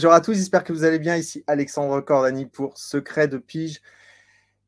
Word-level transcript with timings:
Bonjour 0.00 0.14
à 0.14 0.22
tous, 0.22 0.32
j'espère 0.32 0.64
que 0.64 0.72
vous 0.72 0.84
allez 0.84 0.98
bien. 0.98 1.14
Ici 1.18 1.44
Alexandre 1.46 2.00
Cordani 2.00 2.46
pour 2.46 2.78
Secret 2.78 3.28
de 3.28 3.36
Pige. 3.36 3.82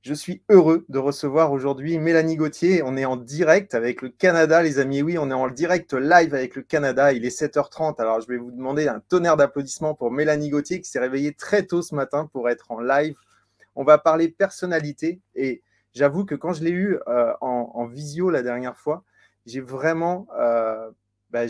Je 0.03 0.13
suis 0.13 0.43
heureux 0.51 0.85
de 0.91 0.99
recevoir 0.99 1.53
aujourd'hui 1.53 1.99
Mélanie 1.99 2.37
Gauthier. 2.37 2.83
On 2.85 2.99
est 2.99 3.07
en 3.07 3.17
direct 3.17 3.75
avec 3.75 4.03
le 4.03 4.11
Canada, 4.11 4.63
les 4.63 4.79
amis. 4.79 5.01
Oui, 5.01 5.17
on 5.17 5.31
est 5.31 5.33
en 5.33 5.49
direct 5.49 5.95
live 5.95 6.35
avec 6.35 6.55
le 6.55 6.61
Canada. 6.61 7.15
Il 7.15 7.25
est 7.25 7.35
7h30. 7.35 7.99
Alors, 7.99 8.21
je 8.21 8.27
vais 8.27 8.37
vous 8.37 8.51
demander 8.51 8.89
un 8.89 9.01
tonnerre 9.09 9.39
d'applaudissements 9.39 9.95
pour 9.95 10.11
Mélanie 10.11 10.51
Gauthier 10.51 10.83
qui 10.83 10.91
s'est 10.91 11.01
réveillée 11.01 11.33
très 11.33 11.63
tôt 11.63 11.81
ce 11.81 11.95
matin 11.95 12.29
pour 12.31 12.51
être 12.51 12.71
en 12.71 12.81
live. 12.81 13.15
On 13.75 13.85
va 13.85 13.97
parler 13.97 14.29
personnalité. 14.29 15.23
Et 15.35 15.63
j'avoue 15.95 16.27
que 16.27 16.35
quand 16.35 16.53
je 16.53 16.63
l'ai 16.63 16.73
eu 16.73 16.99
euh, 17.09 17.33
en, 17.41 17.87
visio 17.87 18.29
la 18.29 18.43
dernière 18.43 18.77
fois, 18.77 19.03
j'ai 19.47 19.63
vraiment 19.63 20.27
euh, 20.39 20.91
bah, 21.33 21.47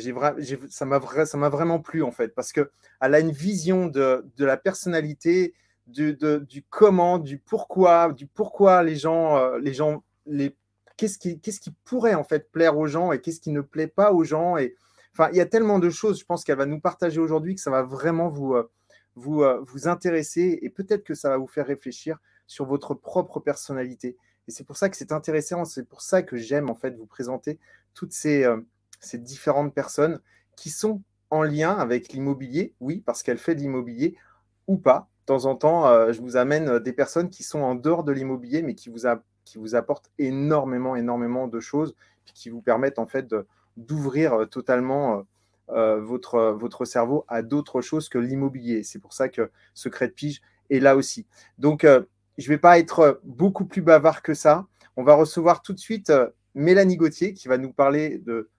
ça 0.71 0.85
m'a 0.87 1.49
vraiment 1.49 1.81
plu 1.81 2.05
en 2.05 2.13
fait, 2.13 2.29
parce 2.29 2.53
qu'elle 2.53 2.69
a 3.01 3.19
une 3.19 3.33
vision 3.33 3.87
de, 3.87 4.25
la 4.39 4.57
personnalité, 4.57 5.55
du, 5.89 6.17
du, 6.17 6.65
comment, 6.71 7.19
du 7.19 7.39
pourquoi, 7.39 8.13
du 8.13 8.29
pourquoi 8.29 8.85
les 8.85 8.95
gens, 8.95 9.37
euh, 9.37 9.59
les 9.59 9.75
gens, 9.75 10.05
les, 10.25 10.57
qu'est-ce 10.97 11.19
qui, 11.19 11.41
qu'est-ce 11.41 11.59
qui 11.59 11.73
pourrait 11.85 12.15
en 12.15 12.23
fait 12.23 12.53
plaire 12.53 12.79
aux 12.79 12.87
gens 12.87 13.11
et 13.11 13.21
qu'est-ce 13.21 13.41
qui 13.41 13.51
ne 13.51 13.61
plaît 13.61 13.89
pas 13.89 14.13
aux 14.13 14.23
gens. 14.23 14.57
Et 14.57 14.77
enfin, 15.15 15.31
il 15.33 15.37
y 15.37 15.41
a 15.41 15.47
tellement 15.47 15.81
de 15.81 15.91
choses, 15.91 16.21
je 16.21 16.25
pense 16.25 16.45
qu'elle 16.45 16.59
va 16.59 16.67
nous 16.67 16.81
partager 16.81 17.19
aujourd'hui 17.19 17.57
que 17.57 17.61
ça 17.61 17.73
va 17.73 17.83
vraiment 17.83 18.29
vous, 18.29 18.55
euh, 18.55 18.71
vous, 19.17 19.43
euh, 19.43 19.61
vous 19.63 19.89
intéresser 19.89 20.61
et 20.63 20.71
peut-être 20.71 21.03
que 21.03 21.15
ça 21.15 21.29
va 21.29 21.39
vous 21.39 21.49
faire 21.49 21.67
réfléchir 21.67 22.19
sur 22.47 22.67
votre 22.67 22.95
propre 22.95 23.41
personnalité. 23.41 24.17
Et 24.47 24.53
c'est 24.53 24.65
pour 24.65 24.77
ça 24.77 24.89
que 24.89 24.97
c'est 24.97 25.11
intéressant, 25.11 25.65
c'est 25.65 25.89
pour 25.89 26.03
ça 26.03 26.23
que 26.23 26.37
j'aime 26.37 26.71
en 26.71 26.77
fait 26.77 26.97
vous 26.97 27.07
présenter 27.07 27.59
toutes 27.95 28.13
ces, 28.13 28.47
ces 29.03 29.19
différentes 29.19 29.75
personnes 29.75 30.21
qui 30.57 30.71
sont 30.71 31.03
en 31.31 31.43
lien 31.43 31.75
avec 31.75 32.13
l'immobilier, 32.13 32.75
oui, 32.81 33.03
parce 33.05 33.23
qu'elle 33.23 33.39
fait 33.39 33.55
de 33.55 33.61
l'immobilier, 33.61 34.17
ou 34.69 34.77
pas. 34.77 35.09
De 35.23 35.27
temps 35.27 35.45
en 35.47 35.57
temps, 35.57 35.87
euh, 35.87 36.13
je 36.13 36.21
vous 36.21 36.37
amène 36.37 36.69
euh, 36.69 36.81
des 36.81 36.93
personnes 36.93 37.31
qui 37.31 37.43
sont 37.43 37.61
en 37.61 37.75
dehors 37.75 38.05
de 38.05 38.13
l'immobilier, 38.13 38.63
mais 38.63 38.75
qui 38.75 38.91
vous, 38.91 39.09
qui 39.45 39.59
vous 39.59 39.75
apportent 39.75 40.11
énormément, 40.19 40.97
énormément 40.97 41.49
de 41.49 41.61
choses, 41.61 41.95
qui 42.35 42.51
vous 42.51 42.61
permettent 42.61 42.99
en 42.99 43.07
fait 43.07 43.35
d'ouvrir 43.77 44.35
euh, 44.35 44.47
totalement 44.47 45.25
votre, 45.69 46.51
votre 46.51 46.85
cerveau 46.85 47.25
à 47.29 47.41
d'autres 47.41 47.81
choses 47.81 48.11
que 48.11 48.19
l'immobilier. 48.19 48.83
C'est 48.83 48.99
pour 48.99 49.15
ça 49.15 49.31
que 49.31 49.51
Secret 49.73 50.09
de 50.09 50.13
Pige 50.13 50.43
est 50.69 50.81
là 50.81 50.97
aussi. 50.97 51.25
Donc, 51.57 51.85
je 51.87 51.97
ne 52.45 52.49
vais 52.49 52.59
pas 52.59 52.79
être 52.79 53.23
beaucoup 53.25 53.65
plus 53.65 53.81
bavard 53.81 54.21
que 54.21 54.35
ça. 54.35 54.67
On 54.99 55.03
va 55.03 55.15
recevoir 55.15 55.63
tout 55.63 55.73
de 55.73 55.79
suite 55.79 56.13
Mélanie 56.55 56.99
Gauthier 56.99 57.33
qui 57.33 57.49
va 57.49 57.57
nous 57.57 57.73
parler 57.73 58.19
de 58.19 58.51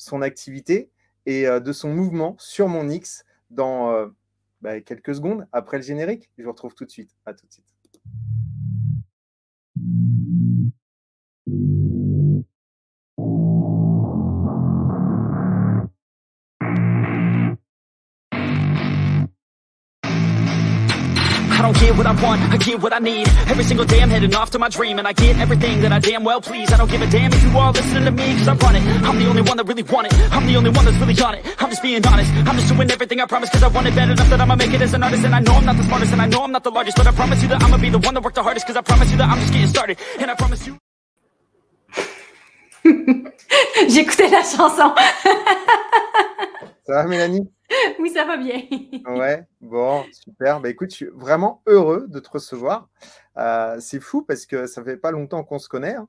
son 0.00 0.22
activité 0.22 0.90
et 1.26 1.46
euh, 1.46 1.60
de 1.60 1.72
son 1.72 1.92
mouvement 1.92 2.34
sur 2.38 2.68
mon 2.68 2.88
X 2.88 3.24
dans 3.50 3.92
euh, 3.92 4.06
bah, 4.62 4.80
quelques 4.80 5.14
secondes 5.14 5.46
après 5.52 5.76
le 5.76 5.82
générique. 5.82 6.30
Je 6.38 6.44
vous 6.44 6.50
retrouve 6.50 6.74
tout 6.74 6.86
de 6.86 6.90
suite. 6.90 7.10
À 7.26 7.34
tout 7.34 7.46
de 7.46 7.52
suite. 7.52 7.66
Get 21.90 21.98
what 21.98 22.06
I 22.06 22.22
want, 22.22 22.40
I 22.54 22.56
get 22.56 22.80
what 22.80 22.92
I 22.92 22.98
need. 22.98 23.26
Every 23.50 23.64
single 23.64 23.84
day 23.84 24.00
I'm 24.00 24.10
heading 24.10 24.34
off 24.34 24.50
to 24.50 24.58
my 24.58 24.68
dream 24.68 24.98
And 24.98 25.06
I 25.08 25.12
get 25.12 25.38
everything 25.38 25.80
that 25.82 25.92
I 25.92 25.98
damn 25.98 26.24
well 26.24 26.40
please. 26.40 26.72
I 26.72 26.76
don't 26.76 26.90
give 26.90 27.02
a 27.02 27.06
damn 27.06 27.32
if 27.32 27.42
you 27.42 27.58
all 27.58 27.72
listening 27.72 28.04
to 28.04 28.10
me 28.12 28.36
Cause 28.38 28.48
I 28.48 28.54
run 28.54 28.76
it, 28.76 28.82
I'm 29.02 29.18
the 29.18 29.26
only 29.28 29.42
one 29.42 29.56
that 29.56 29.66
really 29.66 29.82
want 29.82 30.06
it. 30.06 30.14
I'm 30.30 30.46
the 30.46 30.56
only 30.56 30.70
one 30.70 30.84
that's 30.84 30.96
really 30.98 31.20
on 31.20 31.34
it. 31.34 31.44
I'm 31.58 31.68
just 31.70 31.82
being 31.82 32.06
honest, 32.06 32.30
I'm 32.46 32.56
just 32.56 32.68
doing 32.72 32.90
everything 32.90 33.20
I 33.20 33.26
promise 33.26 33.50
Cause 33.50 33.62
I 33.62 33.68
want 33.68 33.86
it 33.88 33.94
bad 33.96 34.10
enough 34.10 34.28
that 34.30 34.40
I'ma 34.40 34.56
make 34.56 34.72
it 34.72 34.82
as 34.82 34.94
an 34.94 35.02
artist. 35.02 35.24
And 35.24 35.34
I 35.34 35.40
know 35.40 35.54
I'm 35.54 35.64
not 35.64 35.76
the 35.76 35.84
smartest 35.84 36.12
and 36.12 36.22
I 36.22 36.26
know 36.26 36.44
I'm 36.44 36.52
not 36.52 36.64
the 36.64 36.70
largest 36.70 36.96
But 36.96 37.06
I 37.06 37.12
promise 37.12 37.42
you 37.42 37.48
that 37.48 37.62
I'ma 37.62 37.78
be 37.78 37.90
the 37.90 37.98
one 37.98 38.14
that 38.14 38.22
worked 38.22 38.36
the 38.36 38.42
hardest 38.42 38.66
Cause 38.66 38.76
I 38.76 38.82
promise 38.82 39.10
you 39.10 39.16
that 39.18 39.28
I'm 39.28 39.38
just 39.40 39.52
getting 39.52 39.68
started. 39.68 39.98
And 40.18 40.30
I 40.30 40.34
promise 40.34 40.66
you 40.66 40.78
J'écoutais 43.88 44.30
la 44.30 44.42
chanson. 44.42 44.94
Ça 46.86 46.94
va, 46.94 47.04
Mélanie 47.04 47.46
Oui, 47.98 48.10
ça 48.10 48.24
va 48.24 48.36
bien. 48.36 48.62
ouais, 49.06 49.46
bon, 49.60 50.04
super. 50.12 50.60
Bah, 50.60 50.68
écoute, 50.68 50.90
je 50.90 50.96
suis 50.96 51.06
vraiment 51.06 51.62
heureux 51.66 52.06
de 52.08 52.18
te 52.18 52.30
recevoir. 52.30 52.88
Euh, 53.36 53.78
c'est 53.80 54.00
fou 54.00 54.22
parce 54.22 54.46
que 54.46 54.66
ça 54.66 54.82
fait 54.82 54.96
pas 54.96 55.10
longtemps 55.10 55.44
qu'on 55.44 55.58
se 55.58 55.68
connaît. 55.68 55.94
Hein. 55.94 56.08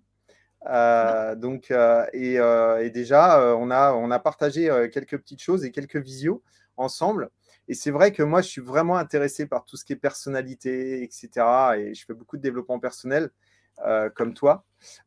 Euh, 0.67 1.35
donc, 1.35 1.71
euh, 1.71 2.05
et, 2.13 2.89
déjà, 2.89 3.55
on, 3.57 3.71
a, 3.71 3.93
on 3.93 4.11
a 4.11 4.19
partagé 4.19 4.69
quelques 4.91 5.17
petites 5.17 5.41
choses 5.41 5.65
et 5.65 5.71
quelques 5.71 5.97
visios 5.97 6.43
ensemble. 6.77 7.29
Et 7.67 7.73
c'est 7.73 7.91
vrai 7.91 8.11
que 8.11 8.23
moi, 8.23 8.41
je 8.41 8.49
suis 8.49 8.61
vraiment 8.61 8.97
intéressé 8.97 9.45
par 9.45 9.65
tout 9.65 9.77
ce 9.77 9.85
qui 9.85 9.93
est 9.93 9.97
personnalité, 9.97 11.03
etc. 11.03 11.29
Et 11.77 11.93
je 11.93 12.05
fais 12.05 12.13
beaucoup 12.13 12.37
de 12.37 12.41
développement 12.41 12.79
personnel, 12.79 13.29
comme 14.15 14.33
toi 14.33 14.65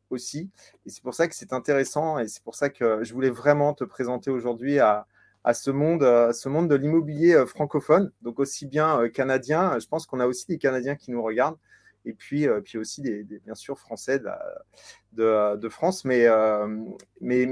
aussi. 0.09 0.49
Et 0.85 0.89
c'est 0.89 1.03
pour 1.03 1.13
ça 1.13 1.27
que 1.27 1.35
c'est 1.35 1.53
intéressant 1.53 2.17
et 2.17 2.27
c'est 2.27 2.43
pour 2.43 2.55
ça 2.55 2.69
que 2.69 3.03
je 3.03 3.13
voulais 3.13 3.29
vraiment 3.29 3.73
te 3.73 3.83
présenter 3.83 4.31
aujourd'hui 4.31 4.79
à, 4.79 5.05
à 5.45 5.53
ce 5.53 5.69
monde, 5.69 6.01
euh, 6.01 6.31
de 6.33 6.75
l'immobilier 6.75 7.35
euh, 7.35 7.45
francophone, 7.45 8.11
donc 8.23 8.39
aussi 8.39 8.65
bien 8.65 8.99
euh, 8.99 9.09
canadien. 9.09 9.77
Je 9.79 9.87
pense 9.87 10.07
qu'on 10.07 10.19
a 10.19 10.25
aussi 10.25 10.47
des 10.47 10.57
Canadiens 10.57 10.95
qui 10.95 11.11
nous 11.11 11.21
regardent, 11.21 11.59
et 12.03 12.13
puis, 12.13 12.47
aussi 12.77 13.01
des, 13.01 13.23
bien 13.23 13.55
sûr 13.55 13.79
français 13.79 14.21
de, 15.13 15.69
France. 15.69 16.05
Mais, 16.05 16.27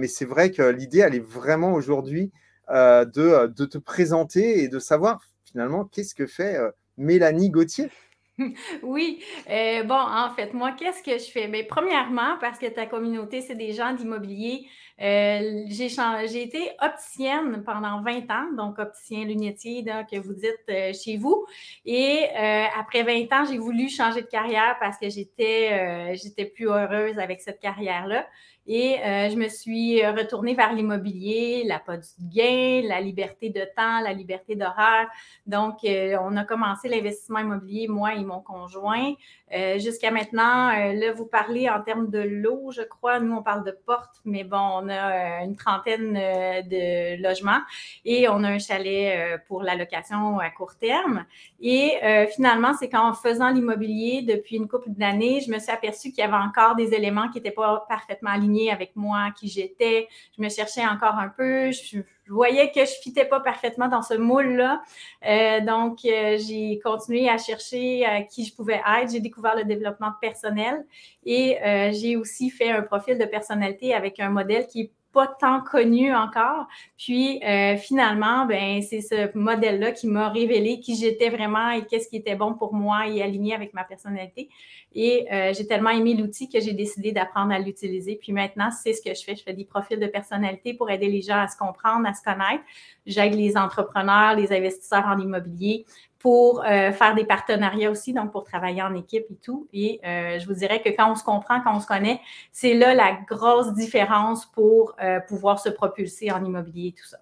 c'est 0.08 0.26
vrai 0.26 0.52
que 0.52 0.62
l'idée, 0.62 1.00
elle 1.00 1.16
est 1.16 1.26
vraiment 1.26 1.74
aujourd'hui 1.74 2.32
de 2.70 3.66
te 3.66 3.78
présenter 3.80 4.64
et 4.64 4.68
de 4.68 4.78
savoir 4.78 5.22
finalement 5.44 5.86
qu'est-ce 5.86 6.14
que 6.14 6.28
fait 6.28 6.60
Mélanie 6.98 7.50
Gauthier. 7.50 7.90
Oui, 8.84 9.24
bon, 9.48 9.96
en 9.96 10.30
fait, 10.32 10.54
moi, 10.54 10.72
qu'est-ce 10.72 11.04
que 11.04 11.18
je 11.18 11.32
fais? 11.32 11.48
Ben, 11.48 11.66
premièrement, 11.68 12.38
parce 12.40 12.60
que 12.60 12.68
ta 12.68 12.86
communauté, 12.86 13.42
c'est 13.42 13.56
des 13.56 13.74
gens 13.74 13.94
d'immobilier 13.94 14.68
euh, 15.02 15.66
j'ai 15.70 16.42
été 16.44 16.72
opticienne 16.82 17.64
pendant 17.66 18.02
20 18.04 18.30
ans, 18.32 18.54
donc 18.56 18.78
opticien 18.78 19.26
lunetier 19.26 19.84
que 19.84 20.20
vous 20.20 20.34
dites 20.34 20.64
euh, 20.70 20.94
chez 20.94 21.18
vous. 21.18 21.46
Et 21.86 22.28
euh, 22.38 22.66
après 22.78 23.04
20 23.04 23.34
ans, 23.34 23.46
j'ai 23.50 23.58
voulu 23.58 23.90
changer 23.90 24.22
de 24.22 24.28
carrière 24.28 24.78
parce 24.80 24.98
que 24.98 25.10
j'étais 25.10 26.16
j'étais 26.16 26.46
plus 26.46 26.68
heureuse 26.68 27.18
avec 27.18 27.42
cette 27.42 27.60
carrière-là. 27.60 28.28
Et 28.66 28.98
euh, 29.04 29.30
je 29.30 29.36
me 29.36 29.50
suis 29.50 30.06
retournée 30.06 30.54
vers 30.54 30.74
l'immobilier, 30.74 31.64
la 31.66 31.80
pas 31.80 31.98
du 31.98 32.08
gain, 32.20 32.82
la 32.88 33.02
liberté 33.02 33.50
de 33.50 33.62
temps, 33.76 34.00
la 34.00 34.14
liberté 34.14 34.56
d'horaire. 34.56 35.10
Donc, 35.46 35.84
euh, 35.84 36.16
on 36.22 36.38
a 36.38 36.46
commencé 36.46 36.88
l'investissement 36.88 37.40
immobilier, 37.40 37.90
moi 37.90 38.16
et 38.16 38.24
mon 38.24 38.40
conjoint. 38.40 39.14
Euh, 39.54 39.80
jusqu'à 39.80 40.12
maintenant, 40.12 40.72
là, 40.72 41.12
vous 41.12 41.26
parlez 41.26 41.70
en 41.70 41.82
termes 41.82 42.10
de 42.10 42.20
l'eau, 42.20 42.72
je 42.72 42.84
crois. 42.84 43.20
Nous, 43.20 43.36
on 43.36 43.44
parle 43.44 43.66
de 43.66 43.78
porte, 43.86 44.16
mais 44.24 44.46
bon, 44.46 44.58
on 44.58 44.90
a 44.90 45.44
une 45.44 45.58
trentaine 45.58 46.14
de 46.14 47.22
logements 47.22 47.62
et 48.06 48.30
on 48.30 48.44
a 48.44 48.50
un 48.50 48.60
chalet 48.60 49.40
pour 49.48 49.62
la 49.62 49.76
location 49.76 50.40
à 50.40 50.50
court 50.50 50.76
terme. 50.78 51.26
Et 51.60 51.92
finalement, 52.34 52.74
c'est 52.80 52.90
qu'en 52.90 53.14
faisant 53.14 53.50
l'immobilier 53.50 54.24
depuis 54.24 54.56
une 54.56 54.68
couple 54.68 54.90
d'années, 54.90 55.42
je 55.42 55.52
me 55.52 55.60
suis 55.60 55.72
aperçue 55.72 56.10
qu'il 56.10 56.20
y 56.20 56.28
avait 56.28 56.34
encore 56.34 56.76
des 56.76 56.94
éléments 56.94 57.30
qui 57.30 57.38
n'étaient 57.38 57.52
pas 57.52 57.86
parfaitement 57.88 58.32
alignés 58.32 58.53
avec 58.72 58.96
moi, 58.96 59.32
qui 59.38 59.48
j'étais. 59.48 60.08
Je 60.36 60.42
me 60.42 60.50
cherchais 60.50 60.86
encore 60.86 61.16
un 61.16 61.30
peu. 61.30 61.72
Je, 61.72 62.00
voyais 62.28 62.72
que 62.72 62.80
je 62.82 62.94
fitais 63.02 63.26
pas 63.26 63.40
parfaitement 63.40 63.88
dans 63.88 64.02
ce 64.02 64.14
moule-là. 64.14 64.82
Euh, 65.26 65.60
donc, 65.62 66.00
euh, 66.06 66.38
j'ai 66.38 66.80
continué 66.84 67.30
à 67.30 67.38
chercher 67.38 68.08
euh, 68.08 68.22
qui 68.22 68.46
je 68.46 68.56
pouvais 68.56 68.82
être. 68.86 69.12
J'ai 69.12 69.20
découvert 69.20 69.56
le 69.56 69.66
développement 69.66 70.12
personnel 70.22 70.86
et 71.26 71.58
j'ai 71.94 72.16
aussi 72.16 72.50
fait 72.50 72.70
un 72.70 72.82
profil 72.82 73.18
de 73.18 73.26
personnalité 73.26 73.94
avec 73.94 74.20
un 74.20 74.30
modèle 74.30 74.68
qui 74.68 74.82
est 74.82 74.92
pas 75.14 75.28
tant 75.28 75.62
connu 75.62 76.14
encore. 76.14 76.68
Puis 76.98 77.42
euh, 77.44 77.78
finalement, 77.78 78.46
ben 78.46 78.82
c'est 78.82 79.02
ce 79.02 79.38
modèle-là 79.38 79.92
qui 79.92 80.08
m'a 80.08 80.30
révélé 80.30 80.80
qui 80.80 80.96
j'étais 80.96 81.30
vraiment 81.30 81.70
et 81.70 81.86
qu'est-ce 81.86 82.10
qui 82.10 82.18
était 82.18 82.36
bon 82.36 82.56
pour 82.56 82.74
moi 82.74 83.08
et 83.08 83.22
aligné 83.22 83.54
avec 83.54 83.74
ma 83.74 83.84
personnalité. 83.84 84.50
Et 84.96 85.28
euh, 85.32 85.54
j'ai 85.54 85.66
tellement 85.68 85.92
aimé 85.92 86.16
l'outil 86.16 86.50
que 86.50 86.60
j'ai 86.60 86.74
décidé 86.74 87.12
d'apprendre 87.12 87.54
à 87.54 87.60
l'utiliser. 87.60 88.18
Puis 88.22 88.34
maintenant, 88.34 88.70
c'est 88.72 88.94
ce 88.94 89.02
que 89.02 89.14
je 89.14 89.24
fais. 89.24 89.36
Je 89.36 89.44
fais 89.44 89.54
des 89.54 89.66
profils 89.66 90.00
de 90.00 90.08
personnalité 90.08 90.74
pour 90.74 90.90
aider 90.90 91.08
les 91.08 91.22
gens 91.22 91.40
à 91.40 91.48
se 91.48 91.58
comprendre, 91.58 92.08
à 92.08 92.14
se 92.14 92.24
connaître. 92.24 92.64
J'aide 93.06 93.36
les 93.36 93.56
entrepreneurs, 93.56 94.36
les 94.36 94.52
investisseurs 94.52 95.06
en 95.06 95.20
immobilier 95.20 95.86
pour 96.24 96.64
euh, 96.64 96.94
faire 96.94 97.16
des 97.16 97.26
partenariats 97.26 97.92
aussi, 97.92 98.14
donc 98.14 98.32
pour 98.32 98.46
travailler 98.46 98.82
en 98.82 98.96
équipe 98.96 99.26
et 99.30 99.36
tout. 99.36 99.68
Et 99.74 100.00
euh, 100.06 100.40
je 100.40 100.48
vous 100.48 100.54
dirais 100.54 100.82
que 100.82 100.88
quand 100.88 101.12
on 101.12 101.16
se 101.16 101.24
comprend, 101.24 101.60
quand 101.60 101.76
on 101.76 101.82
se 101.82 101.86
connaît, 101.86 102.22
c'est 102.54 102.76
là 102.76 102.96
la 102.96 103.20
grosse 103.28 103.74
différence 103.74 104.46
pour 104.46 104.96
euh, 105.04 105.20
pouvoir 105.20 105.60
se 105.60 105.68
propulser 105.68 106.32
en 106.32 106.44
immobilier 106.46 106.88
et 106.88 106.92
tout 106.94 107.06
ça. 107.06 107.18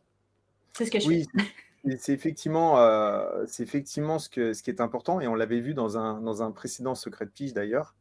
C'est 0.73 0.85
ce 0.85 0.91
que 0.91 0.99
je 0.99 1.07
oui. 1.07 1.27
C'est 1.97 2.13
effectivement, 2.13 2.77
c'est 3.47 3.63
effectivement 3.63 4.19
ce, 4.19 4.29
que, 4.29 4.53
ce 4.53 4.61
qui 4.61 4.69
est 4.69 4.81
important, 4.81 5.19
et 5.19 5.27
on 5.27 5.33
l'avait 5.33 5.61
vu 5.61 5.73
dans 5.73 5.97
un, 5.97 6.21
dans 6.21 6.43
un 6.43 6.51
précédent 6.51 6.93
secret 6.93 7.25
de 7.25 7.31
pige 7.31 7.53
d'ailleurs. 7.55 7.95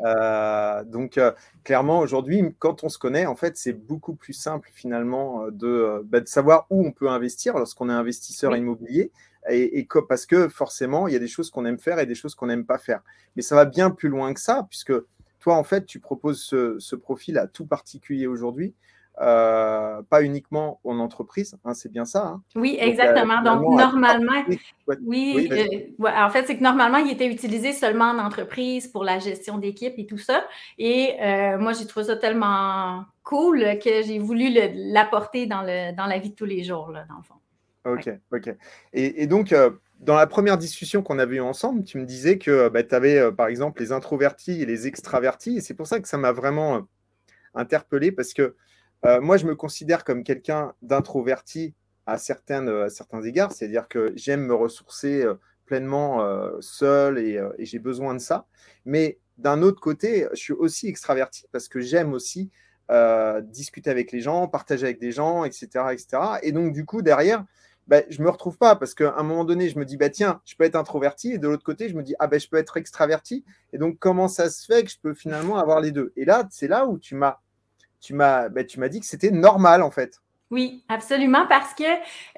Euh, 0.00 0.84
donc, 0.84 1.18
euh, 1.18 1.32
clairement, 1.62 2.00
aujourd'hui, 2.00 2.42
quand 2.58 2.84
on 2.84 2.88
se 2.88 2.98
connaît, 2.98 3.26
en 3.26 3.36
fait, 3.36 3.56
c'est 3.56 3.72
beaucoup 3.72 4.14
plus 4.14 4.32
simple 4.32 4.70
finalement 4.72 5.48
de, 5.50 6.02
bah, 6.04 6.20
de, 6.20 6.28
savoir 6.28 6.66
où 6.70 6.86
on 6.86 6.92
peut 6.92 7.08
investir 7.08 7.56
lorsqu'on 7.56 7.88
est 7.88 7.92
investisseur 7.92 8.56
immobilier. 8.56 9.10
Et, 9.50 9.78
et, 9.78 9.88
parce 10.08 10.26
que 10.26 10.48
forcément, 10.48 11.06
il 11.06 11.12
y 11.12 11.16
a 11.16 11.20
des 11.20 11.28
choses 11.28 11.50
qu'on 11.50 11.66
aime 11.66 11.78
faire 11.78 11.98
et 11.98 12.06
des 12.06 12.14
choses 12.14 12.34
qu'on 12.34 12.46
n'aime 12.46 12.64
pas 12.64 12.78
faire. 12.78 13.02
Mais 13.36 13.42
ça 13.42 13.54
va 13.54 13.64
bien 13.66 13.90
plus 13.90 14.08
loin 14.08 14.32
que 14.32 14.40
ça, 14.40 14.66
puisque 14.68 14.94
toi, 15.40 15.56
en 15.56 15.64
fait, 15.64 15.84
tu 15.84 16.00
proposes 16.00 16.40
ce, 16.40 16.78
ce 16.78 16.96
profil 16.96 17.36
à 17.38 17.46
tout 17.46 17.66
particulier 17.66 18.26
aujourd'hui. 18.26 18.74
Euh, 19.20 20.02
pas 20.10 20.22
uniquement 20.24 20.80
en 20.82 20.98
entreprise, 20.98 21.56
hein, 21.64 21.72
c'est 21.72 21.90
bien 21.90 22.04
ça. 22.04 22.26
Hein. 22.26 22.42
Oui, 22.56 22.76
euh, 22.80 22.84
exactement. 22.84 23.42
Donc, 23.42 23.78
normalement, 23.78 24.42
oui, 25.06 25.48
euh, 25.52 26.06
en 26.08 26.30
fait, 26.30 26.46
c'est 26.48 26.58
que 26.58 26.62
normalement, 26.62 26.98
il 26.98 27.12
était 27.12 27.28
utilisé 27.28 27.72
seulement 27.72 28.06
en 28.06 28.18
entreprise 28.18 28.88
pour 28.88 29.04
la 29.04 29.20
gestion 29.20 29.58
d'équipe 29.58 29.94
et 29.98 30.06
tout 30.06 30.18
ça. 30.18 30.44
Et 30.78 31.14
moi, 31.58 31.74
j'ai 31.74 31.86
trouvé 31.86 32.06
ça 32.06 32.16
tellement 32.16 33.04
cool 33.22 33.78
que 33.78 34.02
j'ai 34.02 34.18
voulu 34.18 34.50
l'apporter 34.74 35.46
dans, 35.46 35.62
dans 35.62 36.06
la 36.06 36.18
vie 36.18 36.30
de 36.30 36.34
tous 36.34 36.44
les 36.44 36.64
jours, 36.64 36.90
là, 36.90 37.04
dans 37.08 37.16
le 37.16 37.22
fond. 37.22 37.34
Ok, 37.84 38.10
ok. 38.32 38.56
Et, 38.94 39.28
donc, 39.28 39.54
dans 40.00 40.16
la 40.16 40.26
première 40.26 40.58
discussion 40.58 41.02
qu'on 41.02 41.20
avait 41.20 41.36
eue 41.36 41.40
ensemble, 41.40 41.84
tu 41.84 41.98
me 41.98 42.04
disais 42.04 42.38
que 42.38 42.68
bah, 42.68 42.82
tu 42.82 42.96
avais, 42.96 43.30
par 43.30 43.46
exemple, 43.46 43.80
les 43.80 43.92
introvertis 43.92 44.60
et 44.60 44.66
les 44.66 44.88
extravertis. 44.88 45.58
Et 45.58 45.60
c'est 45.60 45.74
pour 45.74 45.86
ça 45.86 46.00
que 46.00 46.08
ça 46.08 46.18
m'a 46.18 46.32
vraiment 46.32 46.82
interpellé 47.54 48.10
parce 48.10 48.34
que 48.34 48.56
euh, 49.06 49.20
moi, 49.20 49.36
je 49.36 49.46
me 49.46 49.54
considère 49.54 50.04
comme 50.04 50.24
quelqu'un 50.24 50.74
d'introverti 50.82 51.74
à, 52.06 52.18
certains 52.18 52.66
égards, 53.24 53.52
c'est-à-dire 53.52 53.88
que 53.88 54.12
j'aime 54.16 54.44
me 54.46 54.54
ressourcer 54.54 55.22
euh, 55.22 55.34
pleinement 55.66 56.22
euh, 56.22 56.56
seul 56.60 57.18
et, 57.18 57.40
j'ai 57.58 57.78
besoin 57.78 58.14
de 58.14 58.18
ça. 58.18 58.46
Mais 58.84 59.18
d'un 59.38 59.62
autre 59.62 59.80
côté, 59.80 60.26
je 60.32 60.38
suis 60.38 60.52
aussi 60.52 60.88
extraverti 60.88 61.46
parce 61.52 61.68
que 61.68 61.80
j'aime 61.80 62.12
aussi 62.12 62.50
discuter 63.44 63.88
avec 63.88 64.12
les 64.12 64.20
gens, 64.20 64.46
partager 64.46 64.84
avec 64.84 65.00
des 65.00 65.10
gens, 65.10 65.44
etc. 65.44 65.66
etc. 65.92 66.06
Et 66.42 66.52
donc, 66.52 66.74
du 66.74 66.84
coup, 66.84 67.00
derrière, 67.00 67.44
ben, 67.86 68.04
je 68.08 68.18
ne 68.18 68.24
me 68.24 68.30
retrouve 68.30 68.58
pas 68.58 68.76
parce 68.76 68.94
qu'à 68.94 69.14
un 69.16 69.22
moment 69.22 69.44
donné, 69.44 69.68
je 69.68 69.78
me 69.78 69.84
dis, 69.84 69.96
bah, 69.96 70.10
tiens, 70.10 70.40
je 70.44 70.54
peux 70.54 70.64
être 70.64 70.76
introverti, 70.76 71.32
et 71.32 71.38
de 71.38 71.48
l'autre 71.48 71.64
côté, 71.64 71.88
je 71.88 71.94
me 71.94 72.02
dis, 72.02 72.14
ah 72.18 72.26
ben, 72.26 72.38
je 72.38 72.48
peux 72.48 72.56
être 72.56 72.76
extraverti. 72.76 73.44
Et 73.72 73.78
donc, 73.78 73.98
comment 73.98 74.28
ça 74.28 74.50
se 74.50 74.64
fait 74.64 74.84
que 74.84 74.90
je 74.90 74.98
peux 75.00 75.14
finalement 75.14 75.58
avoir 75.58 75.80
les 75.80 75.92
deux? 75.92 76.12
Et 76.16 76.24
là, 76.24 76.46
c'est 76.50 76.68
là 76.68 76.86
où 76.86 76.98
tu 76.98 77.14
m'as 77.14 77.40
tu 78.04 78.12
m'as 78.12 78.50
bah, 78.50 78.62
dit 78.88 79.00
que 79.00 79.06
c'était 79.06 79.30
normal 79.30 79.82
en 79.82 79.90
fait. 79.90 80.20
Oui, 80.50 80.84
absolument, 80.88 81.46
parce 81.48 81.72
que 81.72 81.82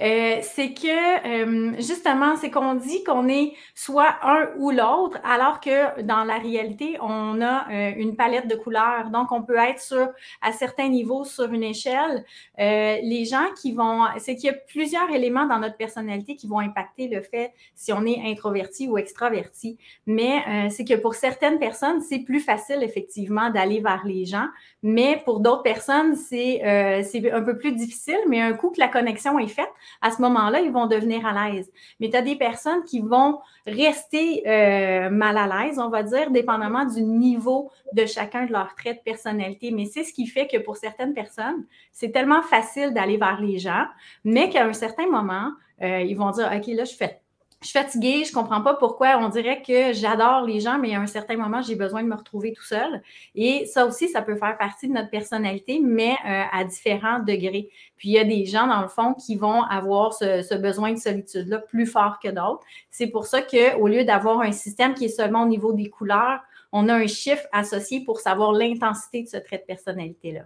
euh, 0.00 0.38
c'est 0.40 0.72
que 0.72 1.26
euh, 1.26 1.74
justement, 1.80 2.36
c'est 2.36 2.50
qu'on 2.50 2.74
dit 2.74 3.02
qu'on 3.02 3.28
est 3.28 3.52
soit 3.74 4.14
un 4.22 4.48
ou 4.58 4.70
l'autre, 4.70 5.18
alors 5.24 5.60
que 5.60 6.00
dans 6.02 6.22
la 6.22 6.38
réalité, 6.38 6.96
on 7.02 7.42
a 7.42 7.68
euh, 7.68 7.92
une 7.96 8.14
palette 8.14 8.46
de 8.46 8.54
couleurs. 8.54 9.10
Donc, 9.10 9.32
on 9.32 9.42
peut 9.42 9.56
être 9.56 9.80
sur 9.80 10.08
à 10.40 10.52
certains 10.52 10.88
niveaux 10.88 11.24
sur 11.24 11.52
une 11.52 11.64
échelle. 11.64 12.24
les 12.56 13.24
gens 13.24 13.48
qui 13.60 13.72
vont, 13.72 14.04
c'est 14.18 14.36
qu'il 14.36 14.46
y 14.46 14.50
a 14.50 14.56
plusieurs 14.68 15.10
éléments 15.10 15.46
dans 15.46 15.58
notre 15.58 15.76
personnalité 15.76 16.36
qui 16.36 16.46
vont 16.46 16.60
impacter 16.60 17.08
le 17.08 17.22
fait 17.22 17.52
si 17.74 17.92
on 17.92 18.06
est 18.06 18.22
introverti 18.24 18.88
ou 18.88 18.98
extraverti. 18.98 19.78
Mais 20.06 20.70
c'est 20.70 20.84
que 20.84 20.94
pour 20.94 21.14
certaines 21.14 21.58
personnes, 21.58 22.00
c'est 22.00 22.20
plus 22.20 22.40
facile 22.40 22.82
effectivement 22.82 23.50
d'aller 23.50 23.80
vers 23.80 24.04
les 24.04 24.24
gens, 24.24 24.46
mais 24.82 25.20
pour 25.24 25.40
d'autres 25.40 25.62
personnes, 25.62 26.14
c'est 26.14 27.02
c'est 27.04 27.30
un 27.30 27.42
peu 27.42 27.58
plus 27.58 27.72
difficile 27.72 27.95
mais 28.28 28.40
un 28.40 28.52
coup 28.52 28.70
que 28.70 28.80
la 28.80 28.88
connexion 28.88 29.38
est 29.38 29.48
faite, 29.48 29.70
à 30.02 30.10
ce 30.10 30.20
moment-là, 30.22 30.60
ils 30.60 30.72
vont 30.72 30.86
devenir 30.86 31.26
à 31.26 31.50
l'aise. 31.50 31.70
Mais 32.00 32.10
tu 32.10 32.16
as 32.16 32.22
des 32.22 32.36
personnes 32.36 32.84
qui 32.84 33.00
vont 33.00 33.38
rester 33.66 34.42
euh, 34.46 35.10
mal 35.10 35.36
à 35.36 35.46
l'aise, 35.46 35.78
on 35.78 35.88
va 35.88 36.02
dire, 36.02 36.30
dépendamment 36.30 36.84
du 36.84 37.02
niveau 37.02 37.70
de 37.92 38.06
chacun 38.06 38.46
de 38.46 38.52
leurs 38.52 38.74
traits 38.74 38.98
de 38.98 39.02
personnalité. 39.02 39.70
Mais 39.70 39.84
c'est 39.84 40.04
ce 40.04 40.12
qui 40.12 40.26
fait 40.26 40.46
que 40.46 40.58
pour 40.58 40.76
certaines 40.76 41.14
personnes, 41.14 41.64
c'est 41.92 42.10
tellement 42.10 42.42
facile 42.42 42.92
d'aller 42.92 43.16
vers 43.16 43.40
les 43.40 43.58
gens, 43.58 43.86
mais 44.24 44.48
qu'à 44.50 44.64
un 44.64 44.72
certain 44.72 45.06
moment, 45.06 45.50
euh, 45.82 46.00
ils 46.00 46.16
vont 46.16 46.30
dire, 46.30 46.50
OK, 46.54 46.66
là, 46.68 46.84
je 46.84 46.94
fais 46.94 47.20
je 47.62 47.68
suis 47.68 47.78
fatiguée, 47.78 48.24
je 48.24 48.30
ne 48.30 48.34
comprends 48.34 48.60
pas 48.60 48.74
pourquoi. 48.74 49.16
On 49.18 49.28
dirait 49.28 49.62
que 49.62 49.92
j'adore 49.94 50.42
les 50.42 50.60
gens, 50.60 50.78
mais 50.78 50.94
à 50.94 51.00
un 51.00 51.06
certain 51.06 51.36
moment, 51.36 51.62
j'ai 51.62 51.74
besoin 51.74 52.02
de 52.02 52.08
me 52.08 52.14
retrouver 52.14 52.52
tout 52.52 52.62
seul. 52.62 53.02
Et 53.34 53.64
ça 53.64 53.86
aussi, 53.86 54.08
ça 54.08 54.20
peut 54.20 54.36
faire 54.36 54.58
partie 54.58 54.88
de 54.88 54.92
notre 54.92 55.08
personnalité, 55.08 55.80
mais 55.82 56.12
euh, 56.26 56.42
à 56.52 56.64
différents 56.64 57.18
degrés. 57.18 57.70
Puis 57.96 58.10
il 58.10 58.12
y 58.12 58.18
a 58.18 58.24
des 58.24 58.44
gens, 58.44 58.66
dans 58.66 58.82
le 58.82 58.88
fond, 58.88 59.14
qui 59.14 59.36
vont 59.36 59.62
avoir 59.62 60.12
ce, 60.12 60.54
besoin 60.56 60.92
de 60.92 60.98
solitude-là 60.98 61.58
plus 61.58 61.86
fort 61.86 62.18
que 62.22 62.28
d'autres. 62.28 62.60
C'est 62.90 63.06
pour 63.06 63.26
ça 63.26 63.40
qu'au 63.40 63.88
lieu 63.88 64.04
d'avoir 64.04 64.40
un 64.40 64.52
système 64.52 64.92
qui 64.92 65.06
est 65.06 65.16
seulement 65.16 65.44
au 65.44 65.48
niveau 65.48 65.72
des 65.72 65.88
couleurs, 65.88 66.40
on 66.72 66.88
a 66.90 66.94
un 66.94 67.06
chiffre 67.06 67.46
associé 67.52 68.04
pour 68.04 68.20
savoir 68.20 68.52
l'intensité 68.52 69.22
de 69.22 69.28
ce 69.28 69.38
trait 69.38 69.58
de 69.58 69.64
personnalité-là. 69.64 70.42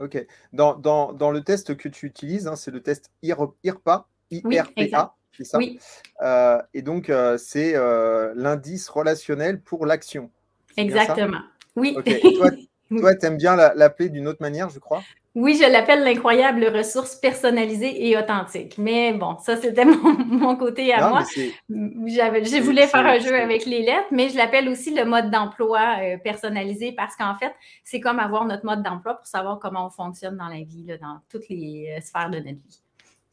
OK. 0.00 0.26
Dans, 0.52 1.30
le 1.30 1.40
test 1.40 1.76
que 1.76 1.88
tu 1.88 2.06
utilises, 2.06 2.48
hein, 2.48 2.56
c'est 2.56 2.70
le 2.70 2.82
test 2.82 3.10
IRPA, 3.22 4.06
IRPA 4.30 5.14
ça 5.40 5.58
oui. 5.58 5.78
Euh, 6.22 6.60
et 6.74 6.82
donc, 6.82 7.10
euh, 7.10 7.36
c'est 7.38 7.74
euh, 7.74 8.32
l'indice 8.36 8.88
relationnel 8.88 9.60
pour 9.60 9.86
l'action. 9.86 10.30
Exactement. 10.76 11.40
Oui. 11.76 11.94
Toi, 11.94 13.14
tu 13.20 13.26
aimes 13.26 13.36
bien 13.36 13.56
l'appeler 13.56 14.08
d'une 14.08 14.28
autre 14.28 14.42
manière, 14.42 14.68
je 14.68 14.78
crois? 14.78 15.02
Oui, 15.34 15.58
je 15.58 15.70
l'appelle 15.70 16.04
l'incroyable 16.04 16.66
ressource 16.66 17.14
personnalisée 17.16 18.06
et 18.06 18.18
authentique. 18.18 18.76
Mais 18.76 19.14
bon, 19.14 19.38
ça, 19.38 19.56
c'était 19.56 19.84
mon, 19.86 20.56
côté 20.56 20.92
à 20.92 21.08
moi. 21.08 21.24
Je 21.70 22.60
voulais 22.60 22.86
faire 22.86 23.06
un 23.06 23.18
jeu 23.18 23.34
avec 23.34 23.64
les 23.64 23.80
lettres, 23.80 24.08
mais 24.10 24.28
je 24.28 24.36
l'appelle 24.36 24.68
aussi 24.68 24.94
le 24.94 25.06
mode 25.06 25.30
d'emploi 25.30 25.96
personnalisé 26.22 26.92
parce 26.92 27.16
qu'en 27.16 27.34
fait, 27.36 27.54
c'est 27.82 28.00
comme 28.00 28.18
avoir 28.18 28.44
notre 28.44 28.66
mode 28.66 28.82
d'emploi 28.82 29.14
pour 29.14 29.26
savoir 29.26 29.58
comment 29.58 29.86
on 29.86 29.90
fonctionne 29.90 30.36
dans 30.36 30.48
la 30.48 30.62
vie, 30.62 30.84
dans 31.00 31.20
toutes 31.30 31.48
les 31.48 31.98
sphères 32.02 32.28
de 32.28 32.36
notre 32.36 32.60
vie. 32.68 32.82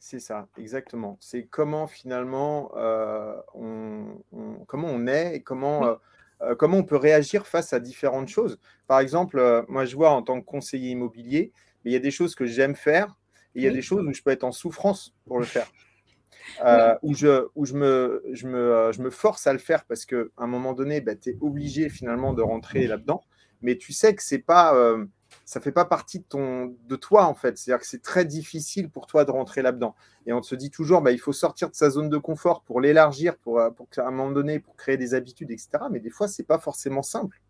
C'est 0.02 0.18
ça, 0.18 0.48
exactement. 0.56 1.18
C'est 1.20 1.44
comment 1.44 1.86
finalement 1.86 2.72
euh, 2.74 3.36
on, 3.52 4.16
comment 4.66 4.88
on 4.88 5.06
est 5.06 5.36
et 5.36 5.42
comment, 5.42 5.86
euh, 5.86 5.94
euh, 6.40 6.54
comment 6.54 6.78
on 6.78 6.84
peut 6.84 6.96
réagir 6.96 7.46
face 7.46 7.74
à 7.74 7.80
différentes 7.80 8.28
choses. 8.28 8.58
Par 8.86 8.98
exemple, 8.98 9.62
moi 9.68 9.84
je 9.84 9.94
vois 9.94 10.10
en 10.12 10.22
tant 10.22 10.40
que 10.40 10.46
conseiller 10.46 10.90
immobilier, 10.92 11.52
il 11.84 11.92
y 11.92 11.96
a 11.96 11.98
des 11.98 12.10
choses 12.10 12.34
que 12.34 12.46
j'aime 12.46 12.74
faire 12.74 13.18
et 13.54 13.60
il 13.60 13.62
y 13.62 13.68
a 13.68 13.70
des 13.70 13.82
choses 13.82 14.06
où 14.06 14.12
je 14.14 14.22
peux 14.22 14.30
être 14.30 14.44
en 14.44 14.52
souffrance 14.52 15.14
pour 15.26 15.38
le 15.38 15.44
faire. 15.44 15.70
où, 17.02 17.14
je, 17.14 17.48
où 17.54 17.66
je, 17.66 17.74
me, 17.74 18.24
je, 18.32 18.46
me, 18.46 18.92
je 18.92 19.02
me 19.02 19.10
force 19.10 19.46
à 19.46 19.52
le 19.52 19.58
faire 19.58 19.84
parce 19.84 20.06
qu'à 20.06 20.24
un 20.38 20.46
moment 20.46 20.72
donné, 20.72 21.02
bah, 21.02 21.14
tu 21.14 21.30
es 21.30 21.36
obligé 21.42 21.90
finalement 21.90 22.32
de 22.32 22.40
rentrer 22.40 22.86
là-dedans. 22.86 23.22
Mais 23.60 23.76
tu 23.76 23.92
sais 23.92 24.14
que 24.14 24.22
c'est 24.22 24.38
pas 24.38 24.74
ça 25.44 25.60
fait 25.60 25.72
pas 25.72 25.84
partie 25.84 26.20
de, 26.20 26.24
ton, 26.24 26.76
de 26.86 26.96
toi, 26.96 27.26
en 27.26 27.34
fait. 27.34 27.58
C'est-à-dire 27.58 27.80
que 27.80 27.86
c'est 27.86 28.02
très 28.02 28.24
difficile 28.24 28.88
pour 28.88 29.06
toi 29.06 29.24
de 29.24 29.30
rentrer 29.30 29.62
là-dedans. 29.62 29.94
Et 30.26 30.32
on 30.32 30.42
se 30.42 30.54
dit 30.54 30.70
toujours, 30.70 31.00
bah, 31.00 31.12
il 31.12 31.18
faut 31.18 31.32
sortir 31.32 31.70
de 31.70 31.74
sa 31.74 31.90
zone 31.90 32.08
de 32.08 32.18
confort 32.18 32.62
pour 32.62 32.80
l'élargir, 32.80 33.36
pour, 33.38 33.58
euh, 33.58 33.70
pour 33.70 33.88
à 33.96 34.02
un 34.02 34.10
moment 34.10 34.30
donné, 34.30 34.60
pour 34.60 34.76
créer 34.76 34.96
des 34.96 35.14
habitudes, 35.14 35.50
etc. 35.50 35.70
Mais 35.90 36.00
des 36.00 36.10
fois, 36.10 36.28
c'est 36.28 36.44
pas 36.44 36.58
forcément 36.58 37.02
simple. 37.02 37.40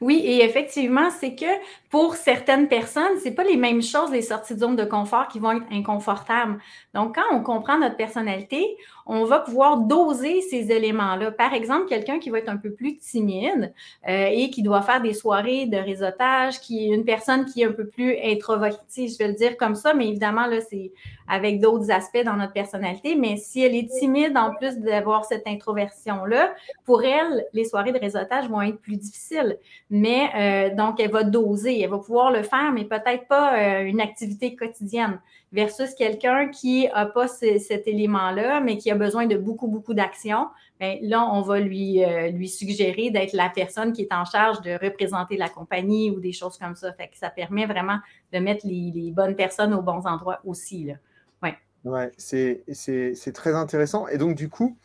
Oui, 0.00 0.22
et 0.24 0.42
effectivement, 0.44 1.10
c'est 1.10 1.34
que 1.34 1.46
pour 1.90 2.16
certaines 2.16 2.68
personnes, 2.68 3.18
c'est 3.22 3.32
pas 3.32 3.44
les 3.44 3.56
mêmes 3.56 3.82
choses, 3.82 4.10
les 4.10 4.22
sorties 4.22 4.54
de 4.54 4.60
zone 4.60 4.76
de 4.76 4.84
confort 4.84 5.28
qui 5.28 5.38
vont 5.38 5.52
être 5.52 5.66
inconfortables. 5.70 6.58
Donc, 6.94 7.16
quand 7.16 7.36
on 7.36 7.42
comprend 7.42 7.78
notre 7.78 7.96
personnalité, 7.96 8.64
on 9.06 9.24
va 9.24 9.40
pouvoir 9.40 9.78
doser 9.78 10.40
ces 10.42 10.70
éléments-là. 10.70 11.32
Par 11.32 11.54
exemple, 11.54 11.88
quelqu'un 11.88 12.18
qui 12.18 12.30
va 12.30 12.38
être 12.38 12.48
un 12.48 12.56
peu 12.56 12.72
plus 12.72 12.96
timide 12.98 13.72
euh, 14.08 14.26
et 14.30 14.50
qui 14.50 14.62
doit 14.62 14.82
faire 14.82 15.00
des 15.00 15.14
soirées 15.14 15.66
de 15.66 15.76
réseautage, 15.76 16.60
qui 16.60 16.86
est 16.86 16.94
une 16.94 17.04
personne 17.04 17.44
qui 17.44 17.62
est 17.62 17.66
un 17.66 17.72
peu 17.72 17.86
plus 17.86 18.16
introvertie, 18.22 19.08
je 19.08 19.18
vais 19.18 19.28
le 19.28 19.34
dire 19.34 19.56
comme 19.56 19.74
ça, 19.74 19.94
mais 19.94 20.08
évidemment, 20.08 20.46
là, 20.46 20.60
c'est 20.60 20.92
avec 21.28 21.60
d'autres 21.60 21.90
aspects 21.90 22.22
dans 22.24 22.36
notre 22.36 22.52
personnalité. 22.52 23.14
Mais 23.16 23.36
si 23.36 23.62
elle 23.62 23.74
est 23.74 23.88
timide, 23.88 24.36
en 24.36 24.54
plus 24.54 24.78
d'avoir 24.78 25.24
cette 25.24 25.46
introversion-là, 25.46 26.54
pour 26.84 27.02
elle, 27.02 27.46
les 27.52 27.64
soirées 27.64 27.92
de 27.92 27.98
réseautage 27.98 28.48
vont 28.48 28.62
être 28.62 28.80
plus 28.80 28.96
difficiles. 28.96 29.58
Mais 29.90 30.30
euh, 30.36 30.74
donc, 30.74 31.00
elle 31.00 31.10
va 31.10 31.24
doser, 31.24 31.80
elle 31.80 31.90
va 31.90 31.98
pouvoir 31.98 32.30
le 32.30 32.42
faire, 32.42 32.72
mais 32.72 32.84
peut-être 32.84 33.26
pas 33.28 33.58
euh, 33.58 33.84
une 33.84 34.00
activité 34.00 34.54
quotidienne 34.54 35.18
versus 35.52 35.94
quelqu'un 35.94 36.48
qui 36.48 36.88
n'a 36.88 37.06
pas 37.06 37.28
cet 37.28 37.86
élément-là, 37.86 38.60
mais 38.60 38.78
qui 38.78 38.90
a 38.90 38.94
besoin 38.94 39.26
de 39.26 39.36
beaucoup, 39.36 39.68
beaucoup 39.68 39.94
d'action, 39.94 40.48
bien, 40.80 40.98
là, 41.02 41.28
on 41.30 41.42
va 41.42 41.60
lui, 41.60 42.02
euh, 42.02 42.30
lui 42.30 42.48
suggérer 42.48 43.10
d'être 43.10 43.34
la 43.34 43.50
personne 43.50 43.92
qui 43.92 44.02
est 44.02 44.12
en 44.12 44.24
charge 44.24 44.62
de 44.62 44.72
représenter 44.72 45.36
la 45.36 45.48
compagnie 45.48 46.10
ou 46.10 46.20
des 46.20 46.32
choses 46.32 46.58
comme 46.58 46.74
ça. 46.74 46.92
Fait 46.94 47.08
que 47.08 47.18
ça 47.18 47.30
permet 47.30 47.66
vraiment 47.66 47.98
de 48.32 48.38
mettre 48.38 48.66
les, 48.66 49.12
bonnes 49.14 49.36
personnes 49.36 49.74
aux 49.74 49.82
bons 49.82 50.06
endroits 50.06 50.40
aussi. 50.44 50.84
Là. 50.84 50.94
Ouais. 51.42 51.56
Ouais, 51.84 52.10
c'est 52.16 53.32
très 53.34 53.54
intéressant. 53.54 54.08
Et 54.08 54.16
donc, 54.16 54.34
du 54.34 54.48
coup, 54.48 54.76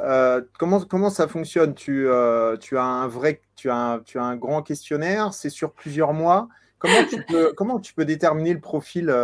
euh, 0.00 0.40
comment, 0.58 0.80
comment 0.80 1.10
ça 1.10 1.28
fonctionne? 1.28 1.74
Tu, 1.74 2.08
euh, 2.08 2.56
tu, 2.56 2.78
as 2.78 2.84
un 2.84 3.06
vrai, 3.06 3.42
tu, 3.56 3.70
as 3.70 4.00
tu 4.06 4.18
as 4.18 4.24
un 4.24 4.36
grand 4.36 4.62
questionnaire, 4.62 5.34
c'est 5.34 5.50
sur 5.50 5.72
plusieurs 5.72 6.14
mois. 6.14 6.48
Comment 6.78 7.04
tu 7.08 7.22
peux, 7.28 7.52
comment 7.54 7.78
tu 7.78 7.92
peux 7.92 8.06
déterminer 8.06 8.54
le 8.54 8.60
profil 8.60 9.14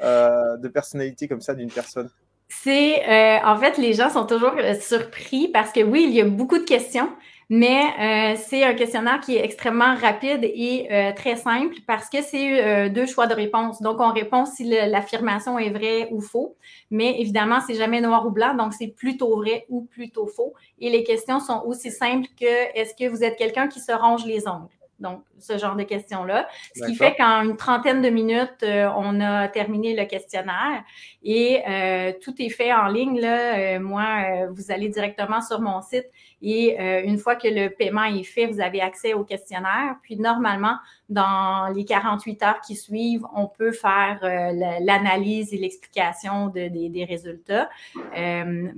euh, 0.00 0.56
de 0.58 0.68
personnalité 0.68 1.28
comme 1.28 1.40
ça 1.40 1.54
d'une 1.54 1.70
personne? 1.70 2.10
C'est, 2.48 3.02
euh, 3.08 3.38
en 3.44 3.56
fait, 3.56 3.76
les 3.78 3.92
gens 3.92 4.10
sont 4.10 4.24
toujours 4.24 4.54
euh, 4.58 4.74
surpris 4.74 5.48
parce 5.48 5.72
que 5.72 5.80
oui, 5.80 6.06
il 6.08 6.14
y 6.14 6.20
a 6.20 6.24
beaucoup 6.24 6.58
de 6.58 6.64
questions, 6.64 7.08
mais 7.48 8.34
c'est 8.36 8.64
un 8.64 8.74
questionnaire 8.74 9.20
qui 9.20 9.36
est 9.36 9.44
extrêmement 9.44 9.94
rapide 9.94 10.40
et 10.42 10.88
très 11.14 11.36
simple 11.36 11.76
parce 11.86 12.08
que 12.10 12.20
c'est 12.20 12.90
deux 12.90 13.06
choix 13.06 13.28
de 13.28 13.34
réponse. 13.34 13.80
Donc, 13.80 14.00
on 14.00 14.12
répond 14.12 14.46
si 14.46 14.64
l'affirmation 14.64 15.56
est 15.56 15.70
vraie 15.70 16.08
ou 16.10 16.20
faux, 16.20 16.56
mais 16.90 17.20
évidemment, 17.20 17.60
c'est 17.64 17.74
jamais 17.74 18.00
noir 18.00 18.26
ou 18.26 18.32
blanc, 18.32 18.54
donc 18.54 18.72
c'est 18.72 18.88
plutôt 18.88 19.36
vrai 19.36 19.64
ou 19.68 19.82
plutôt 19.82 20.26
faux. 20.26 20.54
Et 20.80 20.90
les 20.90 21.04
questions 21.04 21.38
sont 21.38 21.62
aussi 21.64 21.92
simples 21.92 22.26
que 22.36 22.76
est-ce 22.76 22.94
que 22.96 23.08
vous 23.08 23.22
êtes 23.22 23.36
quelqu'un 23.36 23.68
qui 23.68 23.78
se 23.78 23.92
ronge 23.92 24.26
les 24.26 24.48
ongles? 24.48 24.75
Donc, 24.98 25.22
ce 25.38 25.58
genre 25.58 25.76
de 25.76 25.82
questions-là. 25.82 26.48
Ce 26.74 26.86
qui 26.86 26.94
fait 26.94 27.14
qu'en 27.14 27.42
une 27.42 27.56
trentaine 27.56 28.00
de 28.00 28.08
minutes, 28.08 28.62
euh, 28.62 28.88
on 28.96 29.20
a 29.20 29.46
terminé 29.48 29.94
le 29.94 30.06
questionnaire 30.06 30.82
et 31.22 31.62
euh, 31.68 32.12
tout 32.22 32.34
est 32.38 32.48
fait 32.48 32.72
en 32.72 32.86
ligne. 32.86 33.20
Là. 33.20 33.58
Euh, 33.58 33.80
moi, 33.80 34.46
vous 34.50 34.70
allez 34.70 34.88
directement 34.88 35.42
sur 35.42 35.60
mon 35.60 35.82
site 35.82 36.06
et 36.40 36.76
une 37.04 37.18
fois 37.18 37.34
que 37.34 37.48
le 37.48 37.68
paiement 37.68 38.04
est 38.04 38.22
fait, 38.22 38.46
vous 38.46 38.60
avez 38.60 38.80
accès 38.80 39.14
au 39.14 39.24
questionnaire. 39.24 39.96
Puis, 40.02 40.16
normalement, 40.16 40.76
dans 41.08 41.72
les 41.74 41.84
48 41.84 42.42
heures 42.42 42.60
qui 42.60 42.76
suivent, 42.76 43.24
on 43.34 43.46
peut 43.48 43.72
faire 43.72 44.18
l'analyse 44.22 45.52
et 45.52 45.56
l'explication 45.56 46.48
de, 46.48 46.68
des 46.68 47.04
résultats. 47.04 47.68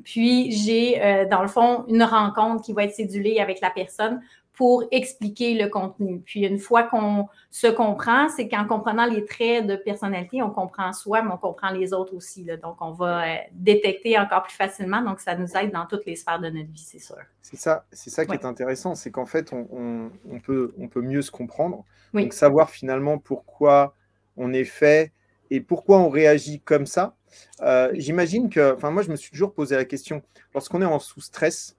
puis, 0.04 0.52
j'ai, 0.52 1.26
dans 1.30 1.42
le 1.42 1.48
fond, 1.48 1.84
une 1.88 2.04
rencontre 2.04 2.64
qui 2.64 2.72
va 2.72 2.84
être 2.84 2.94
cédulée 2.94 3.40
avec 3.40 3.60
la 3.60 3.70
personne 3.70 4.20
pour 4.59 4.83
expliquer 4.91 5.55
le 5.55 5.69
contenu. 5.69 6.19
Puis 6.19 6.45
une 6.45 6.59
fois 6.59 6.83
qu'on 6.83 7.29
se 7.49 7.69
comprend, 7.69 8.29
c'est 8.29 8.49
qu'en 8.49 8.67
comprenant 8.67 9.07
les 9.07 9.25
traits 9.25 9.69
de 9.69 9.77
personnalité, 9.77 10.43
on 10.43 10.50
comprend 10.50 10.93
soi, 10.93 11.23
mais 11.23 11.31
on 11.31 11.37
comprend 11.37 11.71
les 11.71 11.93
autres 11.93 12.12
aussi. 12.12 12.45
Donc, 12.61 12.75
on 12.81 12.91
va 12.91 13.23
euh, 13.23 13.37
détecter 13.53 14.19
encore 14.19 14.43
plus 14.43 14.57
facilement. 14.57 15.00
Donc, 15.00 15.21
ça 15.21 15.37
nous 15.37 15.57
aide 15.57 15.71
dans 15.71 15.87
toutes 15.87 16.07
les 16.07 16.17
sphères 16.17 16.41
de 16.41 16.49
notre 16.49 16.73
vie, 16.73 16.85
c'est 16.85 16.99
sûr. 16.99 17.19
C'est 17.41 17.57
ça, 17.57 17.87
c'est 17.93 18.11
ça 18.11 18.27
qui 18.27 18.33
est 18.33 18.45
intéressant, 18.45 18.97
c'est 18.97 19.12
qu'en 19.12 19.27
fait, 19.27 19.53
on, 19.53 20.11
peut, 20.43 20.75
on 20.77 20.88
peut 20.88 21.03
mieux 21.03 21.23
se 21.23 21.31
comprendre. 21.31 21.85
Donc, 22.12 22.33
savoir 22.33 22.69
finalement 22.69 23.17
pourquoi 23.19 23.95
on 24.37 24.53
est 24.53 24.65
fait 24.65 25.12
et 25.53 25.61
pourquoi 25.61 25.99
on 25.99 26.09
réagit 26.09 26.59
comme 26.59 26.85
ça. 26.85 27.15
Euh, 27.61 27.91
j'imagine 27.95 28.50
que, 28.50 28.75
enfin, 28.75 28.91
moi, 28.91 29.05
je 29.05 29.11
me 29.12 29.17
suis 29.17 29.31
toujours 29.31 29.55
posé 29.55 29.77
la 29.77 29.85
question, 29.85 30.21
lorsqu'on 30.53 30.83
est 30.83 30.85
en 30.85 30.99
sous-stress, 30.99 31.77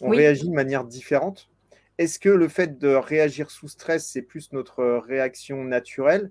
on 0.00 0.08
réagit 0.08 0.48
de 0.48 0.54
manière 0.54 0.84
différente 0.84 1.50
est-ce 1.98 2.18
que 2.18 2.28
le 2.28 2.48
fait 2.48 2.78
de 2.78 2.88
réagir 2.88 3.50
sous 3.50 3.68
stress, 3.68 4.06
c'est 4.06 4.22
plus 4.22 4.52
notre 4.52 5.02
réaction 5.06 5.64
naturelle? 5.64 6.30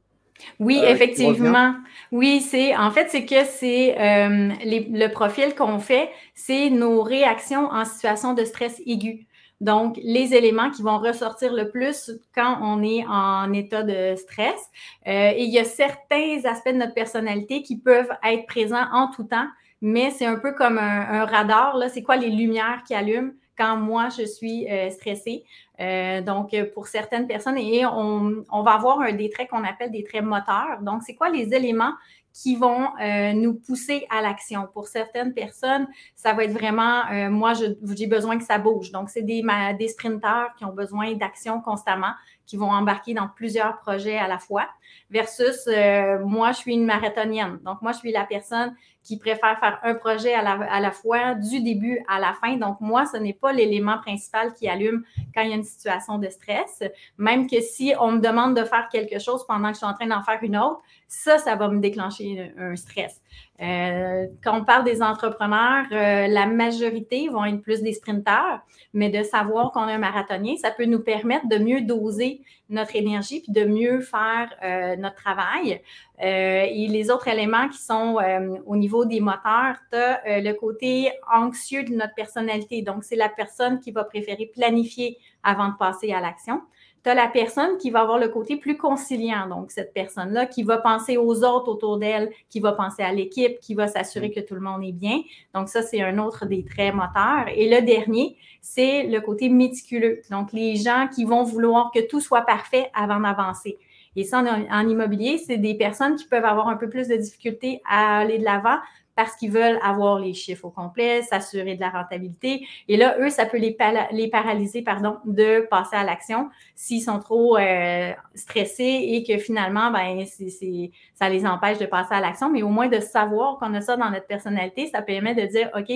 Oui, 0.60 0.82
euh, 0.84 0.90
effectivement. 0.90 1.76
Oui, 2.12 2.42
c'est 2.42 2.76
en 2.76 2.92
fait 2.92 3.10
c'est 3.10 3.26
que 3.26 3.44
c'est 3.46 3.98
euh, 4.00 4.52
le 4.66 5.08
profil 5.08 5.56
qu'on 5.56 5.80
fait, 5.80 6.10
c'est 6.34 6.70
nos 6.70 7.04
réactions 7.04 7.68
en 7.68 7.86
situation 7.86 8.34
de 8.34 8.44
stress 8.44 8.82
aigu. 8.86 9.28
Donc, 9.62 9.98
les 10.04 10.34
éléments 10.34 10.72
qui 10.72 10.82
vont 10.82 10.98
ressortir 10.98 11.54
le 11.54 11.70
plus 11.70 12.12
quand 12.36 12.58
on 12.62 12.84
est 12.84 13.06
en 13.08 13.54
état 13.54 13.84
de 13.84 14.16
stress. 14.18 14.60
Euh, 15.08 15.32
et 15.36 15.44
il 15.44 15.54
y 15.54 15.60
a 15.60 15.64
certains 15.64 16.44
aspects 16.44 16.74
de 16.74 16.78
notre 16.78 16.94
personnalité 16.94 17.62
qui 17.62 17.78
peuvent 17.78 18.12
être 18.26 18.46
présents 18.46 18.86
en 18.92 19.10
tout 19.10 19.24
temps, 19.24 19.48
mais 19.82 20.12
c'est 20.12 20.26
un 20.26 20.38
peu 20.38 20.52
comme 20.54 20.78
un, 20.78 21.22
un 21.22 21.26
radar. 21.26 21.78
Là, 21.78 21.88
c'est 21.88 22.02
quoi 22.02 22.18
les 22.18 22.30
lumières 22.30 22.84
qui 22.86 22.94
allument? 22.94 23.32
Quand 23.58 23.78
moi, 23.78 24.10
je 24.10 24.26
suis 24.26 24.70
euh, 24.70 24.90
stressée. 24.90 25.44
Euh, 25.80 26.22
donc, 26.22 26.56
pour 26.74 26.88
certaines 26.88 27.28
personnes, 27.28 27.58
et 27.58 27.86
on, 27.86 28.44
va 28.64 28.72
avoir 28.72 29.02
un, 29.02 29.14
des 29.14 29.30
traits 29.30 29.50
qu'on 29.50 29.64
appelle 29.64 29.92
des 29.92 30.04
traits 30.04 30.24
moteurs. 30.24 30.82
Donc, 30.82 31.02
c'est 31.04 31.16
quoi 31.16 31.30
les 31.30 31.54
éléments 31.54 31.94
qui 32.32 32.56
vont 32.56 32.88
euh, 33.00 33.34
nous 33.34 33.56
pousser 33.56 34.06
à 34.10 34.22
l'action? 34.22 34.68
Pour 34.74 34.88
certaines 34.88 35.34
personnes, 35.34 35.88
ça 36.16 36.34
va 36.34 36.44
être 36.44 36.54
vraiment, 36.54 37.04
euh, 37.12 37.30
moi, 37.30 37.54
j'ai 37.54 38.08
besoin 38.08 38.38
que 38.38 38.44
ça 38.44 38.60
bouge. 38.60 38.92
Donc, 38.92 39.10
c'est 39.10 39.24
des, 39.24 39.44
des 39.80 39.88
sprinteurs 39.88 40.54
qui 40.58 40.66
ont 40.66 40.74
besoin 40.74 41.14
d'action 41.14 41.60
constamment, 41.60 42.14
qui 42.46 42.58
vont 42.58 42.72
embarquer 42.72 43.14
dans 43.14 43.28
plusieurs 43.28 43.80
projets 43.80 44.18
à 44.18 44.28
la 44.28 44.38
fois, 44.38 44.68
versus 45.10 45.68
euh, 45.68 46.20
moi, 46.26 46.52
je 46.52 46.58
suis 46.58 46.74
une 46.74 46.86
marathonienne. 46.86 47.60
Donc, 47.64 47.82
moi, 47.82 47.92
je 47.92 48.00
suis 48.00 48.12
la 48.12 48.26
personne 48.26 48.76
qui 49.04 49.18
préfère 49.18 49.60
faire 49.60 49.80
un 49.84 49.96
projet 49.96 50.34
à 50.34 50.42
la, 50.42 50.52
à 50.52 50.80
la 50.80 50.92
fois 50.92 51.36
du 51.36 51.62
début 51.62 52.00
à 52.08 52.20
la 52.20 52.34
fin. 52.34 52.56
Donc, 52.56 52.80
moi, 52.80 53.06
ce 53.06 53.18
n'est 53.18 53.34
pas 53.34 53.52
l'élément 53.52 53.98
principal 53.98 54.54
qui 54.54 54.68
allume 54.68 55.04
quand 55.34 55.42
il 55.42 55.50
y 55.50 55.54
a 55.54 55.56
une 55.56 55.64
situation 55.64 56.18
de 56.20 56.30
stress. 56.30 56.84
Même 57.18 57.48
que 57.48 57.60
si 57.60 57.94
on 58.00 58.14
me 58.14 58.20
demande 58.20 58.56
de 58.56 58.64
faire 58.64 58.88
quelque 58.90 59.20
chose 59.20 59.46
pendant 59.46 59.70
que 59.70 59.74
je 59.74 59.80
suis 59.80 59.86
en 59.86 59.94
train 59.94 60.08
d'en 60.08 60.24
faire 60.24 60.40
une 60.42 60.58
autre, 60.58 60.82
ça, 61.08 61.38
ça 61.38 61.56
va 61.56 61.68
me 61.68 61.80
déclencher 61.80 62.54
un 62.58 62.76
stress. 62.76 63.22
Euh, 63.64 64.28
quand 64.44 64.60
on 64.60 64.66
parle 64.66 64.84
des 64.84 65.02
entrepreneurs, 65.02 65.86
euh, 65.92 66.28
la 66.28 66.48
majorité 66.48 67.30
vont 67.30 67.46
être 67.46 67.62
plus 67.62 67.82
des 67.82 67.94
sprinteurs, 67.94 68.60
mais 68.94 69.10
de 69.10 69.24
savoir 69.24 69.72
qu'on 69.72 69.88
est 69.88 69.94
un 69.94 70.00
marathonien, 70.00 70.56
ça 70.58 70.70
peut 70.72 70.86
nous 70.86 71.00
permettre 71.00 71.48
de 71.48 71.58
mieux 71.58 71.82
doser 71.82 72.42
notre 72.70 72.96
énergie 72.96 73.42
puis 73.42 73.54
de 73.54 73.64
mieux 73.64 74.02
faire 74.02 74.54
euh, 74.64 74.96
notre 74.98 75.16
travail. 75.16 75.82
et 76.20 76.88
les 76.90 77.10
autres 77.10 77.28
éléments 77.28 77.68
qui 77.70 77.80
sont 77.80 78.18
au 78.66 78.76
niveau 78.76 79.04
des 79.04 79.20
moteurs, 79.20 79.76
tu 79.92 79.98
as 79.98 80.40
le 80.40 80.54
côté 80.54 81.12
anxieux 81.32 81.84
de 81.84 81.94
notre 81.94 82.16
personnalité. 82.16 82.82
Donc, 82.82 83.04
c'est 83.04 83.18
la 83.18 83.30
personne 83.30 83.80
qui 83.80 83.92
va 83.92 84.04
préférer 84.06 84.46
planifier 84.46 85.18
avant 85.44 85.70
de 85.70 85.78
passer 85.78 86.14
à 86.14 86.22
l'action 86.22 86.62
tu 87.04 87.10
as 87.10 87.16
la 87.16 87.28
personne 87.28 87.78
qui 87.78 87.90
va 87.90 88.02
avoir 88.02 88.18
le 88.18 88.30
côté 88.30 88.56
plus 88.56 88.78
conciliant. 88.78 89.48
Donc, 89.48 89.72
cette 89.72 89.94
personne-là 89.94 90.46
qui 90.46 90.64
va 90.64 90.78
penser 90.78 91.18
aux 91.18 91.44
autres 91.44 91.70
autour 91.70 91.98
d'elle, 91.98 92.32
qui 92.50 92.60
va 92.62 92.72
penser 92.72 93.04
à 93.04 93.12
l'équipe, 93.12 93.60
qui 93.60 93.76
va 93.76 93.88
s'assurer 93.88 94.30
mm. 94.30 94.34
que 94.34 94.40
tout 94.40 94.56
le 94.56 94.62
monde 94.62 94.84
est 94.84 94.94
bien. 94.94 95.22
Donc, 95.54 95.68
ça, 95.68 95.82
c'est 95.82 96.02
un 96.02 96.18
autre 96.18 96.46
des 96.46 96.64
traits 96.64 96.94
moteurs. 96.94 97.48
Et 97.54 97.70
le 97.70 97.86
dernier, 97.86 98.38
c'est 98.62 99.04
le 99.04 99.20
côté 99.20 99.50
méticuleux. 99.50 100.22
Donc, 100.32 100.54
les 100.54 100.78
gens 100.78 101.08
qui 101.14 101.26
vont 101.26 101.44
vouloir 101.44 101.92
que 101.94 102.00
tout 102.08 102.22
soit 102.22 102.44
parfait 102.44 102.90
avant 102.94 103.20
d'avancer. 103.20 103.78
Et 104.16 104.24
ça, 104.24 104.44
en, 104.70 104.88
immobilier, 104.88 105.38
c'est 105.40 105.58
des 105.58 105.76
personnes 105.76 106.16
qui 106.16 106.26
peuvent 106.26 106.46
avoir 106.46 106.68
un 106.68 106.78
peu 106.78 106.88
plus 106.88 107.08
de 107.08 107.16
difficultés 107.16 107.82
à 107.90 108.20
aller 108.20 108.38
de 108.38 108.44
l'avant 108.44 108.78
parce 109.16 109.36
qu'ils 109.36 109.52
veulent 109.52 109.80
avoir 109.84 110.20
les 110.20 110.34
chiffres 110.34 110.66
au 110.66 110.70
complet, 110.70 111.22
s'assurer 111.22 111.76
de 111.76 111.82
la 111.82 111.90
rentabilité. 111.90 112.66
Et 112.88 112.98
là, 112.98 113.18
eux, 113.20 113.30
ça 113.30 113.46
peut 113.46 113.58
les, 113.58 113.78
les 114.12 114.30
paralyser 114.30 114.82
pardon, 114.82 115.18
de 115.26 115.68
passer 115.70 115.96
à 115.96 116.04
l'action 116.04 116.50
s'ils 116.76 117.02
sont 117.02 117.20
trop 117.20 117.58
euh, 117.58 118.12
stressés 118.36 118.84
et 118.84 119.24
que 119.24 119.38
finalement, 119.38 119.92
ben, 119.92 120.26
ça 120.26 121.30
les 121.30 121.46
empêche 121.46 121.78
de 121.78 121.86
passer 121.86 122.14
à 122.14 122.22
l'action. 122.22 122.52
Mais 122.52 122.64
au 122.64 122.70
moins 122.70 122.88
de 122.88 123.00
savoir 123.00 123.58
qu'on 123.60 123.74
a 123.74 123.82
ça 123.82 123.98
dans 123.98 124.10
notre 124.10 124.28
personnalité, 124.28 124.88
ça 124.88 125.02
permet 125.02 125.36
de 125.36 125.46
dire, 125.46 125.70
OK, 125.78 125.92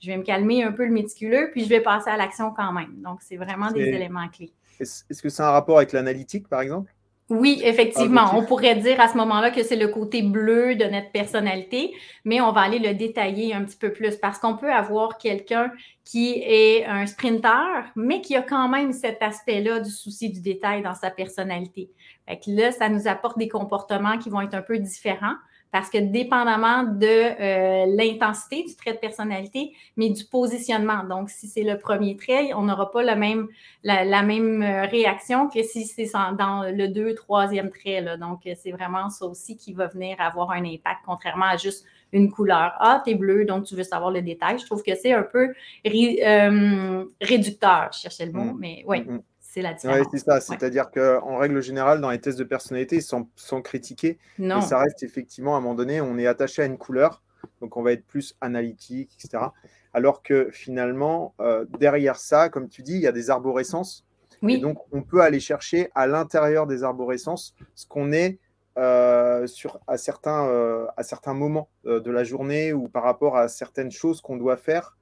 je 0.00 0.06
vais 0.06 0.16
me 0.16 0.22
calmer 0.22 0.64
un 0.64 0.72
peu 0.72 0.84
le 0.84 0.92
méticuleux, 0.92 1.50
puis 1.52 1.64
je 1.64 1.68
vais 1.68 1.80
passer 1.80 2.10
à 2.10 2.16
l'action 2.16 2.52
quand 2.52 2.72
même. 2.72 3.00
Donc, 3.02 3.20
c'est 3.22 3.36
vraiment 3.36 3.70
des 3.70 3.82
éléments 3.82 4.28
clés. 4.28 4.52
Est-ce 4.80 5.22
que 5.22 5.28
c'est 5.28 5.42
un 5.42 5.50
rapport 5.50 5.76
avec 5.76 5.92
l'analytique, 5.92 6.48
par 6.48 6.60
exemple? 6.60 6.92
Oui, 7.34 7.62
effectivement. 7.64 8.32
On 8.34 8.44
pourrait 8.44 8.76
dire 8.76 9.00
à 9.00 9.08
ce 9.08 9.16
moment-là 9.16 9.50
que 9.50 9.62
c'est 9.62 9.76
le 9.76 9.88
côté 9.88 10.20
bleu 10.20 10.74
de 10.74 10.84
notre 10.84 11.10
personnalité, 11.12 11.94
mais 12.26 12.42
on 12.42 12.52
va 12.52 12.60
aller 12.60 12.78
le 12.78 12.92
détailler 12.92 13.54
un 13.54 13.64
petit 13.64 13.78
peu 13.78 13.90
plus 13.90 14.16
parce 14.16 14.38
qu'on 14.38 14.54
peut 14.54 14.70
avoir 14.70 15.16
quelqu'un 15.16 15.72
qui 16.04 16.34
est 16.44 16.84
un 16.84 17.06
sprinter, 17.06 17.90
mais 17.96 18.20
qui 18.20 18.36
a 18.36 18.42
quand 18.42 18.68
même 18.68 18.92
cet 18.92 19.22
aspect-là 19.22 19.80
du 19.80 19.88
souci 19.88 20.28
du 20.28 20.42
détail 20.42 20.82
dans 20.82 20.94
sa 20.94 21.10
personnalité. 21.10 21.88
Fait 22.28 22.36
que 22.36 22.50
là, 22.50 22.70
ça 22.70 22.90
nous 22.90 23.08
apporte 23.08 23.38
des 23.38 23.48
comportements 23.48 24.18
qui 24.18 24.28
vont 24.28 24.42
être 24.42 24.54
un 24.54 24.60
peu 24.60 24.78
différents 24.78 25.36
parce 25.72 25.88
que 25.88 25.98
dépendamment 25.98 26.84
de 26.84 27.06
euh, 27.06 27.86
l'intensité 27.96 28.62
du 28.62 28.76
trait 28.76 28.92
de 28.92 28.98
personnalité, 28.98 29.72
mais 29.96 30.10
du 30.10 30.24
positionnement. 30.26 31.02
Donc, 31.02 31.30
si 31.30 31.48
c'est 31.48 31.62
le 31.62 31.78
premier 31.78 32.14
trait, 32.16 32.52
on 32.52 32.62
n'aura 32.62 32.90
pas 32.90 33.02
le 33.02 33.16
même, 33.16 33.48
la, 33.82 34.22
même 34.22 34.62
euh, 34.62 34.84
réaction 34.86 35.48
que 35.48 35.62
si 35.62 35.86
c'est 35.86 36.12
dans 36.12 36.70
le 36.70 36.88
deux, 36.88 37.14
troisième 37.14 37.70
trait. 37.70 38.18
Donc, 38.18 38.40
c'est 38.54 38.70
vraiment 38.70 39.08
ça 39.08 39.24
aussi 39.24 39.56
qui 39.56 39.72
va 39.72 39.86
venir 39.86 40.20
avoir 40.20 40.50
un 40.50 40.64
impact, 40.64 41.00
contrairement 41.06 41.46
à 41.46 41.56
juste 41.56 41.86
une 42.12 42.30
couleur. 42.30 42.74
Ah, 42.78 43.02
t'es 43.04 43.14
bleu, 43.14 43.44
donc 43.44 43.64
tu 43.64 43.74
veux 43.74 43.82
savoir 43.82 44.10
le 44.10 44.22
détail. 44.22 44.58
Je 44.58 44.66
trouve 44.66 44.82
que 44.82 44.94
c'est 44.94 45.12
un 45.12 45.22
peu 45.22 45.52
euh, 45.86 47.04
réducteur, 47.20 47.90
je 47.92 48.00
cherchais 48.00 48.26
le 48.26 48.32
mot, 48.32 48.52
mm. 48.52 48.58
mais 48.58 48.84
oui. 48.86 49.02
Mm, 49.02 49.14
mm. 49.14 49.22
C'est 49.40 49.60
la 49.60 49.74
différence. 49.74 50.06
c'est 50.10 50.18
ça. 50.18 50.40
C'est-à-dire 50.40 50.90
qu'en 50.90 51.36
règle 51.36 51.60
générale, 51.60 52.00
dans 52.00 52.10
les 52.10 52.18
tests 52.18 52.38
de 52.38 52.44
personnalité, 52.44 53.02
sans, 53.02 53.28
sans 53.36 53.60
critiquer, 53.60 54.18
non. 54.38 54.62
ça 54.62 54.78
reste 54.78 55.02
effectivement, 55.02 55.56
à 55.56 55.58
un 55.58 55.60
moment 55.60 55.74
donné, 55.74 56.00
on 56.00 56.16
est 56.16 56.26
attaché 56.26 56.62
à 56.62 56.64
une 56.64 56.78
couleur, 56.78 57.22
donc 57.60 57.76
on 57.76 57.82
va 57.82 57.92
être 57.92 58.06
plus 58.06 58.34
analytique, 58.40 59.10
etc. 59.18 59.44
Alors 59.92 60.22
que 60.22 60.48
finalement, 60.52 61.34
euh, 61.40 61.66
derrière 61.78 62.16
ça, 62.16 62.48
comme 62.48 62.70
tu 62.70 62.82
dis, 62.82 62.94
il 62.94 63.02
y 63.02 63.06
a 63.06 63.12
des 63.12 63.28
arborescences. 63.28 64.06
Oui. 64.40 64.54
Et 64.54 64.58
donc, 64.58 64.78
on 64.90 65.02
peut 65.02 65.20
aller 65.20 65.38
chercher 65.38 65.90
à 65.94 66.06
l'intérieur 66.06 66.66
des 66.66 66.82
arborescences 66.82 67.54
ce 67.74 67.86
qu'on 67.86 68.10
est 68.10 68.38
euh, 68.78 69.46
sur, 69.46 69.78
à, 69.86 69.96
certains, 69.96 70.46
euh, 70.46 70.86
à 70.96 71.02
certains 71.02 71.34
moments 71.34 71.68
de 71.84 72.10
la 72.10 72.24
journée 72.24 72.72
ou 72.72 72.88
par 72.88 73.02
rapport 73.02 73.36
à 73.36 73.48
certaines 73.48 73.90
choses 73.90 74.20
qu'on 74.20 74.36
doit 74.36 74.56
faire, 74.56 74.96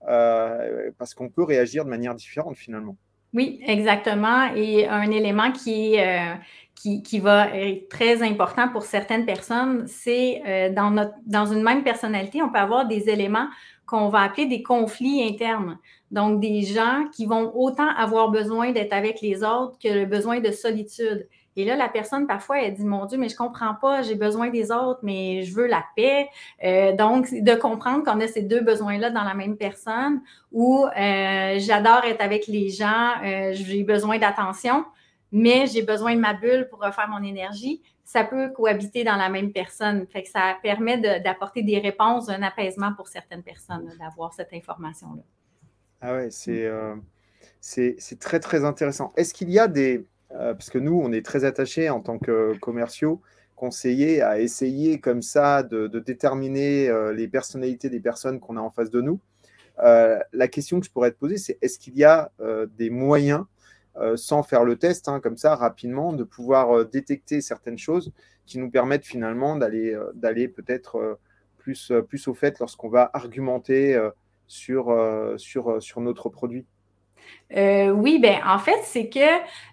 parce 0.00 1.14
qu'on 1.14 1.30
peut 1.30 1.44
réagir 1.44 1.84
de 1.84 1.90
manière 1.90 2.14
différente 2.14 2.56
finalement. 2.56 2.96
Oui, 3.32 3.60
exactement. 3.66 4.52
Et 4.54 4.86
un 4.86 5.10
élément 5.10 5.50
qui 5.50 5.96
est, 5.96 6.36
qui, 6.74 7.18
va 7.18 7.48
être 7.56 7.88
très 7.88 8.22
important 8.22 8.68
pour 8.68 8.82
certaines 8.82 9.24
personnes, 9.24 9.86
c'est 9.86 10.42
euh, 10.46 10.72
dans, 10.72 11.10
dans 11.26 11.46
une 11.46 11.62
même 11.62 11.82
personnalité, 11.82 12.42
on 12.42 12.50
peut 12.50 12.58
avoir 12.58 12.86
des 12.86 13.08
éléments 13.08 13.48
qu'on 13.86 14.08
va 14.08 14.20
appeler 14.20 14.46
des 14.46 14.62
conflits 14.62 15.22
internes. 15.22 15.78
Donc, 16.10 16.40
des 16.40 16.62
gens 16.62 17.04
qui 17.12 17.26
vont 17.26 17.52
autant 17.54 17.88
avoir 17.96 18.30
besoin 18.30 18.72
d'être 18.72 18.92
avec 18.92 19.20
les 19.20 19.42
autres 19.42 19.78
que 19.82 19.88
le 19.88 20.06
besoin 20.06 20.40
de 20.40 20.50
solitude. 20.50 21.26
Et 21.56 21.64
là, 21.64 21.76
la 21.76 21.88
personne, 21.88 22.26
parfois, 22.26 22.62
elle 22.62 22.74
dit, 22.74 22.84
mon 22.84 23.06
Dieu, 23.06 23.18
mais 23.18 23.28
je 23.28 23.36
comprends 23.36 23.74
pas, 23.74 24.02
j'ai 24.02 24.14
besoin 24.14 24.50
des 24.50 24.70
autres, 24.70 25.00
mais 25.02 25.42
je 25.42 25.54
veux 25.54 25.66
la 25.66 25.84
paix. 25.94 26.28
Euh, 26.64 26.94
donc, 26.96 27.30
de 27.32 27.54
comprendre 27.54 28.04
qu'on 28.04 28.20
a 28.20 28.26
ces 28.26 28.42
deux 28.42 28.60
besoins-là 28.60 29.10
dans 29.10 29.24
la 29.24 29.34
même 29.34 29.56
personne, 29.56 30.20
ou 30.52 30.84
euh, 30.84 31.54
j'adore 31.58 32.04
être 32.04 32.20
avec 32.20 32.46
les 32.46 32.70
gens, 32.70 33.12
j'ai 33.52 33.84
besoin 33.84 34.18
d'attention, 34.18 34.84
mais 35.30 35.66
j'ai 35.66 35.82
besoin 35.82 36.14
de 36.14 36.20
ma 36.20 36.34
bulle 36.34 36.68
pour 36.70 36.80
refaire 36.80 37.08
mon 37.08 37.22
énergie, 37.22 37.82
ça 38.04 38.22
peut 38.22 38.50
cohabiter 38.50 39.02
dans 39.02 39.16
la 39.16 39.28
même 39.28 39.52
personne. 39.52 40.06
Fait 40.06 40.22
que 40.22 40.28
ça 40.28 40.56
permet 40.62 40.98
d'apporter 41.20 41.62
des 41.62 41.78
réponses, 41.78 42.28
un 42.28 42.42
apaisement 42.42 42.92
pour 42.94 43.08
certaines 43.08 43.42
personnes, 43.42 43.92
d'avoir 43.98 44.32
cette 44.32 44.52
information-là. 44.52 45.22
Ah 46.00 46.14
ouais, 46.14 46.30
c'est 46.30 46.66
euh, 46.66 46.94
c'est 47.60 48.18
très, 48.20 48.40
très 48.40 48.64
intéressant. 48.64 49.12
Est-ce 49.16 49.32
qu'il 49.32 49.50
y 49.50 49.58
a 49.58 49.66
des... 49.66 50.06
Euh, 50.34 50.54
parce 50.54 50.70
que 50.70 50.78
nous, 50.78 51.00
on 51.00 51.12
est 51.12 51.24
très 51.24 51.44
attachés 51.44 51.90
en 51.90 52.00
tant 52.00 52.18
que 52.18 52.56
commerciaux, 52.58 53.20
conseillers, 53.56 54.20
à 54.20 54.40
essayer 54.40 54.98
comme 55.00 55.22
ça 55.22 55.62
de, 55.62 55.86
déterminer 55.86 56.88
euh, 56.88 57.12
les 57.12 57.28
personnalités 57.28 57.88
des 57.88 58.00
personnes 58.00 58.40
qu'on 58.40 58.56
a 58.56 58.60
en 58.60 58.70
face 58.70 58.90
de 58.90 59.00
nous. 59.00 59.20
la 59.78 60.48
question 60.48 60.80
que 60.80 60.86
je 60.86 60.90
pourrais 60.90 61.12
te 61.12 61.18
poser, 61.18 61.36
c'est 61.36 61.58
est-ce 61.62 61.78
qu'il 61.78 61.96
y 61.96 62.04
a 62.04 62.30
des 62.78 62.90
moyens 62.90 63.44
euh, 63.96 64.16
sans 64.16 64.42
faire 64.42 64.64
le 64.64 64.76
test, 64.76 65.08
hein, 65.08 65.20
comme 65.20 65.36
ça, 65.36 65.54
rapidement, 65.54 66.12
de 66.12 66.24
pouvoir 66.24 66.76
euh, 66.76 66.84
détecter 66.84 67.40
certaines 67.40 67.78
choses 67.78 68.12
qui 68.44 68.58
nous 68.58 68.68
permettent 68.68 69.06
finalement 69.06 69.54
d'aller 69.54 69.94
euh, 69.94 70.10
d'aller 70.14 70.48
peut-être 70.48 71.18
plus, 71.58 71.92
plus 72.08 72.26
au 72.26 72.34
fait 72.34 72.58
lorsqu'on 72.58 72.88
va 72.88 73.10
argumenter 73.14 73.98
sur, 74.46 74.94
sur, 75.38 75.82
sur 75.82 76.00
notre 76.02 76.28
produit? 76.28 76.66
Oui, 77.54 78.18
ben 78.18 78.36
en 78.46 78.58
fait, 78.58 78.80
c'est 78.82 79.08
que 79.08 79.20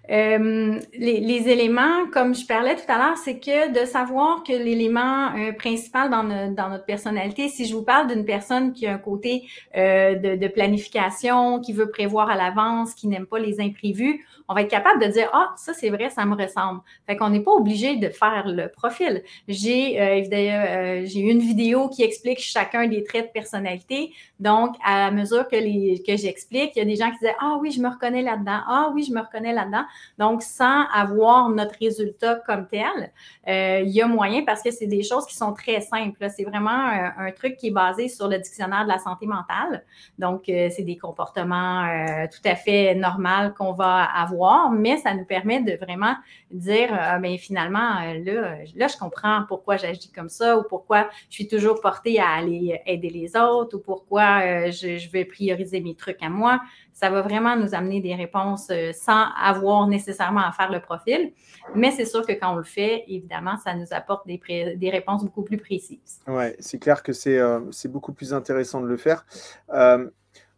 les, 0.07 1.49
éléments, 1.49 2.05
comme 2.11 2.35
je 2.35 2.45
parlais 2.45 2.75
tout 2.75 2.89
à 2.89 2.97
l'heure, 2.97 3.17
c'est 3.17 3.39
que 3.39 3.71
de 3.71 3.85
savoir 3.85 4.43
que 4.43 4.51
l'élément 4.51 5.29
principal 5.57 6.09
dans, 6.09 6.23
dans, 6.53 6.69
notre 6.69 6.85
personnalité, 6.85 7.47
si 7.47 7.65
je 7.65 7.73
vous 7.73 7.83
parle 7.83 8.07
d'une 8.07 8.25
personne 8.25 8.73
qui 8.73 8.87
a 8.87 8.93
un 8.93 8.97
côté 8.97 9.47
de, 9.73 10.35
de, 10.35 10.47
planification, 10.47 11.59
qui 11.61 11.73
veut 11.73 11.89
prévoir 11.89 12.29
à 12.29 12.35
l'avance, 12.35 12.93
qui 12.93 13.07
n'aime 13.07 13.25
pas 13.25 13.39
les 13.39 13.61
imprévus, 13.61 14.25
on 14.51 14.53
va 14.53 14.63
être 14.63 14.69
capable 14.69 15.01
de 15.01 15.07
dire 15.09 15.29
ah 15.31 15.53
ça 15.55 15.73
c'est 15.73 15.89
vrai 15.89 16.09
ça 16.09 16.25
me 16.25 16.35
ressemble. 16.35 16.81
Fait 17.07 17.15
qu'on 17.15 17.29
n'est 17.29 17.39
pas 17.39 17.51
obligé 17.51 17.95
de 17.95 18.09
faire 18.09 18.47
le 18.47 18.67
profil. 18.67 19.23
J'ai 19.47 20.01
euh, 20.01 20.21
euh, 20.33 21.01
j'ai 21.05 21.21
une 21.21 21.39
vidéo 21.39 21.87
qui 21.87 22.03
explique 22.03 22.39
chacun 22.39 22.85
des 22.85 23.05
traits 23.05 23.27
de 23.27 23.31
personnalité. 23.31 24.11
Donc 24.41 24.75
à 24.83 25.09
mesure 25.11 25.47
que 25.47 25.55
les 25.55 26.03
que 26.05 26.17
j'explique 26.17 26.71
il 26.75 26.79
y 26.79 26.81
a 26.81 26.85
des 26.85 26.97
gens 26.97 27.11
qui 27.11 27.19
disent 27.19 27.35
ah 27.39 27.57
oui 27.61 27.70
je 27.71 27.81
me 27.81 27.89
reconnais 27.89 28.21
là-dedans. 28.21 28.59
Ah 28.67 28.91
oui 28.93 29.03
je 29.03 29.13
me 29.13 29.21
reconnais 29.21 29.53
là-dedans. 29.53 29.83
Donc 30.17 30.43
sans 30.43 30.85
avoir 30.93 31.49
notre 31.49 31.75
résultat 31.79 32.35
comme 32.45 32.67
tel 32.67 33.11
euh, 33.47 33.81
il 33.85 33.91
y 33.91 34.01
a 34.01 34.07
moyen 34.07 34.43
parce 34.45 34.61
que 34.61 34.71
c'est 34.71 34.87
des 34.87 35.03
choses 35.03 35.25
qui 35.25 35.35
sont 35.35 35.53
très 35.53 35.81
simples 35.81 36.27
c'est 36.29 36.43
vraiment 36.43 36.69
un, 36.69 37.31
truc 37.31 37.57
qui 37.57 37.67
est 37.67 37.71
basé 37.71 38.07
sur 38.09 38.27
le 38.27 38.37
dictionnaire 38.37 38.83
de 38.83 38.89
la 38.89 38.99
santé 38.99 39.25
mentale. 39.25 39.85
Donc 40.19 40.43
c'est 40.45 40.83
des 40.83 40.97
comportements 40.97 41.87
tout 42.27 42.49
à 42.49 42.55
fait 42.55 42.93
normaux 42.95 43.51
qu'on 43.57 43.73
va 43.73 44.03
avoir 44.03 44.71
mais 44.71 44.97
ça 44.97 45.13
nous 45.13 45.25
permet 45.25 45.61
de 45.61 45.77
vraiment 45.77 46.15
dire, 46.51 46.89
ah, 46.91 47.19
ben, 47.19 47.37
finalement, 47.37 48.01
euh, 48.01 48.19
là, 48.23 48.57
là, 48.75 48.87
je 48.87 48.97
comprends 48.97 49.43
pourquoi 49.47 49.77
j'agis 49.77 50.11
comme 50.11 50.29
ça 50.29 50.57
ou 50.57 50.63
pourquoi 50.63 51.09
je 51.29 51.35
suis 51.35 51.47
toujours 51.47 51.79
portée 51.81 52.19
à 52.19 52.29
aller 52.29 52.79
aider 52.85 53.09
les 53.09 53.35
autres 53.35 53.77
ou 53.77 53.79
pourquoi 53.79 54.41
euh, 54.43 54.71
je, 54.71 55.09
vais 55.09 55.25
prioriser 55.25 55.81
mes 55.81 55.95
trucs 55.95 56.21
à 56.21 56.29
moi. 56.29 56.61
Ça 57.01 57.09
va 57.09 57.21
vraiment 57.21 57.55
nous 57.55 57.73
amener 57.73 57.99
des 57.99 58.15
réponses 58.15 58.67
euh, 58.69 58.91
sans 58.93 59.25
avoir 59.35 59.87
nécessairement 59.87 60.45
à 60.47 60.51
faire 60.51 60.71
le 60.71 60.79
profil. 60.79 61.33
Mais 61.75 61.91
c'est 61.91 62.05
sûr 62.05 62.25
que 62.25 62.33
quand 62.33 62.53
on 62.53 62.57
le 62.57 62.63
fait, 62.63 63.03
évidemment, 63.07 63.57
ça 63.57 63.73
nous 63.73 63.87
apporte 63.91 64.27
des, 64.27 64.39
des 64.75 64.89
réponses 64.89 65.23
beaucoup 65.23 65.41
plus 65.43 65.57
précises. 65.57 66.19
Oui, 66.27 66.45
c'est 66.59 66.77
clair 66.77 67.01
que 67.01 67.11
c'est 67.11 67.87
beaucoup 67.87 68.13
plus 68.13 68.33
intéressant 68.33 68.81
de 68.81 68.87
le 68.87 68.97
faire. 68.97 69.25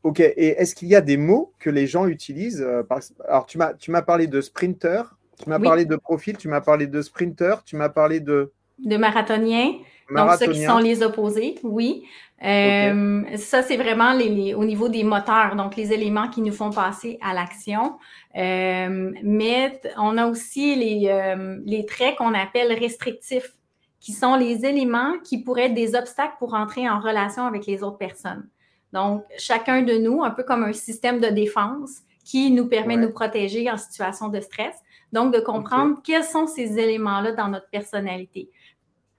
Ok, 0.04 0.20
et 0.20 0.50
est-ce 0.60 0.76
qu'il 0.76 0.90
y 0.90 0.96
a 0.96 1.02
des 1.02 1.16
mots 1.16 1.54
que 1.60 1.70
les 1.70 1.88
gens 1.88 2.08
utilisent 2.08 2.62
euh, 2.62 2.84
Alors, 3.26 3.46
tu 3.46 3.58
m'as, 3.58 3.74
tu 3.74 3.90
m'as 3.90 4.02
parlé 4.02 4.28
de 4.28 4.42
sprinter, 4.42 5.04
tu 5.42 5.50
m'as 5.50 5.60
parlé 5.60 5.86
de 5.86 5.96
profil, 5.96 6.36
tu 6.36 6.50
m'as 6.50 6.60
parlé 6.60 6.88
de 6.88 7.02
sprinter, 7.02 7.64
tu 7.66 7.78
m'as 7.78 7.90
parlé 7.90 8.20
de... 8.20 8.52
De 8.80 8.98
marathonien, 8.98 9.76
donc 10.10 10.32
ceux 10.39 10.52
qui 10.52 10.63
sont 10.66 10.80
les 10.80 11.04
opposés, 11.04 11.56
oui. 11.63 12.06
Euh, 12.44 13.24
ça, 13.38 13.62
c'est 13.62 13.78
vraiment 13.78 14.12
les, 14.12 14.54
au 14.54 14.66
niveau 14.66 14.89
des 14.89 15.04
moteurs, 15.04 15.56
donc 15.56 15.78
les 15.78 15.94
éléments 15.94 16.28
qui 16.28 16.42
nous 16.42 16.52
font 16.52 16.72
passer 16.72 17.18
à 17.22 17.34
l'action. 17.34 17.98
Euh, 18.36 19.12
mais 19.24 19.80
on 19.98 20.18
a 20.18 20.28
aussi 20.28 20.76
les, 20.76 21.62
les 21.66 21.86
traits 21.86 22.18
qu'on 22.18 22.34
appelle 22.34 22.74
restrictifs, 22.74 23.54
qui 24.00 24.12
sont 24.12 24.36
les 24.36 24.66
éléments 24.66 25.13
qui 25.24 25.42
pourraient 25.42 25.68
être 25.68 25.74
des 25.74 25.96
obstacles 25.96 26.36
pour 26.38 26.54
entrer 26.54 26.89
en 26.89 27.00
relation 27.00 27.46
avec 27.46 27.66
les 27.66 27.84
autres 27.84 27.98
personnes. 27.98 28.50
Donc, 28.92 29.24
chacun 29.38 29.82
de 29.82 29.98
nous, 29.98 30.24
un 30.24 30.30
peu 30.30 30.44
comme 30.44 30.63
un 30.63 30.74
système 30.74 31.20
de 31.20 31.28
défense 31.28 32.02
qui 32.24 32.52
nous 32.52 32.68
permet 32.68 32.96
de 32.96 33.02
nous 33.02 33.12
protéger 33.12 33.70
en 33.70 33.78
situation 33.78 34.30
de 34.30 34.39
stress. 34.39 34.76
Donc, 35.12 35.34
de 35.34 35.39
comprendre 35.39 35.98
quels 36.04 36.24
sont 36.24 36.48
ces 36.48 36.80
éléments-là 36.80 37.34
dans 37.34 37.48
notre 37.48 37.70
personnalité. 37.70 38.50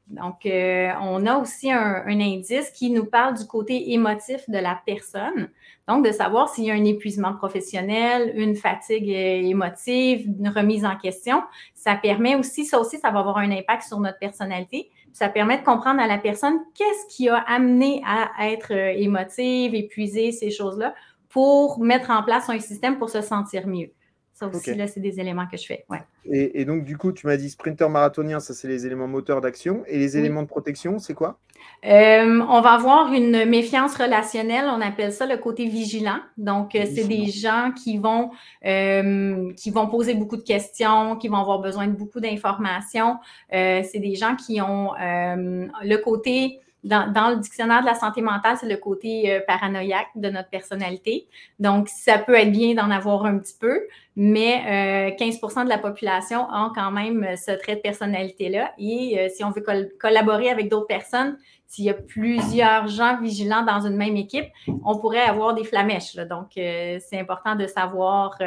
Donc, 0.08 0.44
euh, 0.46 0.90
on 1.00 1.24
a 1.26 1.38
aussi 1.38 1.72
un, 1.72 2.04
indice 2.06 2.70
qui 2.70 2.90
nous 2.90 3.06
parle 3.06 3.38
du 3.38 3.46
côté 3.46 3.92
émotif 3.92 4.48
de 4.48 4.58
la 4.58 4.80
personne. 4.84 5.48
Donc, 5.88 6.04
de 6.04 6.12
savoir 6.12 6.48
s'il 6.48 6.64
y 6.64 6.70
a 6.70 6.74
un 6.74 6.84
épuisement 6.84 7.34
professionnel, 7.34 8.32
une 8.36 8.54
fatigue 8.54 9.08
euh, 9.08 9.48
émotive, 9.48 10.26
une 10.38 10.48
remise 10.48 10.84
en 10.84 10.96
question. 10.96 11.42
Ça 11.74 11.94
permet 11.94 12.36
aussi, 12.36 12.64
ça 12.64 12.78
aussi, 12.78 12.98
ça 12.98 13.10
va 13.10 13.20
avoir 13.20 13.38
un 13.38 13.50
impact 13.50 13.84
sur 13.84 13.98
notre 13.98 14.18
personnalité 14.18 14.90
ça 15.14 15.28
permet 15.28 15.58
de 15.58 15.64
comprendre 15.64 16.00
à 16.00 16.08
la 16.08 16.18
personne 16.18 16.58
qu'est-ce 16.74 17.16
qui 17.16 17.28
a 17.28 17.36
amené 17.36 18.02
à 18.04 18.50
être 18.50 18.72
euh, 18.74 18.92
émotive, 18.96 19.74
épuisée, 19.74 20.32
ces 20.32 20.50
choses-là, 20.50 20.92
pour 21.28 21.78
mettre 21.78 22.10
en 22.10 22.24
place 22.24 22.50
un 22.50 22.58
système 22.58 22.98
pour 22.98 23.08
se 23.08 23.22
sentir 23.22 23.66
mieux. 23.68 23.92
Ça 24.34 24.48
aussi, 24.48 24.74
là, 24.74 24.88
c'est 24.88 24.98
des 24.98 25.20
éléments 25.20 25.46
que 25.46 25.56
je 25.56 25.64
fais. 25.64 25.84
Ouais. 25.88 26.02
Et, 26.24 26.64
donc, 26.64 26.82
du 26.82 26.98
coup, 26.98 27.12
tu 27.12 27.24
m'as 27.28 27.36
dit 27.36 27.48
sprinter 27.48 27.88
marathonien, 27.88 28.40
ça, 28.40 28.52
c'est 28.52 28.66
les 28.66 28.84
éléments 28.84 29.06
moteurs 29.06 29.40
d'action. 29.40 29.84
Et 29.86 29.96
les 29.96 30.16
éléments 30.16 30.42
de 30.42 30.48
protection, 30.48 30.98
c'est 30.98 31.14
quoi? 31.14 31.38
Euh, 31.84 32.40
on 32.48 32.60
va 32.60 32.72
avoir 32.72 33.12
une 33.12 33.44
méfiance 33.44 33.94
relationnelle, 33.94 34.64
on 34.66 34.80
appelle 34.80 35.12
ça 35.12 35.26
le 35.26 35.36
côté 35.36 35.66
vigilant. 35.66 36.18
Donc, 36.36 36.74
euh, 36.74 36.84
c'est 36.92 37.06
des 37.06 37.26
gens 37.26 37.70
qui 37.72 37.96
vont, 37.96 38.32
euh, 38.66 39.52
qui 39.52 39.70
vont 39.70 39.86
poser 39.86 40.14
beaucoup 40.14 40.36
de 40.36 40.42
questions, 40.42 41.14
qui 41.14 41.28
vont 41.28 41.36
avoir 41.36 41.60
besoin 41.60 41.86
de 41.86 41.92
beaucoup 41.92 42.18
d'informations. 42.18 43.18
c'est 43.52 44.00
des 44.00 44.16
gens 44.16 44.34
qui 44.34 44.60
ont 44.60 44.94
le 44.98 45.96
côté 45.98 46.58
dans, 46.84 47.30
le 47.30 47.36
dictionnaire 47.36 47.80
de 47.80 47.86
la 47.86 47.94
santé 47.94 48.20
mentale, 48.20 48.56
c'est 48.60 48.68
le 48.68 48.76
côté 48.76 49.32
euh, 49.32 49.40
paranoïaque 49.46 50.08
de 50.14 50.28
notre 50.28 50.50
personnalité. 50.50 51.26
Donc, 51.58 51.88
ça 51.88 52.18
peut 52.18 52.34
être 52.34 52.52
bien 52.52 52.74
d'en 52.74 52.90
avoir 52.90 53.24
un 53.24 53.38
petit 53.38 53.56
peu, 53.58 53.80
mais 54.16 55.14
15% 55.18 55.60
euh, 55.60 55.64
de 55.64 55.68
la 55.68 55.78
population 55.78 56.46
ont 56.52 56.70
quand 56.74 56.90
même 56.90 57.26
ce 57.36 57.52
trait 57.52 57.76
de 57.76 57.80
personnalité-là. 57.80 58.72
Et 58.78 59.18
euh, 59.18 59.28
si 59.34 59.42
on 59.44 59.50
veut 59.50 59.64
collaborer 59.98 60.50
avec 60.50 60.68
d'autres 60.68 60.86
personnes, 60.86 61.38
s'il 61.74 61.86
y 61.86 61.90
a 61.90 61.94
plusieurs 61.94 62.86
gens 62.88 63.18
vigilants 63.20 63.64
dans 63.64 63.80
une 63.86 63.96
même 63.96 64.16
équipe, 64.16 64.46
on 64.84 64.98
pourrait 64.98 65.20
avoir 65.22 65.54
des 65.54 65.64
flamèches. 65.64 66.16
Donc, 66.16 66.52
c'est 66.54 67.18
important 67.18 67.56
de 67.56 67.66
savoir 67.66 68.38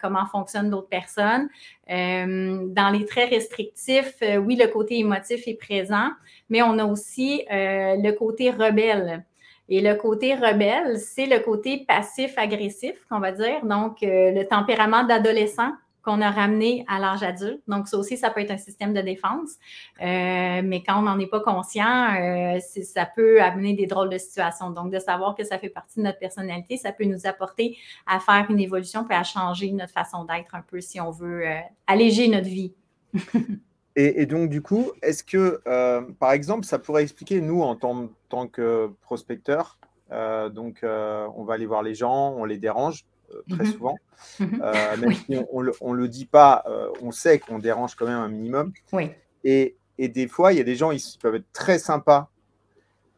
comment 0.00 0.26
fonctionnent 0.26 0.70
d'autres 0.70 0.88
personnes. 0.88 1.48
dans 1.88 2.92
les 2.92 3.04
traits 3.06 3.30
restrictifs, 3.30 4.22
oui, 4.44 4.56
le 4.56 4.68
côté 4.68 4.98
émotif 4.98 5.46
est 5.46 5.58
présent, 5.58 6.10
mais 6.48 6.62
on 6.62 6.78
a 6.78 6.84
aussi 6.84 7.44
euh, 7.50 7.96
le 7.96 8.12
côté 8.12 8.50
rebelle. 8.50 9.24
Et 9.68 9.80
le 9.80 9.94
côté 9.96 10.34
rebelle, 10.34 10.98
c'est 10.98 11.26
le 11.26 11.40
côté 11.40 11.84
passif-agressif, 11.88 12.94
qu'on 13.10 13.18
va 13.18 13.32
dire, 13.32 13.64
donc 13.64 14.02
euh, 14.02 14.30
le 14.30 14.46
tempérament 14.46 15.04
d'adolescent 15.04 15.72
qu'on 16.06 16.20
a 16.22 16.30
ramené 16.30 16.84
à 16.88 16.98
l'âge 16.98 17.22
adulte. 17.22 17.60
Donc, 17.68 17.88
ça 17.88 17.98
aussi, 17.98 18.16
ça 18.16 18.30
peut 18.30 18.40
être 18.40 18.52
un 18.52 18.58
système 18.58 18.94
de 18.94 19.00
défense. 19.00 19.56
Euh, 20.00 20.62
mais 20.64 20.82
quand 20.82 20.98
on 21.00 21.02
n'en 21.02 21.18
est 21.18 21.26
pas 21.26 21.40
conscient, 21.40 22.14
ça 22.60 23.06
peut 23.14 23.42
amener 23.42 23.74
des 23.74 23.86
drôles 23.86 24.10
de 24.10 24.18
situations. 24.18 24.70
Donc, 24.70 24.92
de 24.92 24.98
savoir 24.98 25.34
que 25.34 25.44
ça 25.44 25.58
fait 25.58 25.68
partie 25.68 25.98
de 25.98 26.04
notre 26.04 26.18
personnalité, 26.18 26.76
ça 26.76 26.92
peut 26.92 27.04
nous 27.04 27.26
apporter 27.26 27.76
à 28.06 28.20
faire 28.20 28.46
une 28.48 28.60
évolution 28.60 29.04
puis 29.04 29.16
à 29.16 29.24
changer 29.24 29.70
notre 29.72 29.92
façon 29.92 30.24
d'être 30.24 30.54
un 30.54 30.62
peu 30.62 30.80
si 30.80 31.00
on 31.00 31.10
veut 31.10 31.44
alléger 31.86 32.28
notre 32.28 32.48
vie. 32.48 32.72
Et, 33.98 34.26
donc, 34.26 34.50
du 34.50 34.60
coup, 34.60 34.92
est-ce 35.02 35.24
que, 35.24 35.62
euh, 35.66 36.02
par 36.20 36.32
exemple, 36.32 36.66
ça 36.66 36.78
pourrait 36.78 37.02
expliquer, 37.02 37.40
nous, 37.40 37.62
en 37.62 37.76
tant, 37.76 38.46
que 38.46 38.90
prospecteurs, 39.00 39.78
euh, 40.12 40.50
donc 40.50 40.84
euh, 40.84 41.26
on 41.34 41.44
va 41.44 41.54
aller 41.54 41.64
voir 41.64 41.82
les 41.82 41.94
gens, 41.94 42.34
on 42.36 42.44
les 42.44 42.58
dérange, 42.58 43.06
très 43.50 43.64
mhm. 43.64 43.72
souvent. 43.72 43.96
Mhm. 44.40 44.62
même 45.00 45.12
si 45.12 45.36
on 45.52 45.62
ne 45.62 45.96
le, 45.96 46.08
dit 46.08 46.26
pas, 46.26 46.64
on 47.02 47.10
sait 47.10 47.38
qu'on 47.38 47.58
dérange 47.58 47.94
quand 47.94 48.06
même 48.06 48.18
un 48.18 48.28
minimum. 48.28 48.72
Oui. 48.92 49.10
Et, 49.44 49.76
et, 49.98 50.08
des 50.08 50.26
fois, 50.26 50.52
il 50.52 50.58
y 50.58 50.60
a 50.60 50.64
des 50.64 50.76
gens, 50.76 50.90
ils, 50.90 51.02
peuvent 51.20 51.36
être 51.36 51.52
très 51.52 51.78
sympas. 51.78 52.30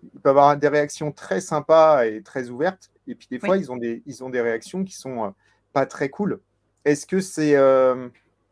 Ils 0.03 0.21
peuvent 0.21 0.37
avoir 0.37 0.57
des 0.57 0.69
réactions 0.69 1.13
très 1.13 1.41
sympas 1.41 2.05
et 2.05 2.23
très 2.23 2.51
ouvertes. 2.51 2.91
Et 3.07 3.15
puis 3.15 3.29
des 3.31 3.39
fois, 3.39 3.57
ils, 3.57 3.73
ont 3.73 3.77
des, 3.77 4.03
ils 4.07 4.23
ont 4.23 4.31
des 4.31 4.41
réactions 4.41 4.85
qui 4.85 4.95
sont 4.95 5.35
pas 5.73 5.87
très 5.87 6.09
cool. 6.09 6.41
Est-ce 6.85 7.07
que 7.07 7.21
c'est 7.21 7.57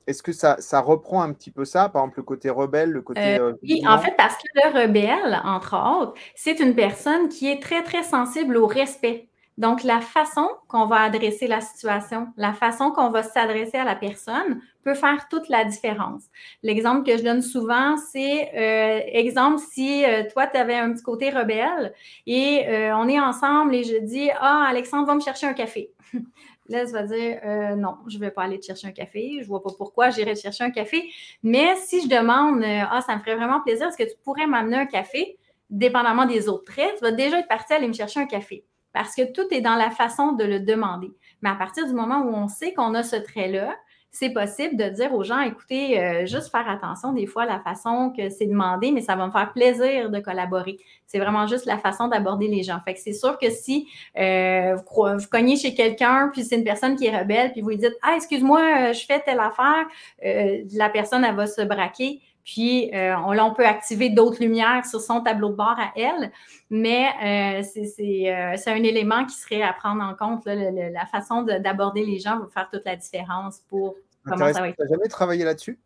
est-ce 0.06 0.22
que 0.22 0.32
ça, 0.32 0.56
ça, 0.60 0.80
reprend 0.80 1.22
un 1.22 1.32
petit 1.32 1.50
peu 1.50 1.64
ça, 1.64 1.88
par 1.88 2.02
exemple 2.02 2.20
le 2.20 2.22
côté 2.22 2.48
rebelle, 2.48 2.90
le 2.90 3.02
côté... 3.02 3.38
Euh, 3.38 3.54
oui, 3.62 3.82
en 3.86 3.98
fait, 3.98 4.14
parce 4.16 4.36
que 4.36 4.46
le 4.54 4.82
rebelle, 4.82 5.40
entre 5.44 5.76
autres, 5.76 6.14
c'est 6.36 6.60
une 6.60 6.74
personne 6.74 7.28
qui 7.28 7.50
est 7.50 7.60
très, 7.60 7.82
très 7.82 8.04
sensible 8.04 8.56
au 8.56 8.66
respect. 8.66 9.28
Donc, 9.58 9.84
la 9.84 10.00
façon 10.00 10.48
qu'on 10.68 10.86
va 10.86 11.00
adresser 11.00 11.46
la 11.46 11.60
situation, 11.60 12.28
la 12.36 12.52
façon 12.52 12.90
qu'on 12.90 13.10
va 13.10 13.22
s'adresser 13.22 13.78
à 13.78 13.84
la 13.84 13.94
personne 13.94 14.60
peut 14.84 14.94
faire 14.94 15.28
toute 15.28 15.48
la 15.48 15.64
différence. 15.64 16.24
L'exemple 16.62 17.04
que 17.10 17.16
je 17.16 17.22
donne 17.22 17.42
souvent, 17.42 17.96
c'est, 17.96 18.50
euh, 18.54 19.00
exemple, 19.12 19.58
si 19.58 20.04
euh, 20.04 20.24
toi, 20.30 20.46
tu 20.46 20.58
avais 20.58 20.76
un 20.76 20.92
petit 20.92 21.02
côté 21.02 21.30
rebelle 21.30 21.94
et 22.26 22.66
on 22.94 23.08
est 23.08 23.18
ensemble 23.18 23.74
et 23.74 23.84
je 23.84 23.96
dis, 23.96 24.30
ah, 24.38 24.66
Alexandre, 24.68 25.06
va 25.06 25.14
me 25.14 25.20
chercher 25.20 25.46
un 25.46 25.54
café. 25.54 25.90
Là, 26.68 26.84
va 26.84 27.02
dire 27.04 27.38
euh, 27.44 27.76
non, 27.76 27.96
je 28.08 28.16
ne 28.16 28.20
vais 28.20 28.30
pas 28.30 28.42
aller 28.42 28.58
te 28.58 28.66
chercher 28.66 28.88
un 28.88 28.92
café, 28.92 29.34
je 29.36 29.42
ne 29.42 29.46
vois 29.46 29.62
pas 29.62 29.70
pourquoi 29.76 30.10
j'irais 30.10 30.34
te 30.34 30.40
chercher 30.40 30.64
un 30.64 30.70
café. 30.70 31.10
Mais 31.42 31.76
si 31.76 32.02
je 32.02 32.08
demande 32.08 32.62
euh, 32.62 32.82
Ah, 32.90 33.00
ça 33.02 33.14
me 33.14 33.20
ferait 33.20 33.36
vraiment 33.36 33.60
plaisir, 33.60 33.86
est-ce 33.88 33.96
que 33.96 34.02
tu 34.02 34.16
pourrais 34.24 34.46
m'amener 34.46 34.76
un 34.76 34.86
café, 34.86 35.38
dépendamment 35.70 36.26
des 36.26 36.48
autres 36.48 36.64
traits, 36.64 36.96
tu 36.96 37.02
vas 37.02 37.12
déjà 37.12 37.38
être 37.38 37.48
parti 37.48 37.72
aller 37.72 37.86
me 37.86 37.92
chercher 37.92 38.20
un 38.20 38.26
café. 38.26 38.64
Parce 38.96 39.14
que 39.14 39.30
tout 39.30 39.46
est 39.50 39.60
dans 39.60 39.74
la 39.74 39.90
façon 39.90 40.32
de 40.32 40.42
le 40.42 40.58
demander. 40.58 41.12
Mais 41.42 41.50
à 41.50 41.54
partir 41.54 41.86
du 41.86 41.92
moment 41.92 42.22
où 42.22 42.34
on 42.34 42.48
sait 42.48 42.72
qu'on 42.72 42.94
a 42.94 43.02
ce 43.02 43.16
trait-là, 43.16 43.76
c'est 44.10 44.30
possible 44.30 44.74
de 44.78 44.88
dire 44.88 45.12
aux 45.12 45.22
gens, 45.22 45.40
écoutez, 45.40 46.00
euh, 46.00 46.24
juste 46.24 46.50
faire 46.50 46.66
attention 46.66 47.12
des 47.12 47.26
fois 47.26 47.42
à 47.42 47.46
la 47.46 47.60
façon 47.60 48.10
que 48.16 48.30
c'est 48.30 48.46
demandé, 48.46 48.92
mais 48.92 49.02
ça 49.02 49.14
va 49.14 49.26
me 49.26 49.32
faire 49.32 49.52
plaisir 49.52 50.08
de 50.08 50.18
collaborer. 50.18 50.78
C'est 51.06 51.18
vraiment 51.18 51.46
juste 51.46 51.66
la 51.66 51.76
façon 51.76 52.08
d'aborder 52.08 52.48
les 52.48 52.62
gens. 52.62 52.78
Fait 52.86 52.94
que 52.94 53.00
c'est 53.00 53.12
sûr 53.12 53.38
que 53.38 53.50
si 53.50 53.86
euh, 54.18 54.76
vous, 54.76 55.28
cognez 55.30 55.56
chez 55.56 55.74
quelqu'un, 55.74 56.30
puis 56.32 56.42
c'est 56.42 56.56
une 56.56 56.64
personne 56.64 56.96
qui 56.96 57.04
est 57.04 57.18
rebelle, 57.18 57.52
puis 57.52 57.60
vous 57.60 57.68
lui 57.68 57.76
dites, 57.76 57.96
ah, 58.00 58.14
excuse-moi, 58.16 58.60
euh, 58.60 58.92
je 58.94 59.04
fais 59.04 59.20
telle 59.20 59.40
affaire, 59.40 59.84
la 60.22 60.88
personne, 60.88 61.22
elle 61.22 61.36
va 61.36 61.46
se 61.46 61.60
braquer. 61.60 62.22
Puis, 62.46 62.90
on, 62.94 63.36
on, 63.38 63.54
peut 63.54 63.66
activer 63.66 64.08
d'autres 64.08 64.40
lumières 64.40 64.86
sur 64.86 65.00
son 65.00 65.20
tableau 65.20 65.50
de 65.50 65.56
bord 65.56 65.76
à 65.78 65.92
elle, 65.96 66.30
mais 66.70 67.62
c'est 67.64 68.70
un 68.70 68.82
élément 68.82 69.26
qui 69.26 69.34
serait 69.34 69.62
à 69.62 69.72
prendre 69.72 70.02
en 70.02 70.14
compte. 70.14 70.46
la 70.46 71.06
façon 71.06 71.42
d'aborder 71.42 72.06
les 72.06 72.20
gens 72.20 72.38
va 72.38 72.46
faire 72.46 72.70
toute 72.72 72.84
la 72.84 72.96
différence 72.96 73.60
pour 73.68 73.96
tu 74.26 74.38
n'as 74.38 74.52
jamais 74.52 75.08
travaillé 75.08 75.44
là-dessus? 75.44 75.78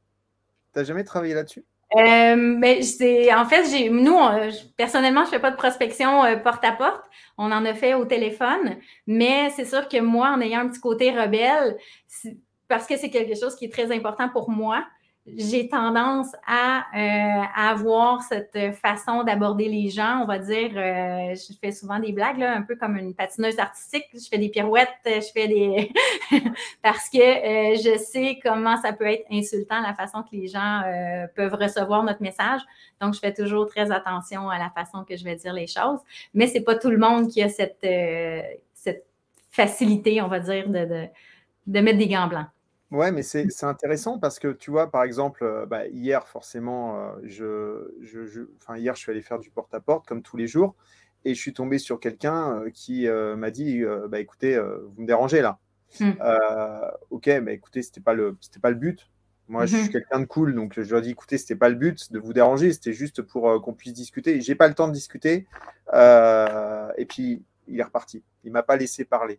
Tu 0.72 0.78
n'as 0.78 0.84
jamais 0.84 1.04
travaillé 1.04 1.34
là-dessus? 1.34 1.64
Euh, 1.96 2.36
mais 2.36 2.80
en 3.34 3.44
fait, 3.46 3.90
nous, 3.90 4.16
personnellement, 4.76 5.22
je 5.22 5.26
ne 5.26 5.30
fais 5.32 5.40
pas 5.40 5.50
de 5.50 5.56
prospection 5.56 6.24
euh, 6.24 6.36
porte 6.36 6.64
à 6.64 6.72
porte. 6.72 7.04
On 7.36 7.50
en 7.50 7.64
a 7.64 7.74
fait 7.74 7.94
au 7.94 8.04
téléphone, 8.04 8.76
mais 9.06 9.50
c'est 9.50 9.64
sûr 9.64 9.88
que 9.88 10.00
moi, 10.00 10.30
en 10.30 10.40
ayant 10.40 10.60
un 10.60 10.68
petit 10.68 10.80
côté 10.80 11.10
rebelle, 11.10 11.76
parce 12.68 12.86
que 12.86 12.96
c'est 12.96 13.10
quelque 13.10 13.38
chose 13.38 13.56
qui 13.56 13.64
est 13.64 13.72
très 13.72 13.92
important 13.92 14.28
pour 14.28 14.50
moi, 14.50 14.84
j'ai 15.36 15.68
tendance 15.68 16.28
à, 16.46 16.86
euh, 16.94 17.44
avoir 17.54 18.22
cette 18.22 18.74
façon 18.74 19.24
d'aborder 19.24 19.68
les 19.68 19.88
gens. 19.88 20.20
On 20.22 20.26
va 20.26 20.38
dire, 20.38 20.70
euh, 20.74 21.34
je 21.34 21.52
fais 21.60 21.72
souvent 21.72 21.98
des 21.98 22.12
blagues, 22.12 22.38
là, 22.38 22.54
un 22.54 22.62
peu 22.62 22.76
comme 22.76 22.96
une 22.96 23.14
patineuse 23.14 23.58
artistique. 23.58 24.04
Je 24.14 24.28
fais 24.28 24.38
des 24.38 24.48
pirouettes, 24.48 24.88
je 25.04 25.30
fais 25.32 25.48
des. 25.48 25.92
Parce 26.82 27.08
que 27.08 27.18
euh, 27.18 27.76
je 27.76 27.98
sais 27.98 28.38
comment 28.42 28.76
ça 28.76 28.92
peut 28.92 29.06
être 29.06 29.24
insultant, 29.30 29.80
la 29.80 29.94
façon 29.94 30.22
que 30.22 30.34
les 30.36 30.48
gens 30.48 30.82
peuvent 31.34 31.54
recevoir 31.54 32.02
notre 32.02 32.22
message. 32.22 32.60
Donc, 33.00 33.14
je 33.14 33.20
fais 33.20 33.32
toujours 33.32 33.66
très 33.66 33.90
attention 33.90 34.48
à 34.48 34.58
la 34.58 34.70
façon 34.70 35.04
que 35.04 35.16
je 35.16 35.24
vais 35.24 35.36
dire 35.36 35.52
les 35.52 35.66
choses. 35.66 36.00
Mais 36.34 36.46
c'est 36.46 36.62
pas 36.62 36.74
tout 36.74 36.90
le 36.90 36.98
monde 36.98 37.28
qui 37.28 37.42
a 37.42 37.48
cette, 37.48 37.86
cette 38.74 39.04
facilité, 39.50 40.20
on 40.22 40.28
va 40.28 40.40
dire, 40.40 40.68
de, 40.68 41.06
de 41.66 41.80
mettre 41.80 41.98
des 41.98 42.08
gants 42.08 42.26
blancs. 42.26 42.46
Ouais, 42.90 43.12
mais 43.12 43.22
c'est 43.22 43.46
intéressant 43.62 44.18
parce 44.18 44.40
que 44.40 44.48
tu 44.48 44.70
vois, 44.72 44.90
par 44.90 45.04
exemple, 45.04 45.44
euh, 45.44 45.64
bah, 45.64 45.86
hier, 45.86 46.26
forcément, 46.26 46.98
euh, 46.98 47.12
je, 47.22 47.88
je, 48.02 48.42
enfin, 48.56 48.76
hier, 48.78 48.96
je 48.96 49.00
suis 49.00 49.12
allé 49.12 49.22
faire 49.22 49.38
du 49.38 49.50
porte-à-porte 49.50 50.06
comme 50.08 50.22
tous 50.22 50.36
les 50.36 50.48
jours 50.48 50.74
et 51.24 51.34
je 51.34 51.40
suis 51.40 51.52
tombé 51.52 51.78
sur 51.78 52.00
quelqu'un 52.00 52.62
euh, 52.62 52.70
qui 52.70 53.06
m'a 53.08 53.50
dit 53.50 53.82
bah, 54.08 54.18
écoutez, 54.18 54.58
vous 54.58 55.02
me 55.02 55.06
dérangez 55.06 55.40
là. 55.40 55.58
Mmh. 56.00 56.12
ok, 57.10 57.26
mais 57.42 57.54
écoutez, 57.54 57.82
c'était 57.82 58.00
pas 58.00 58.14
le, 58.14 58.36
c'était 58.40 58.60
pas 58.60 58.70
le 58.70 58.76
but. 58.76 59.08
Moi, 59.46 59.66
je 59.66 59.76
suis 59.76 59.88
mmh 59.88 59.92
quelqu'un 59.92 60.20
de 60.20 60.24
cool, 60.26 60.54
donc 60.54 60.80
je 60.80 60.88
lui 60.88 60.98
ai 60.98 61.02
dit 61.02 61.10
écoutez, 61.10 61.36
c'était 61.36 61.56
pas 61.56 61.68
le 61.68 61.74
but 61.74 62.12
de 62.12 62.20
vous 62.20 62.32
déranger, 62.32 62.72
c'était 62.72 62.92
juste 62.92 63.22
pour 63.22 63.60
qu'on 63.62 63.72
puisse 63.72 63.92
discuter. 63.92 64.40
J'ai 64.40 64.54
pas 64.54 64.68
le 64.68 64.74
temps 64.74 64.88
de 64.88 64.92
discuter. 64.92 65.46
et 65.92 67.06
puis, 67.08 67.44
il 67.68 67.78
est 67.78 67.84
reparti. 67.84 68.24
Il 68.42 68.50
m'a 68.50 68.64
pas 68.64 68.76
laissé 68.76 69.04
parler. 69.04 69.38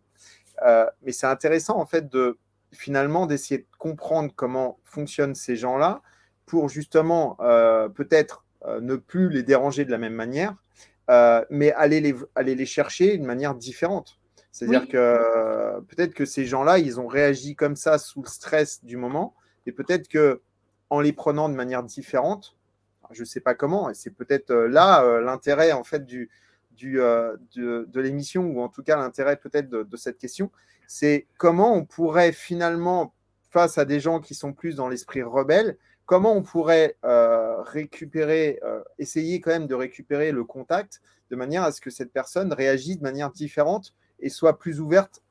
mais 1.02 1.12
c'est 1.12 1.26
intéressant 1.26 1.78
en 1.78 1.86
fait 1.86 2.08
de 2.08 2.38
finalement 2.72 3.26
d'essayer 3.26 3.58
de 3.58 3.66
comprendre 3.78 4.32
comment 4.34 4.78
fonctionnent 4.84 5.34
ces 5.34 5.56
gens-là 5.56 6.02
pour 6.46 6.68
justement 6.68 7.36
euh, 7.40 7.88
peut-être 7.88 8.44
euh, 8.64 8.80
ne 8.80 8.96
plus 8.96 9.28
les 9.28 9.42
déranger 9.42 9.84
de 9.84 9.90
la 9.90 9.98
même 9.98 10.14
manière, 10.14 10.56
euh, 11.10 11.44
mais 11.50 11.72
aller 11.72 12.00
les, 12.00 12.14
aller 12.34 12.54
les 12.54 12.66
chercher 12.66 13.16
d'une 13.16 13.26
manière 13.26 13.54
différente. 13.54 14.18
C'est-à-dire 14.50 14.86
que 14.86 15.80
peut-être 15.88 16.12
que 16.12 16.26
ces 16.26 16.44
gens-là, 16.44 16.78
ils 16.78 17.00
ont 17.00 17.06
réagi 17.06 17.56
comme 17.56 17.74
ça 17.74 17.96
sous 17.96 18.22
le 18.22 18.28
stress 18.28 18.84
du 18.84 18.98
moment, 18.98 19.34
et 19.64 19.72
peut-être 19.72 20.08
que 20.08 20.42
en 20.90 21.00
les 21.00 21.14
prenant 21.14 21.48
de 21.48 21.54
manière 21.54 21.82
différente, 21.82 22.58
je 23.12 23.20
ne 23.20 23.24
sais 23.24 23.40
pas 23.40 23.54
comment, 23.54 23.88
et 23.88 23.94
c'est 23.94 24.10
peut-être 24.10 24.52
là 24.52 25.20
l'intérêt 25.22 25.72
en 25.72 25.84
fait 25.84 26.04
du, 26.04 26.28
du 26.82 26.96
de, 26.96 28.00
l'émission, 28.00 28.44
ou 28.44 28.60
en 28.60 28.68
tout 28.68 28.82
cas 28.82 28.96
l'intérêt 28.96 29.36
peut-être 29.36 29.68
de, 29.68 29.96
cette 29.96 30.18
question, 30.18 30.50
c'est 30.86 31.26
comment 31.38 31.74
on 31.74 31.84
pourrait 31.84 32.32
finalement, 32.32 33.14
face 33.50 33.78
à 33.78 33.84
des 33.84 34.00
gens 34.00 34.20
qui 34.20 34.34
sont 34.34 34.52
plus 34.52 34.74
dans 34.74 34.88
l'esprit 34.88 35.22
rebelle, 35.22 35.76
comment 36.06 36.34
on 36.34 36.42
pourrait 36.42 36.96
euh, 37.04 37.62
récupérer, 37.62 38.58
euh, 38.64 38.82
essayer 38.98 39.40
quand 39.40 39.50
même 39.50 39.66
de 39.66 39.74
récupérer 39.74 40.32
le 40.32 40.44
contact 40.44 41.00
de 41.30 41.36
manière 41.36 41.62
à 41.62 41.72
ce 41.72 41.80
que 41.80 41.90
cette 41.90 42.12
personne 42.12 42.52
réagisse 42.52 42.98
de 42.98 43.02
manière 43.02 43.30
différente 43.30 43.94
et 44.20 44.28
soit 44.28 44.58
plus 44.58 44.80
ouverte 44.80 45.22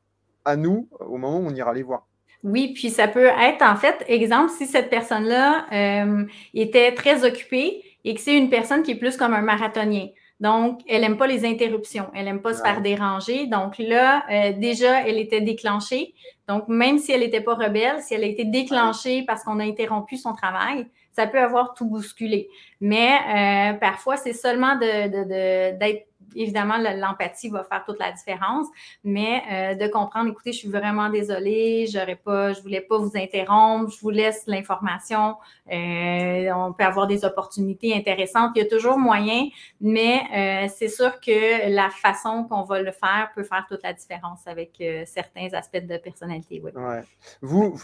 à 0.46 0.56
nous 0.56 0.88
au 1.00 1.18
moment 1.18 1.40
où 1.40 1.48
on 1.48 1.54
ira 1.54 1.74
les 1.74 1.84
voir. 1.84 2.08
Oui, 2.44 2.74
puis 2.74 2.90
ça 2.90 3.08
peut 3.08 3.28
être 3.28 3.62
en 3.62 3.76
fait, 3.76 4.04
exemple, 4.08 4.52
si 4.58 4.66
cette 4.66 4.90
personne-là 4.90 5.68
euh, 5.72 6.26
était 6.56 6.94
très 6.96 7.24
occupée 7.24 7.84
et 8.04 8.16
que 8.16 8.22
c'est 8.22 8.36
une 8.36 8.50
personne 8.50 8.82
qui 8.82 8.92
est 8.92 8.96
plus 8.96 9.16
comme 9.16 9.34
un 9.34 9.42
marathonien. 9.42 10.08
Donc, 10.42 10.82
elle 10.88 11.02
n'aime 11.02 11.18
pas 11.18 11.28
les 11.28 11.46
interruptions. 11.46 12.08
Elle 12.16 12.26
n'aime 12.26 12.42
pas 12.42 12.56
se 12.56 12.64
faire 12.64 12.82
déranger. 12.82 13.46
Donc 13.46 13.78
là, 13.78 14.26
euh, 14.32 14.54
déjà, 14.54 15.08
elle 15.08 15.20
était 15.20 15.40
déclenchée. 15.40 16.16
Donc, 16.48 16.68
même 16.68 16.98
si 16.98 17.12
elle 17.12 17.22
n'était 17.22 17.42
pas 17.42 17.54
rebelle, 17.54 18.02
si 18.02 18.16
elle 18.16 18.24
a 18.24 18.28
été 18.28 18.44
déclenchée 18.44 19.24
parce 19.26 19.44
qu'on 19.44 19.60
a 19.60 19.64
interrompu 19.64 20.18
son 20.18 20.34
travail, 20.34 20.88
ça 21.12 21.28
peut 21.28 21.40
avoir 21.40 21.76
tout 21.76 21.86
bousculé. 21.86 22.50
Mais 22.80 23.74
euh, 23.74 23.74
parfois, 23.78 24.18
c'est 24.18 24.34
seulement 24.34 24.76
d'être 24.78 25.12
de, 25.12 25.80
de, 25.80 26.00
évidemment, 26.36 26.78
l'empathie 26.78 27.50
va 27.50 27.64
faire 27.64 27.84
toute 27.86 28.00
la 28.00 28.12
différence, 28.12 28.68
mais 29.04 29.42
euh, 29.52 29.76
de 29.76 29.88
comprendre, 29.88 30.30
écoutez, 30.30 30.52
je 30.52 30.60
suis 30.60 30.70
vraiment 30.70 31.10
désolée, 31.10 31.88
j'aurais 31.92 32.16
pas, 32.16 32.54
je 32.54 32.62
voulais 32.62 32.82
pas 32.82 32.98
vous 32.98 33.12
interrompre, 33.16 33.92
je 33.92 34.00
vous 34.00 34.10
laisse 34.10 34.44
l'information, 34.48 35.36
euh, 35.72 36.52
on 36.54 36.74
peut 36.74 36.84
avoir 36.84 37.08
des 37.08 37.26
opportunités 37.26 37.96
intéressantes, 37.96 38.52
il 38.56 38.64
y 38.64 38.66
a 38.66 38.70
toujours 38.70 38.98
moyen, 38.98 39.48
mais 39.80 40.22
euh, 40.36 40.68
c'est 40.76 40.90
sûr 40.90 41.20
que 41.20 41.70
la 41.74 41.90
façon 41.90 42.46
qu'on 42.46 42.64
va 42.64 42.82
le 42.82 42.92
faire 42.92 43.32
peut 43.36 43.44
faire 43.44 43.66
toute 43.70 43.84
la 43.84 43.94
différence 43.94 44.48
avec 44.48 44.82
certains 45.06 45.54
aspects 45.54 45.86
de 45.86 45.98
personnalité. 45.98 46.62
Ouais. 46.62 47.02
Vous, 47.42 47.78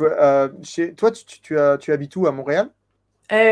chez, 0.63 0.93
toi, 0.93 1.11
tu, 1.11 1.55
tu 1.79 1.91
habites 1.91 2.15
où 2.15 2.27
à 2.27 2.31
Montréal? 2.31 2.69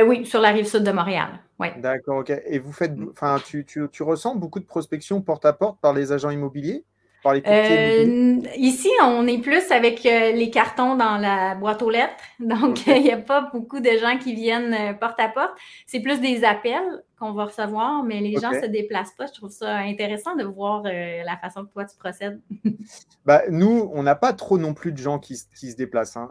oui, 0.06 0.26
sur 0.26 0.40
la 0.40 0.50
rive 0.50 0.66
sud 0.66 0.84
de 0.84 0.92
Montréal. 0.92 1.40
D'accord, 1.78 2.18
ok. 2.20 2.34
Et 2.46 2.60
vous 2.60 2.74
faites, 2.74 2.96
mmh. 2.96 3.10
enfin, 3.12 3.40
tu, 3.46 3.66
tu, 3.66 3.88
tu, 3.92 4.04
ressens 4.04 4.36
beaucoup 4.36 4.60
de 4.60 4.66
prospection 4.66 5.22
porte 5.22 5.46
à 5.46 5.54
porte 5.54 5.80
par 5.80 5.94
les 5.94 6.12
agents 6.12 6.30
immobiliers? 6.30 6.84
Par 7.24 7.34
les 7.34 7.42
euh, 7.48 8.42
Ici, 8.58 8.90
on 9.02 9.26
est 9.26 9.40
plus 9.40 9.72
avec 9.72 10.06
euh, 10.06 10.32
les 10.34 10.50
cartons 10.50 10.96
dans 10.96 11.18
la 11.18 11.56
boîte 11.56 11.82
aux 11.82 11.90
lettres. 11.90 12.14
Donc, 12.40 12.86
il 12.88 13.02
n'y 13.02 13.12
a 13.12 13.18
pas 13.18 13.50
beaucoup 13.54 13.80
de 13.80 13.90
gens 13.98 14.18
qui 14.18 14.36
viennent 14.36 14.74
euh, 14.74 14.94
porte 14.94 15.20
à 15.20 15.30
porte. 15.30 15.54
C'est 15.88 16.02
plus 16.02 16.20
des 16.20 16.44
appels 16.44 17.04
qu'on 17.18 17.32
va 17.32 17.46
recevoir, 17.46 18.04
mais 18.04 18.20
les 18.20 18.38
gens 18.38 18.52
ne 18.52 18.60
se 18.60 18.66
déplacent 18.66 19.16
pas. 19.18 19.28
Je 19.28 19.34
trouve 19.34 19.50
ça 19.50 19.78
intéressant 19.78 20.36
de 20.36 20.44
voir 20.44 20.84
la 20.84 21.38
façon 21.38 21.66
que 21.66 21.72
toi, 21.72 21.86
tu 21.86 21.98
procèdes. 21.98 22.42
bah, 23.26 23.44
nous, 23.50 23.90
on 23.94 24.04
n'a 24.04 24.16
pas 24.16 24.34
trop 24.34 24.58
non 24.58 24.74
plus 24.74 24.92
de 24.92 24.98
gens 24.98 25.18
qui, 25.18 25.40
qui 25.58 25.72
se 25.72 25.78
déplacent. 25.78 26.18
Hein. 26.18 26.30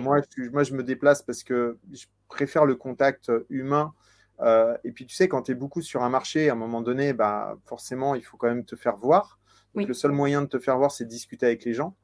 moi, 0.00 0.20
je, 0.38 0.48
moi, 0.48 0.62
je 0.62 0.72
me 0.72 0.82
déplace 0.82 1.20
parce 1.22 1.42
que 1.42 1.78
je 1.92 2.06
préfère 2.28 2.64
le 2.64 2.74
contact 2.74 3.30
humain 3.50 3.92
euh, 4.40 4.76
et 4.84 4.92
puis, 4.92 5.06
tu 5.06 5.14
sais, 5.14 5.28
quand 5.28 5.42
tu 5.42 5.52
es 5.52 5.54
beaucoup 5.54 5.82
sur 5.82 6.02
un 6.02 6.08
marché, 6.08 6.48
à 6.48 6.52
un 6.52 6.56
moment 6.56 6.80
donné, 6.80 7.12
bah, 7.12 7.56
forcément, 7.64 8.14
il 8.14 8.22
faut 8.22 8.36
quand 8.36 8.48
même 8.48 8.64
te 8.64 8.76
faire 8.76 8.96
voir. 8.96 9.38
le 9.74 9.94
seul 9.94 10.12
moyen 10.12 10.42
de 10.42 10.46
te 10.46 10.58
faire 10.58 10.76
voir, 10.78 10.90
c'est 10.90 11.04
de 11.04 11.10
discuter 11.10 11.46
avec 11.46 11.64
les 11.64 11.74
gens. 11.74 11.96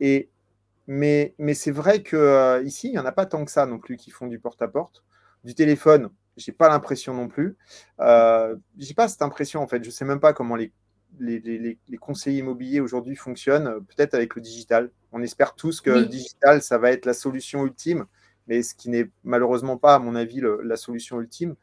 Et, 0.00 0.28
mais 0.86 1.34
mais 1.38 1.54
c'est 1.54 1.70
vrai 1.70 2.02
que 2.02 2.62
ici, 2.64 2.88
il 2.88 2.92
n'y 2.92 2.98
en 2.98 3.06
a 3.06 3.12
pas 3.12 3.26
tant 3.26 3.44
que 3.44 3.50
ça 3.50 3.66
non 3.66 3.78
plus 3.78 3.96
qui 3.96 4.10
font 4.10 4.26
du 4.26 4.38
porte-à-porte. 4.38 5.04
Du 5.44 5.54
téléphone, 5.54 6.10
j'ai 6.36 6.52
pas 6.52 6.68
l'impression 6.68 7.14
non 7.14 7.28
plus. 7.28 7.56
Euh, 8.00 8.56
j'ai 8.78 8.94
pas 8.94 9.08
cette 9.08 9.22
impression 9.22 9.62
en 9.62 9.66
fait. 9.66 9.84
Je 9.84 9.90
sais 9.90 10.04
même 10.04 10.20
pas 10.20 10.32
comment 10.32 10.56
les, 10.56 10.72
les, 11.18 11.40
les, 11.40 11.78
les 11.86 11.96
conseillers 11.98 12.38
immobiliers 12.38 12.80
aujourd'hui 12.80 13.16
fonctionnent. 13.16 13.84
Peut-être 13.84 14.14
avec 14.14 14.34
le 14.34 14.40
digital. 14.40 14.90
On 15.12 15.22
espère 15.22 15.54
tous 15.54 15.80
que 15.80 15.90
le 15.90 16.06
digital, 16.06 16.62
ça 16.62 16.78
va 16.78 16.90
être 16.90 17.06
la 17.06 17.14
solution 17.14 17.64
ultime, 17.64 18.06
mais 18.48 18.62
ce 18.62 18.74
qui 18.74 18.90
n'est 18.90 19.10
malheureusement 19.24 19.76
pas, 19.76 19.94
à 19.94 19.98
mon 19.98 20.14
avis, 20.14 20.42
la 20.62 20.76
solution 20.76 21.20
ultime. 21.20 21.54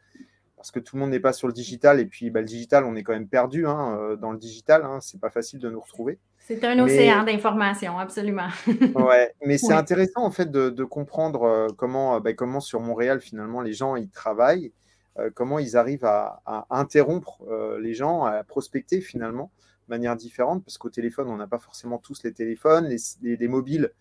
Parce 0.55 0.71
que 0.71 0.79
tout 0.79 0.95
le 0.95 1.01
monde 1.01 1.11
n'est 1.11 1.19
pas 1.19 1.33
sur 1.33 1.47
le 1.47 1.53
digital. 1.53 1.99
Et 1.99 2.05
puis, 2.05 2.31
bah, 2.31 2.39
le 2.39 2.47
digital, 2.47 2.85
on 2.85 2.95
est 2.95 3.03
quand 3.03 3.13
même 3.13 3.27
perdu 3.27 3.67
hein, 3.67 3.97
euh, 3.99 4.15
dans 4.15 4.31
le 4.31 4.37
digital. 4.37 4.83
Hein, 4.83 4.99
c'est 5.01 5.19
pas 5.19 5.29
facile 5.29 5.59
de 5.59 5.69
nous 5.69 5.79
retrouver. 5.79 6.17
C'est 6.47 6.63
un 6.63 6.77
océan 6.77 7.23
d'informations, 7.23 7.97
absolument. 7.97 8.49
ouais, 8.95 9.33
mais 9.43 9.57
c'est 9.57 9.73
intéressant 9.73 10.23
en 10.23 10.29
fait 10.29 10.51
de, 10.51 10.83
comprendre 10.83 11.43
euh, 11.43 11.67
comment, 11.75 12.15
euh, 12.15 12.19
bah, 12.19 12.33
comment 12.33 12.59
sur 12.59 12.81
Montréal 12.81 13.19
finalement 13.19 13.61
les 13.61 13.73
gens 13.73 13.95
ils 13.95 14.11
travaillent, 14.11 14.71
euh, 15.17 15.31
comment 15.33 15.57
ils 15.57 15.75
arrivent 15.75 16.05
à, 16.05 16.43
interrompre 16.69 17.43
les 17.81 17.95
gens, 17.95 18.25
à 18.25 18.43
prospecter 18.43 19.01
finalement 19.01 19.51
de 19.87 19.95
manière 19.95 20.15
différente, 20.15 20.63
parce 20.63 20.77
qu'au 20.77 20.91
téléphone 20.91 21.29
on 21.29 21.37
n'a 21.37 21.47
pas 21.47 21.57
forcément 21.57 21.97
tous 21.97 22.21
les 22.21 22.31
téléphones, 22.31 22.87
les, 22.87 23.47
mobiles, 23.47 23.91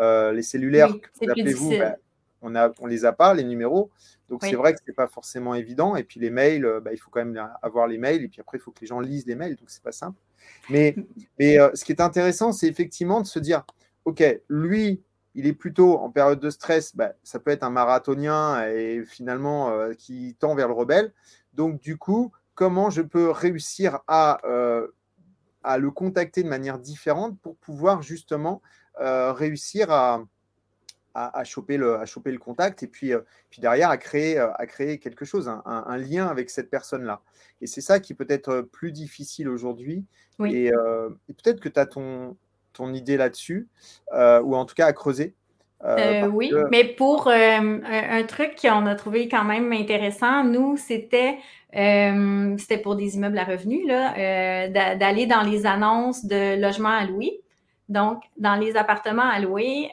les 0.00 0.42
cellulaires, 0.42 0.92
appelez-vous, 1.20 1.78
bah, 1.78 1.94
on 2.42 2.54
a, 2.54 2.70
on 2.80 2.86
les 2.86 3.04
a 3.04 3.12
pas 3.12 3.34
les 3.34 3.44
numéros. 3.44 3.90
Donc 4.28 4.44
c'est 4.44 4.54
vrai 4.54 4.74
que 4.74 4.80
c'est 4.84 4.94
pas 4.94 5.08
forcément 5.08 5.54
évident. 5.54 5.96
Et 5.96 6.04
puis 6.04 6.20
les 6.20 6.30
mails, 6.30 6.80
bah, 6.82 6.92
il 6.92 6.98
faut 6.98 7.10
quand 7.10 7.24
même 7.24 7.50
avoir 7.62 7.86
les 7.86 7.98
mails. 7.98 8.22
Et 8.24 8.28
puis 8.28 8.40
après, 8.40 8.58
il 8.58 8.60
faut 8.60 8.70
que 8.70 8.80
les 8.80 8.86
gens 8.86 9.00
lisent 9.00 9.26
les 9.26 9.34
mails. 9.34 9.56
Donc 9.56 9.70
c'est 9.70 9.82
pas 9.82 9.92
simple. 9.92 10.18
Mais, 10.70 10.94
mais 11.38 11.58
euh, 11.58 11.70
ce 11.74 11.84
qui 11.84 11.92
est 11.92 12.00
intéressant, 12.00 12.52
c'est 12.52 12.68
effectivement 12.68 13.20
de 13.20 13.26
se 13.26 13.38
dire, 13.38 13.64
OK, 14.04 14.22
lui, 14.48 15.02
il 15.34 15.46
est 15.46 15.52
plutôt 15.52 15.98
en 15.98 16.10
période 16.10 16.40
de 16.40 16.50
stress, 16.50 16.94
bah, 16.94 17.12
ça 17.22 17.38
peut 17.38 17.50
être 17.50 17.62
un 17.62 17.70
marathonien 17.70 18.66
et 18.68 19.02
finalement 19.04 19.70
euh, 19.70 19.94
qui 19.94 20.36
tend 20.38 20.54
vers 20.54 20.68
le 20.68 20.74
rebelle. 20.74 21.12
Donc, 21.54 21.80
du 21.80 21.96
coup, 21.96 22.32
comment 22.54 22.90
je 22.90 23.02
peux 23.02 23.30
réussir 23.30 24.00
à, 24.08 24.40
euh, 24.44 24.88
à 25.62 25.78
le 25.78 25.90
contacter 25.90 26.42
de 26.42 26.48
manière 26.48 26.78
différente 26.78 27.38
pour 27.40 27.56
pouvoir 27.56 28.02
justement 28.02 28.62
réussir 28.98 29.90
à, 29.90 30.22
à, 31.14 31.44
choper 31.44 31.76
le, 31.76 31.96
à 31.96 32.06
choper 32.06 32.32
le 32.32 32.38
contact 32.38 32.82
et 32.82 32.86
puis, 32.86 33.12
puis 33.50 33.60
derrière 33.60 33.90
à 33.90 33.96
créer, 33.96 34.38
à 34.38 34.66
créer 34.66 34.98
quelque 34.98 35.24
chose, 35.24 35.50
un 35.64 35.96
lien 35.98 36.26
avec 36.26 36.50
cette 36.50 36.70
personne-là. 36.70 37.20
Et 37.60 37.66
c'est 37.66 37.80
ça 37.80 38.00
qui 38.00 38.14
peut 38.14 38.26
être 38.28 38.60
plus 38.60 38.92
difficile 38.92 39.48
aujourd'hui. 39.48 40.04
Et, 40.44 40.70
peut-être 41.28 41.60
que 41.60 41.68
tu 41.68 41.78
as 41.78 41.86
ton, 41.86 42.36
ton 42.72 42.92
idée 42.92 43.16
là-dessus, 43.16 43.68
ou 44.12 44.56
en 44.56 44.64
tout 44.64 44.74
cas 44.74 44.86
à 44.86 44.92
creuser. 44.92 45.34
oui, 46.32 46.52
mais 46.70 46.84
pour 46.84 47.28
un, 47.28 48.22
truc 48.26 48.56
qu'on 48.60 48.86
a 48.86 48.94
trouvé 48.94 49.28
quand 49.28 49.44
même 49.44 49.72
intéressant, 49.72 50.44
nous, 50.44 50.76
c'était 50.76 51.38
c'était 51.72 52.78
pour 52.82 52.96
des 52.96 53.16
immeubles 53.16 53.38
à 53.38 53.44
revenus, 53.44 53.86
d'aller 53.86 55.26
dans 55.26 55.42
les 55.42 55.66
annonces 55.66 56.24
de 56.24 56.60
logements 56.60 56.88
à 56.88 57.04
louer. 57.04 57.41
Donc, 57.92 58.22
dans 58.38 58.54
les 58.54 58.74
appartements 58.74 59.28
à 59.28 59.38
louer, 59.38 59.90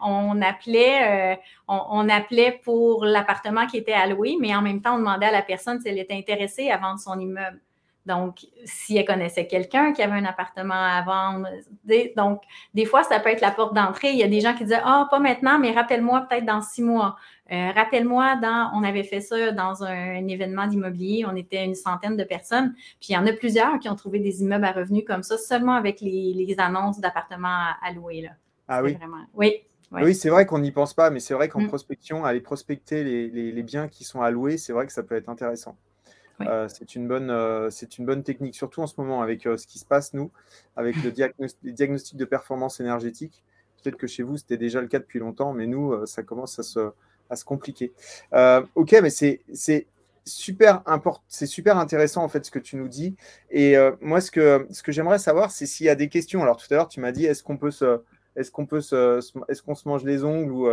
on 0.00 0.40
appelait, 0.40 1.40
appelait 1.68 2.60
pour 2.62 3.04
l'appartement 3.04 3.66
qui 3.66 3.78
était 3.78 3.92
à 3.92 4.06
louer, 4.06 4.36
mais 4.40 4.54
en 4.54 4.62
même 4.62 4.80
temps, 4.80 4.94
on 4.94 4.98
demandait 4.98 5.26
à 5.26 5.32
la 5.32 5.42
personne 5.42 5.80
si 5.80 5.88
elle 5.88 5.98
était 5.98 6.14
intéressée 6.14 6.70
à 6.70 6.76
vendre 6.76 7.00
son 7.00 7.18
immeuble. 7.18 7.60
Donc, 8.06 8.46
si 8.64 8.96
elle 8.96 9.04
connaissait 9.04 9.46
quelqu'un 9.48 9.92
qui 9.92 10.02
avait 10.02 10.18
un 10.18 10.24
appartement 10.24 10.72
à 10.74 11.02
vendre, 11.02 11.48
donc, 12.16 12.42
des 12.74 12.84
fois, 12.84 13.02
ça 13.02 13.18
peut 13.18 13.30
être 13.30 13.40
la 13.40 13.50
porte 13.50 13.74
d'entrée. 13.74 14.10
Il 14.10 14.18
y 14.18 14.22
a 14.22 14.28
des 14.28 14.40
gens 14.40 14.54
qui 14.54 14.62
disaient, 14.62 14.80
ah, 14.84 15.08
pas 15.10 15.18
maintenant, 15.18 15.58
mais 15.58 15.72
rappelle-moi 15.72 16.26
peut-être 16.28 16.46
dans 16.46 16.62
six 16.62 16.82
mois. 16.82 17.16
Euh, 17.52 17.72
rappelle-moi, 17.72 18.40
on 18.74 18.84
avait 18.84 19.02
fait 19.02 19.20
ça 19.20 19.50
dans 19.50 19.82
un, 19.82 20.26
événement 20.28 20.68
d'immobilier, 20.68 21.24
on 21.26 21.34
était 21.34 21.64
une 21.64 21.74
centaine 21.74 22.16
de 22.16 22.22
personnes, 22.22 22.74
puis 23.00 23.08
il 23.10 23.12
y 23.14 23.16
en 23.16 23.26
a 23.26 23.32
plusieurs 23.32 23.78
qui 23.80 23.88
ont 23.88 23.96
trouvé 23.96 24.20
des 24.20 24.42
immeubles 24.42 24.64
à 24.64 24.72
revenus 24.72 25.04
comme 25.04 25.24
ça, 25.24 25.36
seulement 25.36 25.74
avec 25.74 26.00
les, 26.00 26.54
annonces 26.58 27.00
d'appartements 27.00 27.66
à, 27.82 27.92
louer. 27.92 28.22
Là. 28.22 28.30
Ah 28.68 28.82
oui. 28.82 28.96
Oui. 29.34 29.54
Oui, 29.92 30.14
c'est 30.14 30.28
vrai 30.28 30.46
qu'on 30.46 30.60
n'y 30.60 30.70
pense 30.70 30.94
pas, 30.94 31.10
mais 31.10 31.18
c'est 31.18 31.34
vrai 31.34 31.48
qu'en 31.48 31.62
mm. 31.62 31.66
prospection, 31.66 32.24
aller 32.24 32.40
prospecter 32.40 33.02
les, 33.02 33.62
biens 33.64 33.88
qui 33.88 34.04
sont 34.04 34.22
à 34.22 34.30
louer, 34.30 34.56
c'est 34.56 34.72
vrai 34.72 34.86
que 34.86 34.92
ça 34.92 35.02
peut 35.02 35.16
être 35.16 35.28
intéressant. 35.28 35.76
Euh, 36.42 36.68
c'est 36.68 36.94
une, 36.94 37.06
bonne, 37.06 37.28
euh, 37.30 37.68
une 37.98 38.06
bonne 38.06 38.22
technique, 38.22 38.54
surtout 38.54 38.80
en 38.80 38.86
ce 38.86 38.94
moment 38.98 39.20
avec 39.20 39.42
ce 39.42 39.66
qui 39.66 39.78
se 39.80 39.84
passe, 39.84 40.14
nous, 40.14 40.30
avec 40.76 40.94
le 41.02 41.12
les 41.62 41.72
diagnostics 41.72 42.16
de 42.16 42.24
performance 42.24 42.78
énergétique. 42.78 43.42
Peut-être 43.82 43.96
que 43.96 44.06
chez 44.06 44.22
vous, 44.22 44.36
c'était 44.36 44.56
déjà 44.56 44.80
le 44.80 44.86
cas 44.86 45.00
depuis 45.00 45.18
longtemps, 45.18 45.52
mais 45.52 45.66
nous, 45.66 46.06
ça 46.06 46.22
commence 46.22 46.58
à 46.58 46.62
se, 46.62 46.92
à 47.30 47.36
se 47.36 47.44
compliquer. 47.44 47.92
ok, 48.32 48.96
mais 49.02 49.10
c'est 49.10 49.86
super 50.26 50.82
important, 50.86 51.22
c'est 51.28 51.46
super 51.46 51.78
intéressant 51.78 52.22
en 52.22 52.28
fait 52.28 52.44
ce 52.44 52.50
que 52.50 52.58
tu 52.58 52.76
nous 52.76 52.88
dis. 52.88 53.16
Et 53.50 53.76
moi, 54.00 54.20
ce 54.20 54.30
que, 54.30 54.66
ce 54.70 54.82
que 54.82 54.92
j'aimerais 54.92 55.18
savoir, 55.18 55.50
c'est 55.50 55.66
s'il 55.66 55.86
y 55.86 55.88
a 55.88 55.94
des 55.94 56.08
questions. 56.08 56.42
Alors 56.42 56.56
tout 56.56 56.66
à 56.70 56.74
l'heure, 56.74 56.88
tu 56.88 57.00
m'as 57.00 57.12
dit, 57.12 57.24
est-ce 57.24 57.42
qu'on 57.42 57.56
peut 57.56 57.70
se, 57.70 58.02
est-ce 58.36 58.50
qu'on 58.50 58.66
peut 58.66 58.80
se, 58.80 59.20
est-ce 59.48 59.62
qu'on 59.62 59.74
se 59.74 59.88
mange 59.88 60.04
les 60.04 60.24
ongles 60.24 60.52
ou 60.52 60.68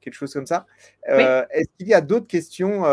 quelque 0.00 0.14
chose 0.14 0.32
comme 0.32 0.46
ça? 0.46 0.66
Est-ce 1.06 1.68
qu'il 1.78 1.88
y 1.88 1.94
a 1.94 2.00
d'autres 2.00 2.26
questions 2.26 2.84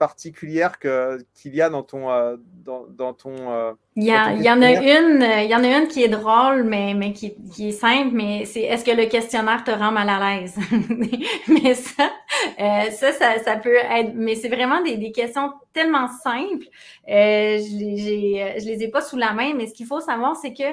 particulière 0.00 0.78
qu'il 0.78 1.54
y 1.54 1.60
a 1.60 1.68
dans 1.68 1.82
ton. 1.82 2.10
Euh, 2.10 2.36
dans, 2.64 3.12
ton 3.12 3.34
euh, 3.52 3.72
il, 3.96 4.04
y 4.04 4.10
a, 4.10 4.32
il 4.32 4.42
y 4.42 4.50
en 4.50 4.62
a 4.62 4.70
une, 4.70 5.22
il 5.44 5.50
y 5.50 5.54
en 5.54 5.62
a 5.62 5.78
une 5.78 5.88
qui 5.88 6.02
est 6.02 6.08
drôle, 6.08 6.64
mais, 6.64 6.94
mais 6.94 7.12
qui, 7.12 7.34
qui 7.52 7.68
est 7.68 7.72
simple, 7.72 8.10
mais 8.12 8.46
c'est 8.46 8.62
est-ce 8.62 8.82
que 8.82 8.92
le 8.92 9.06
questionnaire 9.06 9.62
te 9.62 9.70
rend 9.70 9.92
mal 9.92 10.08
à 10.08 10.18
l'aise? 10.18 10.56
mais 11.48 11.74
ça, 11.74 12.10
euh, 12.58 12.90
ça, 12.92 13.12
ça, 13.12 13.38
ça, 13.44 13.56
peut 13.56 13.76
être, 13.76 14.12
mais 14.14 14.36
c'est 14.36 14.48
vraiment 14.48 14.82
des, 14.82 14.96
des, 14.96 15.12
questions 15.12 15.52
tellement 15.74 16.08
simples. 16.08 16.66
Euh, 17.06 17.58
je, 17.58 17.76
les, 17.78 18.58
je 18.58 18.66
les 18.66 18.84
ai 18.84 18.88
pas 18.88 19.02
sous 19.02 19.18
la 19.18 19.34
main, 19.34 19.52
mais 19.54 19.66
ce 19.66 19.74
qu'il 19.74 19.86
faut 19.86 20.00
savoir, 20.00 20.34
c'est 20.34 20.54
que 20.54 20.70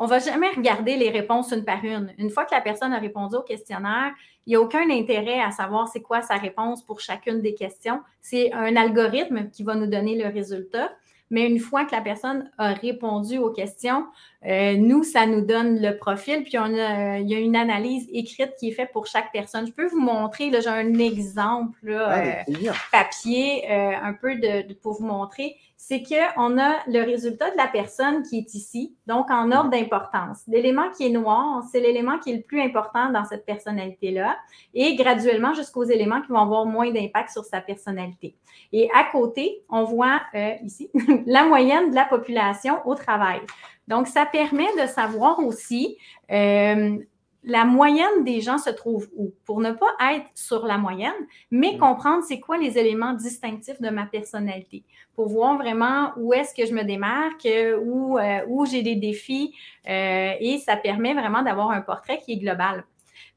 euh, 0.00 0.04
on 0.04 0.06
va 0.06 0.18
jamais 0.18 0.48
regarder 0.48 0.96
les 0.96 1.10
réponses 1.10 1.52
une 1.52 1.64
par 1.64 1.84
une. 1.84 2.12
Une 2.18 2.30
fois 2.30 2.44
que 2.44 2.54
la 2.54 2.60
personne 2.60 2.92
a 2.92 2.98
répondu 2.98 3.36
au 3.36 3.42
questionnaire, 3.42 4.12
il 4.46 4.50
n'y 4.50 4.56
a 4.56 4.60
aucun 4.60 4.90
intérêt 4.90 5.40
à 5.40 5.50
savoir 5.50 5.88
c'est 5.88 6.02
quoi 6.02 6.22
sa 6.22 6.36
réponse 6.36 6.84
pour 6.84 7.00
chacune 7.00 7.40
des 7.40 7.54
questions. 7.54 8.00
C'est 8.20 8.52
un 8.52 8.76
algorithme 8.76 9.50
qui 9.50 9.62
va 9.62 9.74
nous 9.74 9.86
donner 9.86 10.16
le 10.16 10.28
résultat. 10.28 10.90
Mais 11.30 11.46
une 11.46 11.60
fois 11.60 11.84
que 11.84 11.94
la 11.94 12.00
personne 12.00 12.50
a 12.58 12.72
répondu 12.72 13.38
aux 13.38 13.50
questions, 13.50 14.04
euh, 14.46 14.76
nous, 14.76 15.04
ça 15.04 15.26
nous 15.26 15.42
donne 15.42 15.80
le 15.80 15.96
profil, 15.96 16.42
puis 16.42 16.58
on 16.58 16.76
a, 16.76 17.18
il 17.18 17.30
y 17.30 17.36
a 17.36 17.38
une 17.38 17.54
analyse 17.54 18.08
écrite 18.12 18.54
qui 18.58 18.68
est 18.68 18.72
faite 18.72 18.90
pour 18.92 19.06
chaque 19.06 19.30
personne. 19.32 19.64
Je 19.66 19.72
peux 19.72 19.86
vous 19.86 20.00
montrer, 20.00 20.50
j'ai 20.50 20.68
un 20.68 20.98
exemple 20.98 21.78
là, 21.84 22.42
euh, 22.48 22.72
papier, 22.90 23.64
euh, 23.70 23.92
un 24.02 24.12
peu 24.12 24.34
de, 24.34 24.72
pour 24.74 24.94
vous 24.94 25.06
montrer 25.06 25.56
c'est 25.82 26.02
qu'on 26.02 26.58
a 26.58 26.76
le 26.88 27.02
résultat 27.02 27.50
de 27.50 27.56
la 27.56 27.66
personne 27.66 28.22
qui 28.22 28.36
est 28.36 28.54
ici, 28.54 28.94
donc 29.06 29.30
en 29.30 29.50
ordre 29.50 29.70
d'importance. 29.70 30.42
L'élément 30.46 30.90
qui 30.90 31.06
est 31.06 31.10
noir, 31.10 31.64
c'est 31.72 31.80
l'élément 31.80 32.18
qui 32.18 32.32
est 32.32 32.36
le 32.36 32.42
plus 32.42 32.60
important 32.60 33.10
dans 33.10 33.24
cette 33.24 33.46
personnalité-là, 33.46 34.36
et 34.74 34.94
graduellement 34.94 35.54
jusqu'aux 35.54 35.84
éléments 35.84 36.20
qui 36.20 36.28
vont 36.28 36.42
avoir 36.42 36.66
moins 36.66 36.90
d'impact 36.90 37.30
sur 37.30 37.46
sa 37.46 37.62
personnalité. 37.62 38.36
Et 38.74 38.90
à 38.94 39.04
côté, 39.04 39.64
on 39.70 39.84
voit 39.84 40.20
euh, 40.34 40.52
ici 40.62 40.90
la 41.26 41.46
moyenne 41.46 41.90
de 41.90 41.94
la 41.94 42.04
population 42.04 42.86
au 42.86 42.94
travail. 42.94 43.40
Donc, 43.88 44.06
ça 44.06 44.26
permet 44.26 44.68
de 44.80 44.86
savoir 44.86 45.38
aussi 45.38 45.96
euh, 46.30 46.98
la 47.42 47.64
moyenne 47.64 48.24
des 48.24 48.40
gens 48.40 48.58
se 48.58 48.70
trouve 48.70 49.08
où? 49.16 49.32
Pour 49.46 49.60
ne 49.60 49.72
pas 49.72 49.94
être 50.12 50.30
sur 50.34 50.66
la 50.66 50.76
moyenne, 50.76 51.12
mais 51.50 51.78
comprendre 51.78 52.22
c'est 52.22 52.40
quoi 52.40 52.58
les 52.58 52.78
éléments 52.78 53.14
distinctifs 53.14 53.80
de 53.80 53.88
ma 53.88 54.06
personnalité. 54.06 54.84
Pour 55.14 55.28
voir 55.28 55.56
vraiment 55.56 56.12
où 56.16 56.34
est-ce 56.34 56.54
que 56.54 56.66
je 56.66 56.74
me 56.74 56.82
démarque, 56.82 57.48
où, 57.82 58.18
euh, 58.18 58.40
où 58.48 58.66
j'ai 58.66 58.82
des 58.82 58.96
défis. 58.96 59.54
Euh, 59.88 60.32
et 60.38 60.58
ça 60.58 60.76
permet 60.76 61.14
vraiment 61.14 61.42
d'avoir 61.42 61.70
un 61.70 61.80
portrait 61.80 62.18
qui 62.18 62.32
est 62.32 62.38
global. 62.38 62.84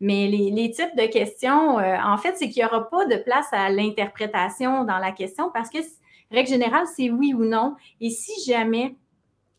Mais 0.02 0.28
les, 0.28 0.52
les 0.52 0.72
types 0.72 0.96
de 0.98 1.06
questions, 1.06 1.80
euh, 1.80 1.96
en 2.04 2.18
fait, 2.18 2.36
c'est 2.38 2.50
qu'il 2.50 2.62
n'y 2.62 2.66
aura 2.66 2.90
pas 2.90 3.06
de 3.06 3.16
place 3.16 3.48
à 3.52 3.70
l'interprétation 3.70 4.84
dans 4.84 4.98
la 4.98 5.12
question 5.12 5.50
parce 5.54 5.70
que, 5.70 5.78
règle 6.30 6.50
générale, 6.50 6.86
c'est 6.94 7.10
oui 7.10 7.34
ou 7.34 7.46
non. 7.46 7.76
Et 8.02 8.10
si 8.10 8.34
jamais 8.50 8.96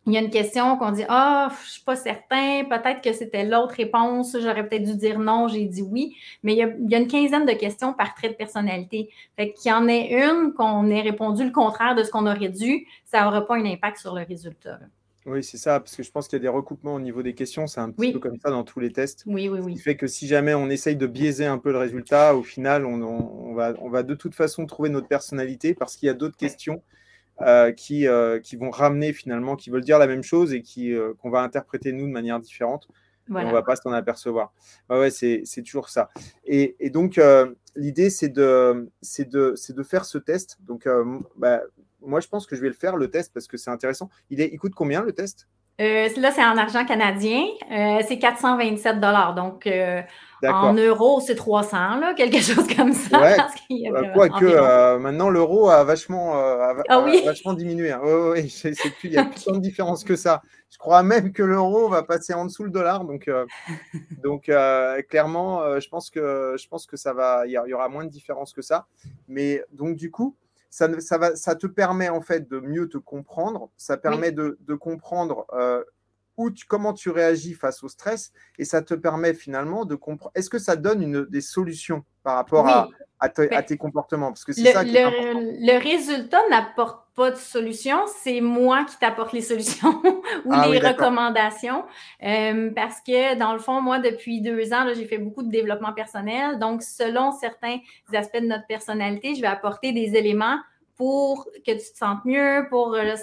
il 0.07 0.13
y 0.13 0.17
a 0.17 0.21
une 0.21 0.31
question 0.31 0.77
qu'on 0.77 0.91
dit 0.91 1.05
Ah, 1.09 1.49
oh, 1.51 1.57
je 1.65 1.71
suis 1.73 1.83
pas 1.83 1.97
certain, 1.97 2.65
peut-être 2.69 3.01
que 3.01 3.13
c'était 3.13 3.45
l'autre 3.45 3.75
réponse, 3.75 4.37
j'aurais 4.39 4.69
peut-être 4.69 4.85
dû 4.85 4.97
dire 4.97 5.19
non, 5.19 5.49
j'ai 5.49 5.65
dit 5.65 5.83
oui. 5.83 6.17
Mais 6.43 6.53
il 6.53 6.59
y, 6.59 6.63
a, 6.63 6.69
il 6.79 6.91
y, 6.91 6.95
a, 6.95 6.99
une 6.99 7.09
quinzaine 7.09 7.47
de 7.47 7.53
questions 7.53 7.95
par 7.95 8.15
trait 8.15 8.29
de 8.29 8.35
personnalité. 8.35 9.11
Fait 9.37 9.53
qu'il 9.53 9.71
y 9.71 9.75
en 9.75 9.89
ait 9.89 10.13
une 10.13 10.53
qu'on 10.53 10.89
ait 10.91 11.01
répondu 11.01 11.45
le 11.45 11.51
contraire 11.51 11.95
de 11.95 12.03
ce 12.03 12.11
qu'on 12.11 12.27
aurait 12.27 12.51
dû, 12.51 12.87
ça 13.05 13.25
n'aura 13.25 13.47
pas 13.47 13.57
un 13.57 13.65
impact 13.65 13.99
sur 13.99 14.15
le 14.15 14.25
résultat. 14.25 14.79
Oui, 15.27 15.43
c'est 15.43 15.57
ça, 15.57 15.81
parce 15.81 15.97
que 15.97 16.03
je 16.03 16.11
pense 16.11 16.29
qu'il 16.29 16.37
y 16.37 16.41
a 16.41 16.43
des 16.43 16.49
recoupements 16.49 16.95
au 16.95 17.01
niveau 17.01 17.23
des 17.23 17.35
questions, 17.35 17.67
c'est 17.67 17.81
un 17.81 17.91
petit 17.91 18.13
peu 18.13 18.19
comme 18.19 18.39
ça 18.39 18.51
dans 18.51 18.63
tous 18.63 18.79
les 18.79 18.93
tests. 18.93 19.23
Oui, 19.27 19.49
oui, 19.49 19.61
oui. 19.63 19.73
Ce 19.73 19.79
qui 19.79 19.83
fait 19.83 19.97
que 19.97 20.07
si 20.07 20.27
jamais 20.27 20.53
on 20.53 20.69
essaye 20.69 20.97
de 20.97 21.07
biaiser 21.07 21.47
un 21.47 21.57
peu 21.57 21.73
le 21.73 21.79
résultat, 21.79 22.37
au 22.37 22.43
final, 22.43 22.85
on, 22.85 23.01
on, 23.03 23.55
va, 23.55 23.73
on 23.81 23.89
va 23.89 24.03
de 24.03 24.15
toute 24.15 24.35
façon 24.35 24.67
trouver 24.67 24.91
notre 24.91 25.09
personnalité 25.09 25.73
parce 25.73 25.97
qu'il 25.97 26.09
y 26.09 26.11
a 26.11 26.15
d'autres 26.15 26.37
questions 26.37 26.83
euh, 27.41 27.73
qui, 27.73 28.07
euh, 28.07 28.39
qui 28.39 28.57
vont 28.57 28.71
ramener 28.71 29.13
finalement, 29.13 29.57
qui 29.57 29.71
veulent 29.71 29.85
dire 29.85 29.99
la 29.99 30.07
même 30.07 30.23
chose 30.23 30.53
et 30.55 30.63
qui 30.63 30.93
euh, 30.93 31.15
qu'on 31.19 31.31
va 31.31 31.41
interpréter 31.41 31.93
nous 31.93 32.07
de 32.07 32.13
manière 32.13 32.39
différente. 32.39 32.89
on 33.29 33.35
ne 33.35 33.53
va 33.53 33.63
pas 33.63 33.75
s'en 33.75 33.91
apercevoir. 33.91 34.53
ouais, 34.89 35.11
c'est 35.11 35.45
toujours 35.65 35.89
ça. 35.89 36.11
Et, 36.45 36.91
donc, 36.91 37.19
euh, 37.19 37.53
l'idée, 37.75 38.11
c'est 38.11 38.29
de, 38.29 38.89
de, 39.19 39.73
de 39.73 39.83
faire 39.83 40.05
ce 40.05 40.19
test. 40.19 40.59
Donc, 40.61 40.89
bah, 41.37 41.63
moi, 42.01 42.21
je 42.21 42.29
pense 42.29 42.47
que 42.47 42.55
je 42.55 42.61
vais 42.61 42.69
le 42.69 42.75
faire, 42.75 42.97
le 42.97 43.11
test, 43.11 43.33
parce 43.33 43.49
que 43.49 43.57
c'est 43.57 43.71
intéressant. 43.71 44.11
Il, 44.31 44.41
est, 44.41 44.51
il 44.53 44.59
coûte 44.59 44.75
combien, 44.75 45.03
le 45.03 45.13
test? 45.13 45.49
Euh, 45.81 46.09
là, 46.17 46.31
c'est 46.31 46.45
en 46.45 46.57
argent 46.57 46.85
canadien. 46.85 47.45
c'est 48.07 48.19
427 48.19 49.01
Donc, 49.01 49.69
en 50.47 50.75
euros, 50.75 51.21
c'est 51.21 51.35
300, 51.35 51.97
là, 51.97 52.15
quelque 52.17 52.41
chose 52.41 52.67
comme 52.77 52.93
ça. 52.93 53.21
Ouais. 53.21 54.11
Quoique, 54.15 54.97
maintenant, 54.99 55.31
l'euro 55.31 55.69
a 55.69 55.85
vachement, 55.85 56.35
ah 56.89 57.05
vachement 57.25 57.55
diminué. 57.55 57.93
Hein. 57.93 58.01
Oui, 58.03 58.65
il 59.05 59.11
n'y 59.11 59.17
a 59.17 59.25
plus 59.25 59.45
tant 59.45 59.53
de 59.53 59.59
différence 59.59 60.05
que 60.05 60.17
ça. 60.17 60.43
Je 60.75 60.79
crois 60.79 61.05
même 61.05 61.33
que 61.33 61.45
l'euro 61.45 61.89
va 61.89 62.03
passer 62.03 62.35
en 62.35 62.47
dessous 62.47 62.65
le 62.65 62.71
dollar. 62.71 63.05
Donc, 63.05 63.29
euh, 63.29 63.47
donc 64.25 64.49
euh, 64.49 65.01
clairement, 65.03 65.63
euh, 65.63 65.79
je, 65.79 65.89
pense 65.89 66.11
que, 66.11 66.57
je 66.59 66.67
pense 66.67 66.87
que 66.87 66.97
ça 66.97 67.13
va, 67.13 67.47
il 67.47 67.53
y, 67.53 67.73
aura 67.73 67.89
moins 67.89 68.05
de 68.05 68.11
différence 68.11 68.53
que 68.53 68.61
ça. 68.61 68.89
Mais 69.29 69.63
donc, 69.71 69.95
du 69.95 70.11
coup, 70.11 70.35
ça, 70.75 70.89
ça, 70.99 71.19
va, 71.19 71.37
ça 71.37 71.55
te 71.55 71.69
permet 71.69 72.09
en 72.09 72.21
fait 72.21 72.49
de 72.49 72.59
mieux 72.59 72.89
te 72.89 72.99
comprendre. 72.99 73.71
Ça 73.77 73.97
permet 73.97 74.33
de, 74.33 74.59
de, 74.63 74.75
comprendre 74.75 75.47
où 76.37 76.51
comment 76.67 76.93
tu 76.93 77.11
réagis 77.11 77.55
face 77.55 77.85
au 77.85 77.89
stress 77.89 78.33
et 78.59 78.65
ça 78.65 78.83
te 78.83 78.95
permet 78.95 79.35
finalement 79.35 79.85
de 79.85 79.95
comprendre. 79.95 80.33
Est-ce 80.35 80.51
que 80.51 80.59
ça 80.59 80.75
donne 80.75 81.01
une, 81.01 81.27
des 81.27 81.43
solutions 81.43 82.03
par 82.25 82.35
rapport 82.35 82.67
à, 82.67 82.89
à, 83.21 83.29
tes 83.29 83.77
comportements? 83.77 84.33
Parce 84.33 84.45
que 84.45 84.53
c'est 84.53 84.73
ça 84.73 84.85
qui 84.85 84.91
le, 84.91 85.65
le 85.65 85.79
résultat 85.81 86.41
n'apporte 86.51 87.04
pas 87.15 87.31
de 87.31 87.37
solution, 87.37 87.99
c'est 88.23 88.41
moi 88.41 88.85
qui 88.85 88.99
t'apporte 88.99 89.33
les 89.33 89.41
solutions 89.41 90.03
ou 90.45 90.53
ah 90.53 90.67
les 90.69 90.79
recommandations. 90.79 91.85
Euh, 92.23 92.71
parce 92.75 93.01
que 93.01 93.39
dans 93.39 93.53
le 93.53 93.59
fond, 93.59 93.81
moi, 93.81 93.99
depuis 93.99 94.41
deux 94.41 94.73
ans, 94.73 94.87
j'ai 94.95 95.05
fait 95.05 95.19
beaucoup 95.19 95.43
de 95.43 95.51
développement 95.51 95.93
personnel. 95.93 96.59
Donc, 96.59 96.83
selon 96.83 97.31
certains 97.33 97.79
aspects 98.13 98.41
de 98.41 98.47
notre 98.47 98.67
personnalité, 98.67 99.35
je 99.35 99.41
vais 99.41 99.47
apporter 99.47 99.93
des 99.93 100.17
éléments 100.17 100.59
pour 100.97 101.47
que 101.67 101.73
tu 101.73 101.93
te 101.93 101.97
sentes 101.97 102.25
mieux, 102.25 102.67
pour 102.71 102.95
euh, 102.95 103.15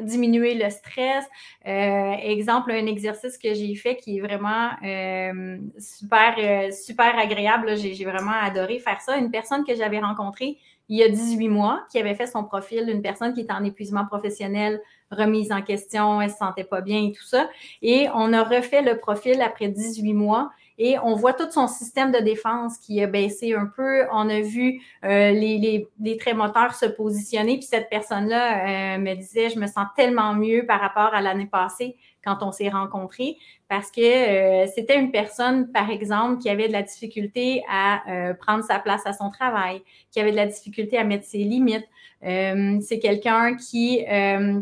diminuer 0.00 0.54
le 0.54 0.68
stress. 0.70 1.24
Euh, 1.66 2.12
exemple, 2.22 2.72
un 2.72 2.86
exercice 2.86 3.38
que 3.38 3.54
j'ai 3.54 3.74
fait 3.74 3.96
qui 3.96 4.18
est 4.18 4.20
vraiment 4.20 4.70
euh, 4.84 5.58
super, 5.78 6.72
super 6.72 7.18
agréable. 7.18 7.76
J'ai 7.76 8.04
vraiment 8.04 8.38
adoré 8.40 8.78
faire 8.78 9.00
ça. 9.00 9.16
Une 9.16 9.30
personne 9.30 9.64
que 9.64 9.74
j'avais 9.74 10.00
rencontrée 10.00 10.58
il 10.88 10.98
y 10.98 11.02
a 11.02 11.08
18 11.08 11.48
mois, 11.48 11.84
qui 11.90 11.98
avait 11.98 12.14
fait 12.14 12.26
son 12.26 12.44
profil 12.44 12.86
d'une 12.86 13.02
personne 13.02 13.34
qui 13.34 13.40
était 13.40 13.52
en 13.52 13.64
épuisement 13.64 14.06
professionnel, 14.06 14.80
remise 15.10 15.52
en 15.52 15.62
question, 15.62 16.20
elle 16.20 16.30
se 16.30 16.36
sentait 16.36 16.64
pas 16.64 16.80
bien 16.80 17.04
et 17.04 17.12
tout 17.12 17.24
ça. 17.24 17.48
Et 17.82 18.08
on 18.14 18.32
a 18.32 18.42
refait 18.42 18.82
le 18.82 18.98
profil 18.98 19.40
après 19.40 19.68
18 19.68 20.14
mois 20.14 20.50
et 20.78 20.98
on 20.98 21.14
voit 21.14 21.32
tout 21.32 21.50
son 21.50 21.68
système 21.68 22.12
de 22.12 22.18
défense 22.18 22.76
qui 22.78 23.02
a 23.02 23.06
baissé 23.06 23.54
un 23.54 23.66
peu. 23.66 24.04
On 24.12 24.28
a 24.28 24.40
vu 24.40 24.80
euh, 25.04 25.30
les, 25.30 25.88
traits 26.18 26.36
moteurs 26.36 26.74
se 26.74 26.86
positionner. 26.86 27.56
Puis 27.56 27.66
cette 27.66 27.88
personne-là 27.88 28.96
euh, 28.96 28.98
me 28.98 29.14
disait, 29.14 29.48
je 29.48 29.58
me 29.58 29.66
sens 29.66 29.86
tellement 29.96 30.34
mieux 30.34 30.66
par 30.66 30.80
rapport 30.80 31.14
à 31.14 31.22
l'année 31.22 31.46
passée 31.46 31.96
quand 32.26 32.38
on 32.42 32.50
s'est 32.50 32.68
rencontrés 32.68 33.38
parce 33.68 33.90
que 33.90 34.00
euh, 34.00 34.66
c'était 34.74 34.98
une 34.98 35.10
personne, 35.10 35.70
par 35.72 35.90
exemple, 35.90 36.40
qui 36.40 36.48
avait 36.48 36.68
de 36.68 36.72
la 36.72 36.82
difficulté 36.82 37.64
à 37.68 38.02
euh, 38.08 38.34
prendre 38.34 38.64
sa 38.64 38.78
place 38.78 39.02
à 39.06 39.12
son 39.12 39.30
travail, 39.30 39.82
qui 40.10 40.20
avait 40.20 40.30
de 40.30 40.36
la 40.36 40.46
difficulté 40.46 40.98
à 40.98 41.04
mettre 41.04 41.24
ses 41.24 41.38
limites. 41.38 41.86
Euh, 42.24 42.78
c'est 42.80 42.98
quelqu'un 42.98 43.56
qui 43.56 44.04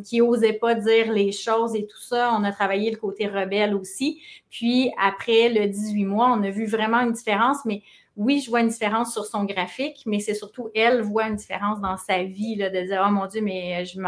qui 0.04 0.20
osait 0.20 0.54
pas 0.54 0.74
dire 0.74 1.12
les 1.12 1.32
choses 1.32 1.74
et 1.76 1.86
tout 1.86 2.00
ça. 2.00 2.34
On 2.36 2.44
a 2.44 2.52
travaillé 2.52 2.90
le 2.90 2.96
côté 2.96 3.26
rebelle 3.26 3.74
aussi. 3.74 4.20
Puis 4.50 4.90
après 5.00 5.50
le 5.50 5.66
18 5.68 6.04
mois, 6.04 6.36
on 6.36 6.42
a 6.42 6.50
vu 6.50 6.66
vraiment 6.66 7.00
une 7.00 7.12
différence, 7.12 7.64
mais 7.64 7.82
oui, 8.16 8.40
je 8.40 8.48
vois 8.48 8.60
une 8.60 8.68
différence 8.68 9.12
sur 9.12 9.26
son 9.26 9.44
graphique, 9.44 10.04
mais 10.06 10.20
c'est 10.20 10.34
surtout 10.34 10.70
elle 10.74 11.02
voit 11.02 11.26
une 11.26 11.34
différence 11.34 11.80
dans 11.80 11.96
sa 11.96 12.22
vie, 12.22 12.54
là, 12.54 12.70
de 12.70 12.80
dire 12.80 13.04
Oh 13.06 13.10
mon 13.10 13.26
Dieu, 13.26 13.40
mais 13.40 13.84
je 13.84 13.98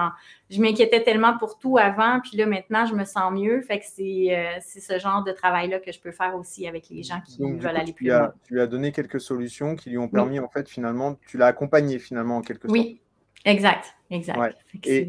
je 0.49 0.61
m'inquiétais 0.61 1.03
tellement 1.03 1.37
pour 1.39 1.59
tout 1.59 1.77
avant, 1.77 2.21
puis 2.21 2.37
là, 2.37 2.47
maintenant, 2.47 2.87
je 2.87 2.95
me 2.95 3.05
sens 3.05 3.33
mieux. 3.33 3.63
Fait 3.63 3.81
que 3.81 3.85
c'est, 3.85 4.29
euh, 4.31 4.61
ce 4.61 4.99
genre 5.01 5.25
de 5.25 5.33
travail-là 5.33 5.81
que 5.81 5.91
je 5.91 5.99
peux 5.99 6.13
faire 6.13 6.37
aussi 6.37 6.69
avec 6.69 6.89
les 6.89 7.03
gens 7.03 7.21
qui 7.27 7.43
veulent 7.43 7.77
aller 7.77 7.93
plus 7.93 8.07
loin. 8.07 8.33
Tu 8.47 8.55
lui 8.55 8.61
as 8.61 8.69
donné 8.69 8.93
quelques 8.93 9.21
solutions 9.21 9.75
qui 9.75 9.91
lui 9.91 9.99
ont 9.99 10.09
permis, 10.09 10.39
en 10.39 10.49
fait, 10.49 10.69
finalement, 10.69 11.17
tu 11.27 11.37
l'as 11.37 11.47
accompagné 11.47 11.99
finalement 11.99 12.37
en 12.37 12.43
quelque 12.43 12.69
sorte. 12.69 12.73
Oui, 12.73 13.01
exact, 13.45 13.97
exact. 14.11 14.57
Et, 14.85 15.09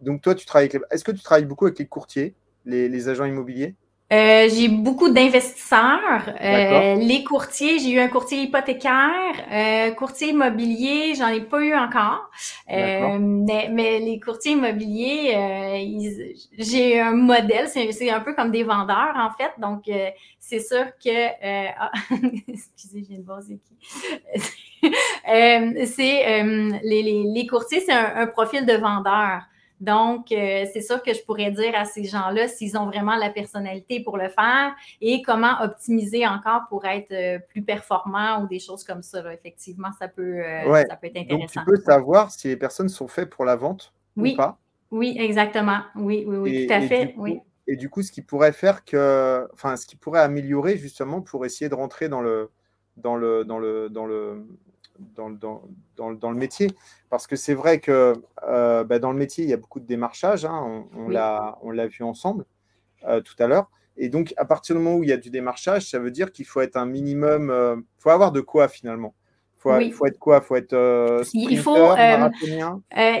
donc, 0.00 0.22
toi, 0.22 0.34
tu 0.34 0.46
travailles 0.46 0.70
avec 0.70 0.80
les... 0.80 0.80
Est-ce 0.90 1.04
que 1.04 1.12
tu 1.12 1.22
travailles 1.22 1.44
beaucoup 1.44 1.66
avec 1.66 1.78
les 1.78 1.86
courtiers, 1.86 2.34
les 2.64 3.08
agents 3.10 3.26
immobiliers? 3.26 3.74
Euh, 4.12 4.48
j'ai 4.54 4.68
beaucoup 4.68 5.08
d'investisseurs. 5.08 6.32
Euh, 6.40 6.94
les 6.94 7.24
courtiers, 7.24 7.80
j'ai 7.80 7.90
eu 7.90 7.98
un 7.98 8.06
courtier 8.06 8.42
hypothécaire, 8.42 9.34
euh, 9.50 9.90
courtier 9.92 10.28
immobilier, 10.28 11.14
j'en 11.16 11.26
ai 11.26 11.40
pas 11.40 11.60
eu 11.60 11.74
encore. 11.74 12.30
Euh, 12.70 13.18
mais, 13.18 13.68
mais, 13.68 13.98
les 13.98 14.20
courtiers 14.20 14.52
immobiliers, 14.52 15.34
euh, 15.34 16.32
j'ai 16.56 17.00
un 17.00 17.16
modèle, 17.16 17.68
c'est 17.68 18.10
un 18.10 18.20
peu 18.20 18.32
comme 18.34 18.52
des 18.52 18.62
vendeurs 18.62 19.14
en 19.16 19.30
fait. 19.32 19.50
Donc 19.58 19.90
c'est 20.38 20.60
sûr 20.60 20.84
que, 21.04 21.72
ah, 21.76 21.90
excusez, 22.48 23.00
viens 23.00 23.18
de 23.18 23.24
voir 23.24 23.40
qui. 23.40 23.60
c'est 25.86 26.44
les, 26.84 27.02
les, 27.02 27.24
les, 27.24 27.46
courtiers, 27.48 27.80
c'est 27.80 27.92
un, 27.92 28.12
un 28.18 28.26
profil 28.28 28.64
de 28.66 28.74
vendeur. 28.74 29.42
Donc, 29.80 30.32
euh, 30.32 30.64
c'est 30.72 30.80
sûr 30.80 31.02
que 31.02 31.12
je 31.12 31.22
pourrais 31.22 31.50
dire 31.50 31.72
à 31.74 31.84
ces 31.84 32.04
gens-là 32.04 32.48
s'ils 32.48 32.78
ont 32.78 32.86
vraiment 32.86 33.16
la 33.16 33.28
personnalité 33.30 34.00
pour 34.00 34.16
le 34.16 34.28
faire 34.28 34.74
et 35.02 35.20
comment 35.22 35.60
optimiser 35.62 36.26
encore 36.26 36.62
pour 36.68 36.84
être 36.86 37.12
euh, 37.12 37.38
plus 37.50 37.62
performant 37.62 38.42
ou 38.42 38.46
des 38.46 38.58
choses 38.58 38.84
comme 38.84 39.02
ça. 39.02 39.32
Effectivement, 39.34 39.90
ça 39.98 40.08
peut, 40.08 40.40
euh, 40.40 40.84
ça 40.88 40.96
peut 40.96 41.08
être 41.08 41.18
intéressant. 41.18 41.36
Donc, 41.36 41.50
tu 41.50 41.60
peux 41.64 41.76
savoir 41.76 42.30
si 42.30 42.48
les 42.48 42.56
personnes 42.56 42.88
sont 42.88 43.08
faites 43.08 43.28
pour 43.28 43.44
la 43.44 43.56
vente 43.56 43.92
oui. 44.16 44.32
ou 44.32 44.36
pas. 44.36 44.58
Oui, 44.90 45.16
exactement. 45.18 45.80
Oui, 45.94 46.24
oui, 46.26 46.36
oui, 46.36 46.66
tout 46.66 46.72
à 46.72 46.80
fait. 46.80 47.14
oui. 47.18 47.40
Et 47.68 47.76
du 47.76 47.90
coup, 47.90 48.02
ce 48.02 48.12
qui 48.12 48.22
pourrait 48.22 48.52
faire 48.52 48.84
que, 48.84 49.46
enfin, 49.52 49.76
ce 49.76 49.86
qui 49.86 49.96
pourrait 49.96 50.20
améliorer 50.20 50.78
justement 50.78 51.20
pour 51.20 51.44
essayer 51.44 51.68
de 51.68 51.74
rentrer 51.74 52.08
dans 52.08 52.22
le, 52.22 52.50
dans 52.96 53.16
le, 53.16 53.44
dans 53.44 53.58
le, 53.58 53.90
dans 53.90 54.06
le, 54.06 54.46
dans, 55.14 55.30
dans, 55.30 55.62
dans, 55.96 56.12
dans, 56.12 56.30
le 56.30 56.36
métier. 56.36 56.70
Parce 57.10 57.26
que 57.26 57.36
c'est 57.36 57.54
vrai 57.54 57.80
que 57.80 58.14
euh, 58.44 58.84
bah, 58.84 58.98
dans 58.98 59.12
le 59.12 59.18
métier, 59.18 59.44
il 59.44 59.50
y 59.50 59.54
a 59.54 59.56
beaucoup 59.56 59.80
de 59.80 59.86
démarchage. 59.86 60.44
Hein, 60.44 60.86
on, 60.94 61.06
on 61.06 61.70
l'a 61.70 61.86
vu 61.86 62.04
ensemble 62.04 62.44
euh, 63.04 63.20
tout 63.20 63.34
à 63.38 63.46
l'heure. 63.46 63.70
Et 63.96 64.08
donc, 64.08 64.34
à 64.36 64.44
partir 64.44 64.76
du 64.76 64.82
moment 64.82 64.96
où 64.96 65.04
il 65.04 65.08
y 65.08 65.12
a 65.12 65.16
du 65.16 65.30
démarchage, 65.30 65.90
ça 65.90 65.98
veut 65.98 66.10
dire 66.10 66.32
qu'il 66.32 66.44
faut 66.44 66.60
être 66.60 66.76
un 66.76 66.86
minimum. 66.86 67.44
Il 67.44 67.50
euh, 67.50 67.76
faut 67.98 68.10
avoir 68.10 68.32
de 68.32 68.40
quoi 68.40 68.68
finalement 68.68 69.14
il 69.80 69.92
faut 69.92 70.06
être 70.06 70.18
quoi? 70.18 70.40
Il 70.42 70.46
faut 70.46 70.56
être 70.56 70.72
euh, 70.72 71.22
il 71.34 71.58
faut, 71.58 71.76
euh, 71.76 72.28
euh 72.96 73.20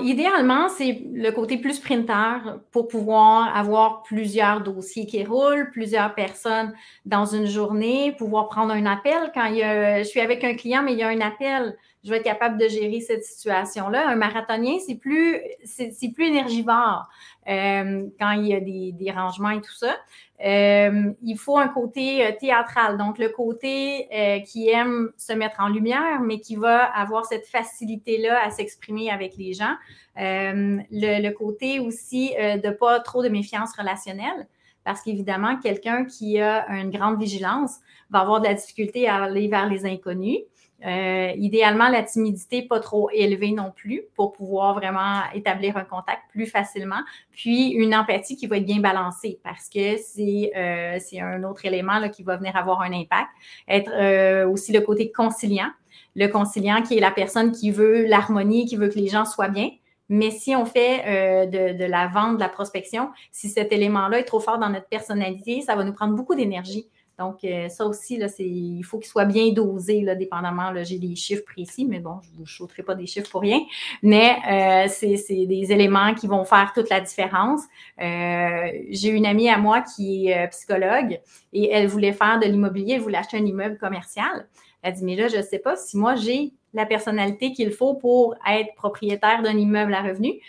idéalement, 0.00 0.68
c'est 0.68 1.02
le 1.12 1.30
côté 1.30 1.58
plus 1.58 1.74
sprinter 1.74 2.58
pour 2.70 2.88
pouvoir 2.88 3.56
avoir 3.56 4.02
plusieurs 4.02 4.62
dossiers 4.62 5.06
qui 5.06 5.24
roulent, 5.24 5.70
plusieurs 5.70 6.14
personnes 6.14 6.72
dans 7.06 7.24
une 7.24 7.46
journée, 7.46 8.14
pouvoir 8.18 8.48
prendre 8.48 8.72
un 8.72 8.86
appel 8.86 9.30
quand 9.34 9.46
il 9.46 9.56
y 9.56 9.62
a, 9.62 10.02
je 10.02 10.08
suis 10.08 10.20
avec 10.20 10.44
un 10.44 10.54
client, 10.54 10.82
mais 10.82 10.92
il 10.92 10.98
y 10.98 11.02
a 11.02 11.08
un 11.08 11.20
appel. 11.20 11.76
Je 12.02 12.10
vais 12.10 12.16
être 12.16 12.24
capable 12.24 12.56
de 12.56 12.66
gérer 12.66 13.00
cette 13.00 13.24
situation-là. 13.24 14.08
Un 14.08 14.16
marathonien, 14.16 14.78
c'est 14.86 14.94
plus, 14.94 15.38
c'est, 15.64 16.12
plus 16.14 16.28
énergivore 16.28 17.08
euh, 17.46 18.06
quand 18.18 18.30
il 18.32 18.46
y 18.46 18.54
a 18.54 18.60
des, 18.60 18.92
des 18.92 19.10
rangements 19.10 19.50
et 19.50 19.60
tout 19.60 19.74
ça. 19.74 19.94
Euh, 20.42 21.12
il 21.22 21.36
faut 21.36 21.58
un 21.58 21.68
côté 21.68 22.24
euh, 22.24 22.32
théâtral, 22.40 22.96
donc 22.96 23.18
le 23.18 23.28
côté 23.28 24.08
qui 24.46 24.70
aime 24.70 25.10
se 25.18 25.34
mettre 25.34 25.60
en 25.60 25.68
lumière, 25.68 26.20
mais 26.22 26.40
qui 26.40 26.56
va 26.56 26.84
avoir 26.84 27.26
cette 27.26 27.46
facilité-là 27.46 28.46
à 28.46 28.50
s'exprimer 28.50 29.10
avec 29.10 29.36
les 29.36 29.52
gens. 29.52 29.74
Le, 30.16 31.30
côté 31.32 31.80
aussi 31.80 32.34
de 32.34 32.70
pas 32.70 33.00
trop 33.00 33.22
de 33.22 33.28
méfiance 33.28 33.76
relationnelle, 33.76 34.46
parce 34.84 35.02
qu'évidemment, 35.02 35.58
quelqu'un 35.58 36.06
qui 36.06 36.40
a 36.40 36.66
une 36.68 36.90
grande 36.90 37.20
vigilance 37.20 37.76
va 38.10 38.20
avoir 38.20 38.40
de 38.40 38.46
la 38.46 38.54
difficulté 38.54 39.08
à 39.08 39.24
aller 39.24 39.48
vers 39.48 39.68
les 39.68 39.84
inconnus. 39.84 40.40
Euh, 40.86 41.32
idéalement, 41.36 41.88
la 41.88 42.02
timidité 42.02 42.62
pas 42.62 42.80
trop 42.80 43.10
élevée 43.10 43.52
non 43.52 43.72
plus 43.74 44.02
pour 44.14 44.32
pouvoir 44.32 44.74
vraiment 44.74 45.20
établir 45.34 45.76
un 45.76 45.84
contact 45.84 46.22
plus 46.30 46.46
facilement. 46.46 47.00
Puis 47.32 47.68
une 47.70 47.94
empathie 47.94 48.36
qui 48.36 48.46
va 48.46 48.56
être 48.56 48.64
bien 48.64 48.80
balancée 48.80 49.40
parce 49.44 49.68
que 49.68 49.96
c'est 49.98 50.52
euh, 50.56 50.98
un 51.20 51.42
autre 51.44 51.66
élément 51.66 51.98
là, 51.98 52.08
qui 52.08 52.22
va 52.22 52.36
venir 52.36 52.56
avoir 52.56 52.80
un 52.80 52.92
impact. 52.92 53.28
Être 53.68 53.90
euh, 53.92 54.48
aussi 54.48 54.72
le 54.72 54.80
côté 54.80 55.12
conciliant. 55.12 55.70
Le 56.16 56.26
conciliant 56.28 56.82
qui 56.82 56.96
est 56.96 57.00
la 57.00 57.10
personne 57.10 57.52
qui 57.52 57.70
veut 57.70 58.06
l'harmonie, 58.06 58.66
qui 58.66 58.76
veut 58.76 58.88
que 58.88 58.98
les 58.98 59.08
gens 59.08 59.24
soient 59.24 59.48
bien. 59.48 59.70
Mais 60.08 60.32
si 60.32 60.56
on 60.56 60.64
fait 60.64 61.04
euh, 61.06 61.46
de, 61.46 61.78
de 61.78 61.84
la 61.84 62.08
vente, 62.08 62.34
de 62.34 62.40
la 62.40 62.48
prospection, 62.48 63.10
si 63.30 63.48
cet 63.48 63.72
élément-là 63.72 64.18
est 64.18 64.24
trop 64.24 64.40
fort 64.40 64.58
dans 64.58 64.68
notre 64.68 64.88
personnalité, 64.88 65.60
ça 65.60 65.76
va 65.76 65.84
nous 65.84 65.92
prendre 65.92 66.16
beaucoup 66.16 66.34
d'énergie. 66.34 66.88
Donc, 67.20 67.44
euh, 67.44 67.68
ça 67.68 67.84
aussi, 67.84 68.18
il 68.38 68.82
faut 68.82 68.98
qu'il 68.98 69.10
soit 69.10 69.26
bien 69.26 69.52
dosé, 69.52 70.06
dépendamment. 70.16 70.72
J'ai 70.82 70.98
des 70.98 71.14
chiffres 71.16 71.44
précis, 71.44 71.84
mais 71.84 72.00
bon, 72.00 72.18
je 72.22 72.30
ne 72.30 72.36
vous 72.38 72.46
sauterai 72.46 72.82
pas 72.82 72.94
des 72.94 73.04
chiffres 73.04 73.30
pour 73.30 73.42
rien. 73.42 73.60
Mais 74.02 74.38
euh, 74.50 74.88
c'est 74.88 75.46
des 75.46 75.70
éléments 75.70 76.14
qui 76.14 76.26
vont 76.26 76.46
faire 76.46 76.72
toute 76.74 76.88
la 76.88 77.02
différence. 77.02 77.60
Euh, 78.00 78.70
j'ai 78.88 79.10
une 79.10 79.26
amie 79.26 79.50
à 79.50 79.58
moi 79.58 79.82
qui 79.82 80.28
est 80.28 80.48
psychologue 80.48 81.20
et 81.52 81.70
elle 81.70 81.88
voulait 81.88 82.14
faire 82.14 82.40
de 82.40 82.46
l'immobilier, 82.46 82.94
elle 82.94 83.02
voulait 83.02 83.18
acheter 83.18 83.36
un 83.36 83.44
immeuble 83.44 83.76
commercial. 83.76 84.48
Elle 84.80 84.94
dit, 84.94 85.04
mais 85.04 85.14
là, 85.14 85.28
je 85.28 85.36
ne 85.36 85.42
sais 85.42 85.58
pas 85.58 85.76
si 85.76 85.98
moi, 85.98 86.14
j'ai 86.14 86.54
la 86.72 86.86
personnalité 86.86 87.52
qu'il 87.52 87.70
faut 87.70 87.94
pour 87.96 88.34
être 88.48 88.74
propriétaire 88.76 89.42
d'un 89.42 89.58
immeuble 89.58 89.92
à 89.92 90.00
revenu. 90.00 90.40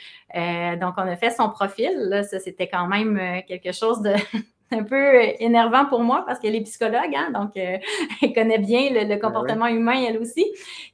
donc, 0.80 0.94
on 0.96 1.02
a 1.02 1.18
fait 1.18 1.32
son 1.32 1.50
profil. 1.50 1.92
Là, 1.98 2.24
ça, 2.24 2.40
c'était 2.40 2.70
quand 2.70 2.88
même 2.88 3.20
quelque 3.46 3.74
chose 3.74 4.02
de 4.02 4.14
un 4.82 4.84
peu 4.84 4.96
euh, 4.96 5.34
énervant 5.40 5.86
pour 5.86 6.02
moi 6.02 6.24
parce 6.26 6.40
qu'elle 6.40 6.56
est 6.56 6.62
psychologue, 6.62 7.14
hein, 7.16 7.32
donc 7.32 7.58
euh, 7.58 7.78
elle 8.22 8.34
connaît 8.34 8.58
bien 8.58 8.90
le, 8.90 9.06
ben 9.06 9.20
comportement 9.20 9.68
humain, 9.68 10.06
elle 10.08 10.18
aussi. 10.18 10.46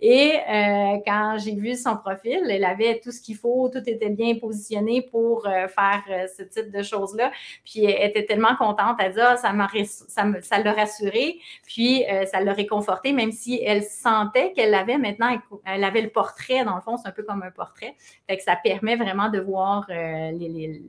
Et 0.01 0.33
euh, 0.49 0.97
quand 1.05 1.37
j'ai 1.37 1.55
vu 1.55 1.75
son 1.75 1.97
profil, 1.97 2.39
elle 2.49 2.65
avait 2.65 2.99
tout 2.99 3.11
ce 3.11 3.21
qu'il 3.21 3.35
faut, 3.35 3.69
tout 3.69 3.87
était 3.87 4.09
bien 4.09 4.35
positionné 4.35 5.01
pour 5.01 5.43
faire 5.43 6.03
ce 6.35 6.43
type 6.43 6.71
de 6.71 6.81
choses-là. 6.81 7.31
Puis 7.63 7.85
elle 7.85 8.09
était 8.09 8.25
tellement 8.25 8.55
contente, 8.55 8.97
elle 8.99 9.13
dit 9.13 9.19
ah, 9.21 9.37
ça 9.37 9.53
m'a 9.53 9.67
ça, 9.85 10.25
ça 10.41 10.59
l'a 10.59 10.73
rassurée, 10.73 11.39
puis 11.65 12.03
ça 12.31 12.39
l'a 12.41 12.53
réconfortée, 12.53 13.13
même 13.13 13.31
si 13.31 13.61
elle 13.63 13.83
sentait 13.83 14.53
qu'elle 14.53 14.71
l'avait 14.71 14.97
maintenant, 14.97 15.37
elle 15.65 15.83
avait 15.83 16.01
le 16.01 16.09
portrait, 16.09 16.63
dans 16.63 16.75
le 16.75 16.81
fond, 16.81 16.97
c'est 16.97 17.07
un 17.07 17.11
peu 17.11 17.23
comme 17.23 17.43
un 17.43 17.51
portrait. 17.51 17.95
Fait 18.27 18.37
que 18.37 18.43
ça 18.43 18.55
permet 18.55 18.95
vraiment 18.95 19.29
de 19.29 19.39
voir 19.39 19.85
le, 19.89 20.79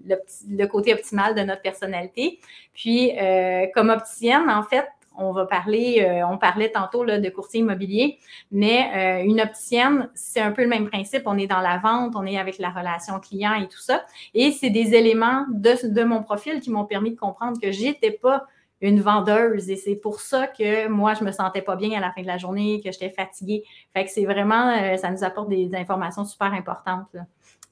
le 0.48 0.66
côté 0.66 0.94
optimal 0.94 1.34
de 1.34 1.42
notre 1.42 1.62
personnalité. 1.62 2.40
Puis, 2.78 3.10
euh, 3.18 3.66
comme 3.74 3.90
opticienne, 3.90 4.48
en 4.48 4.62
fait, 4.62 4.86
on 5.16 5.32
va 5.32 5.46
parler, 5.46 6.06
euh, 6.08 6.24
on 6.28 6.38
parlait 6.38 6.70
tantôt 6.70 7.02
là, 7.02 7.18
de 7.18 7.28
courtier 7.28 7.58
immobilier, 7.58 8.20
mais 8.52 9.20
euh, 9.20 9.24
une 9.24 9.40
opticienne, 9.40 10.08
c'est 10.14 10.40
un 10.40 10.52
peu 10.52 10.62
le 10.62 10.68
même 10.68 10.88
principe. 10.88 11.22
On 11.26 11.36
est 11.38 11.48
dans 11.48 11.58
la 11.58 11.78
vente, 11.78 12.14
on 12.14 12.24
est 12.24 12.38
avec 12.38 12.58
la 12.58 12.70
relation 12.70 13.18
client 13.18 13.54
et 13.54 13.66
tout 13.66 13.80
ça. 13.80 14.06
Et 14.32 14.52
c'est 14.52 14.70
des 14.70 14.94
éléments 14.94 15.44
de, 15.50 16.04
mon 16.04 16.22
profil 16.22 16.60
qui 16.60 16.70
m'ont 16.70 16.84
permis 16.84 17.10
de 17.10 17.18
comprendre 17.18 17.60
que 17.60 17.72
j'étais 17.72 18.12
pas 18.12 18.46
une 18.80 19.00
vendeuse 19.00 19.68
et 19.70 19.74
c'est 19.74 19.96
pour 19.96 20.20
ça 20.20 20.46
que 20.46 20.86
moi, 20.86 21.14
je 21.14 21.24
me 21.24 21.32
sentais 21.32 21.62
pas 21.62 21.74
bien 21.74 21.98
à 21.98 22.00
la 22.00 22.12
fin 22.12 22.22
de 22.22 22.28
la 22.28 22.38
journée, 22.38 22.80
que 22.80 22.92
j'étais 22.92 23.10
fatiguée. 23.10 23.64
Fait 23.92 24.04
que 24.04 24.10
c'est 24.12 24.24
vraiment, 24.24 24.96
ça 24.96 25.10
nous 25.10 25.24
apporte 25.24 25.48
des, 25.48 25.68
informations 25.74 26.24
super 26.24 26.52
importantes. 26.52 27.16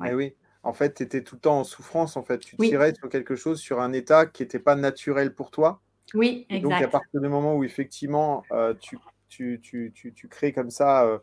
Eh 0.05 0.13
oui 0.15 0.35
en 0.67 0.73
fait, 0.73 0.95
tu 0.95 1.03
étais 1.05 1.23
tout 1.23 1.37
le 1.37 1.41
temps 1.41 1.61
en 1.61 1.65
souffrance, 1.65 2.17
en 2.17 2.25
fait. 2.25 2.39
Tu 2.39 2.57
tirais 2.57 2.93
sur 2.95 3.09
quelque 3.09 3.37
chose, 3.37 3.61
sur 3.61 3.81
un 3.81 3.93
état 3.93 4.27
qui 4.27 4.43
n'était 4.43 4.59
pas 4.59 4.75
naturel 4.75 5.33
pour 5.33 5.51
toi. 5.51 5.81
Oui, 6.13 6.45
exact. 6.51 6.63
donc, 6.63 6.83
à 6.83 6.89
partir 6.89 7.21
du 7.21 7.29
moment 7.29 7.55
où, 7.55 7.63
effectivement, 7.63 8.43
euh, 8.51 8.75
tu, 8.81 8.99
tu, 9.29 9.61
tu, 9.63 9.93
tu, 9.93 10.29
crées 10.29 10.53
comme 10.53 10.71
ça, 10.71 11.05
euh, 11.05 11.19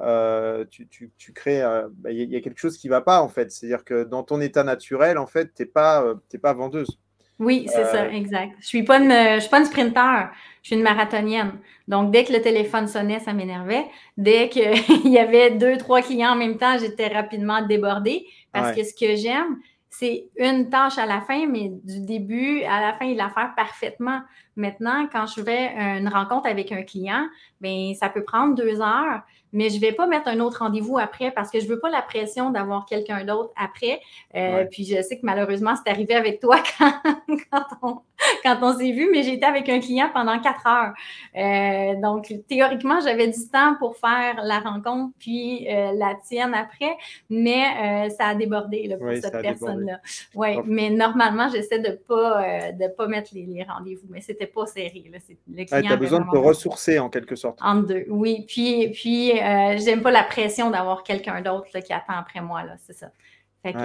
euh, 0.00 0.64
tu, 0.66 1.32
crées, 1.34 1.62
bah, 1.94 2.10
il 2.10 2.30
y, 2.30 2.36
a 2.36 2.40
quelque 2.42 2.58
chose 2.58 2.76
qui 2.76 2.88
ne 2.88 2.92
va 2.92 3.00
pas, 3.00 3.22
en 3.22 3.28
fait. 3.28 3.50
C'est-à-dire 3.50 3.84
que 3.84 4.04
dans 4.04 4.24
ton 4.24 4.40
état 4.40 4.62
naturel, 4.62 5.16
en 5.16 5.26
fait, 5.26 5.54
tu 5.54 5.62
n'es 5.62 5.66
pas, 5.66 6.14
pas 6.42 6.52
vendeuse. 6.52 6.98
Oui, 7.38 7.66
c'est 7.66 7.84
ça, 7.84 8.08
exact. 8.08 8.52
Je 8.52 8.56
ne 8.58 8.62
suis, 8.62 8.82
pas 8.84 8.98
une, 8.98 9.10
je 9.10 9.40
suis 9.40 9.50
pas 9.50 9.58
une 9.58 9.64
sprinter, 9.64 10.30
je 10.62 10.68
suis 10.68 10.76
une 10.76 10.82
marathonienne. 10.82 11.58
Donc, 11.88 12.12
dès 12.12 12.24
que 12.24 12.32
le 12.32 12.40
téléphone 12.40 12.86
sonnait, 12.86 13.18
ça 13.18 13.32
m'énervait. 13.32 13.84
Dès 14.16 14.48
qu'il 14.48 14.72
y 15.10 15.18
avait 15.18 15.50
deux, 15.50 15.76
trois 15.76 16.02
clients 16.02 16.32
en 16.32 16.36
même 16.36 16.56
temps, 16.56 16.78
j'étais 16.78 17.08
rapidement 17.08 17.62
débordée. 17.66 18.26
Parce 18.52 18.76
que 18.76 18.84
ce 18.84 18.94
que 18.94 19.16
j'aime, 19.16 19.56
c'est 19.88 20.26
une 20.36 20.70
tâche 20.70 20.98
à 20.98 21.06
la 21.06 21.20
fin, 21.20 21.46
mais 21.46 21.70
du 21.84 22.00
début 22.00 22.62
à 22.62 22.80
la 22.80 22.94
fin, 22.94 23.06
il 23.06 23.16
la 23.16 23.30
faire 23.30 23.52
parfaitement. 23.56 24.20
Maintenant, 24.56 25.08
quand 25.10 25.26
je 25.26 25.42
fais 25.42 25.74
une 25.98 26.08
rencontre 26.08 26.48
avec 26.48 26.70
un 26.72 26.82
client, 26.82 27.26
bien, 27.60 27.92
ça 27.94 28.08
peut 28.08 28.24
prendre 28.24 28.54
deux 28.54 28.80
heures, 28.80 29.22
mais 29.52 29.68
je 29.68 29.76
ne 29.76 29.80
vais 29.80 29.92
pas 29.92 30.06
mettre 30.06 30.28
un 30.28 30.40
autre 30.40 30.60
rendez-vous 30.60 30.98
après 30.98 31.30
parce 31.30 31.50
que 31.50 31.60
je 31.60 31.66
ne 31.66 31.70
veux 31.70 31.78
pas 31.78 31.90
la 31.90 32.02
pression 32.02 32.50
d'avoir 32.50 32.86
quelqu'un 32.86 33.24
d'autre 33.24 33.52
après. 33.56 34.00
Euh, 34.34 34.64
puis 34.70 34.84
je 34.84 35.00
sais 35.02 35.18
que 35.18 35.26
malheureusement, 35.26 35.74
c'est 35.76 35.90
arrivé 35.90 36.14
avec 36.14 36.40
toi 36.40 36.56
quand, 36.78 37.66
on, 37.82 37.98
quand 38.42 38.58
on 38.62 38.78
s'est 38.78 38.92
vu, 38.92 39.08
mais 39.12 39.22
j'ai 39.22 39.34
été 39.34 39.44
avec 39.44 39.68
un 39.68 39.80
client 39.80 40.10
pendant 40.12 40.38
quatre 40.40 40.66
heures. 40.66 40.92
Euh, 41.36 42.00
donc, 42.00 42.32
théoriquement, 42.48 43.00
j'avais 43.00 43.28
du 43.28 43.48
temps 43.48 43.76
pour 43.78 43.96
faire 43.96 44.42
la 44.42 44.60
rencontre 44.60 45.12
puis 45.18 45.68
euh, 45.68 45.92
la 45.92 46.14
tienne 46.26 46.54
après, 46.54 46.96
mais 47.28 48.10
ça 48.10 48.28
a 48.28 48.34
débordé 48.34 48.86
là, 48.86 48.96
pour 48.96 49.12
cette 49.20 49.42
personne-là. 49.42 50.00
Oui, 50.34 50.56
mais 50.64 50.90
normalement, 50.90 51.48
j'essaie 51.50 51.78
de 51.78 51.88
ne 51.88 51.94
pas, 51.94 52.72
de 52.72 52.88
pas 52.88 53.06
mettre 53.06 53.30
les, 53.34 53.64
rendez-vous, 53.68 54.06
mais 54.08 54.20
c'était 54.20 54.46
pas 54.46 54.66
serré. 54.66 55.04
Là. 55.12 55.18
Le 55.48 55.64
client 55.64 55.82
tu 55.82 55.92
as 55.92 55.96
besoin 55.96 56.20
de 56.20 56.30
te 56.30 56.36
ressourcer 56.36 56.98
en 56.98 57.10
quelque 57.10 57.36
sorte. 57.36 57.58
En 57.60 57.76
deux, 57.76 58.04
oui. 58.08 58.44
Puis, 58.48 58.90
puis 58.92 59.32
euh, 59.42 59.78
j'aime 59.78 60.02
pas 60.02 60.10
la 60.10 60.22
pression 60.22 60.70
d'avoir 60.70 61.02
quelqu'un 61.02 61.40
d'autre 61.40 61.78
qui 61.80 61.92
attend 61.92 62.14
après 62.14 62.40
moi, 62.40 62.62
là, 62.64 62.76
c'est 62.80 62.92
ça. 62.92 63.10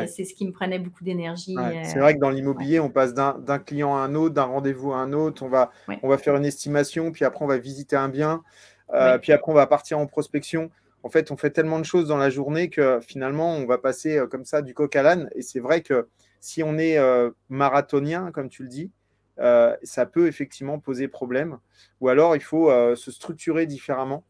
c'est 0.08 0.26
ce 0.26 0.34
qui 0.34 0.46
me 0.46 0.52
prenait 0.52 0.80
beaucoup 0.80 1.04
d'énergie. 1.04 1.56
Euh, 1.58 1.82
c'est 1.84 2.00
vrai 2.00 2.16
que 2.16 2.20
dans 2.20 2.30
l'immobilier, 2.30 2.80
on 2.80 2.90
passe 2.90 3.14
d'un 3.14 3.60
client 3.60 3.96
à 3.96 4.00
un 4.00 4.16
autre, 4.16 4.36
d'un 4.36 4.44
rendez-vous 4.44 4.94
à 4.94 4.98
un 4.98 5.14
autre. 5.14 5.44
On 5.44 5.50
va, 5.50 5.72
on 6.04 6.08
va 6.08 6.18
faire 6.18 6.36
une 6.36 6.46
estimation, 6.46 7.12
puis 7.12 7.26
après, 7.26 7.44
on 7.44 7.48
va 7.48 7.58
visiter 7.58 7.96
un 7.96 8.10
bien, 8.10 8.44
euh, 8.94 9.18
puis 9.18 9.32
après, 9.32 9.52
on 9.52 9.56
va 9.56 9.68
partir 9.68 10.00
en 10.00 10.08
prospection. 10.08 10.72
En 11.04 11.10
fait, 11.10 11.32
on 11.32 11.38
fait 11.38 11.52
tellement 11.52 11.80
de 11.80 11.86
choses 11.86 12.08
dans 12.08 12.18
la 12.18 12.30
journée 12.30 12.70
que 12.70 13.00
finalement, 13.02 13.56
on 13.56 13.66
va 13.66 13.78
passer 13.78 14.22
comme 14.30 14.46
ça 14.46 14.62
du 14.62 14.74
coq 14.74 14.96
à 14.96 15.04
l'âne. 15.04 15.30
Et 15.36 15.42
c'est 15.42 15.60
vrai 15.60 15.82
que 15.82 16.08
si 16.40 16.64
on 16.64 16.78
est 16.78 16.98
marathonien, 17.50 18.32
comme 18.32 18.50
tu 18.50 18.64
le 18.64 18.70
dis, 18.70 18.92
ça 19.38 20.06
peut 20.06 20.28
effectivement 20.28 20.80
poser 20.80 21.08
problème. 21.08 21.60
Ou 22.02 22.10
alors, 22.10 22.36
il 22.36 22.42
faut 22.42 22.70
se 22.96 23.12
structurer 23.12 23.68
différemment. 23.68 24.24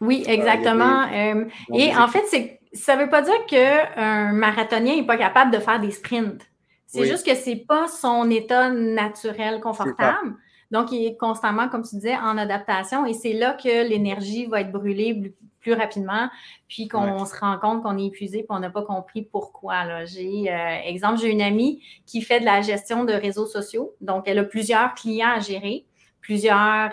Oui, 0.00 0.24
euh, 0.26 0.32
exactement. 0.32 1.06
Euh, 1.12 1.44
et 1.74 1.94
en 1.94 2.08
fait, 2.08 2.24
ça 2.72 2.96
ne 2.96 3.02
veut 3.02 3.10
pas 3.10 3.22
dire 3.22 3.46
qu'un 3.46 4.32
marathonien 4.32 4.96
n'est 4.96 5.06
pas 5.06 5.16
capable 5.16 5.50
de 5.50 5.58
faire 5.58 5.80
des 5.80 5.90
sprints. 5.90 6.42
C'est 6.86 7.06
juste 7.06 7.24
que 7.24 7.34
ce 7.34 7.50
n'est 7.50 7.56
pas 7.56 7.86
son 7.86 8.28
état 8.30 8.70
naturel 8.70 9.60
confortable. 9.60 10.34
Donc, 10.70 10.92
il 10.92 11.04
est 11.06 11.16
constamment, 11.16 11.68
comme 11.68 11.82
tu 11.82 11.96
disais, 11.96 12.16
en 12.16 12.38
adaptation 12.38 13.06
et 13.06 13.14
c'est 13.14 13.32
là 13.32 13.52
que 13.52 13.88
l'énergie 13.88 14.46
va 14.46 14.60
être 14.60 14.72
brûlée 14.72 15.34
plus 15.60 15.74
rapidement, 15.74 16.30
puis 16.68 16.88
qu'on 16.88 17.24
se 17.26 17.38
rend 17.38 17.58
compte 17.58 17.82
qu'on 17.82 17.98
est 17.98 18.06
épuisé 18.06 18.38
et 18.38 18.46
qu'on 18.46 18.60
n'a 18.60 18.70
pas 18.70 18.82
compris 18.82 19.22
pourquoi. 19.22 20.04
J'ai, 20.06 20.50
euh, 20.50 20.76
exemple, 20.86 21.20
j'ai 21.20 21.30
une 21.30 21.42
amie 21.42 21.82
qui 22.06 22.22
fait 22.22 22.40
de 22.40 22.46
la 22.46 22.62
gestion 22.62 23.04
de 23.04 23.12
réseaux 23.12 23.46
sociaux. 23.46 23.94
Donc, 24.00 24.24
elle 24.26 24.38
a 24.38 24.44
plusieurs 24.44 24.94
clients 24.94 25.32
à 25.36 25.40
gérer, 25.40 25.84
plusieurs 26.20 26.92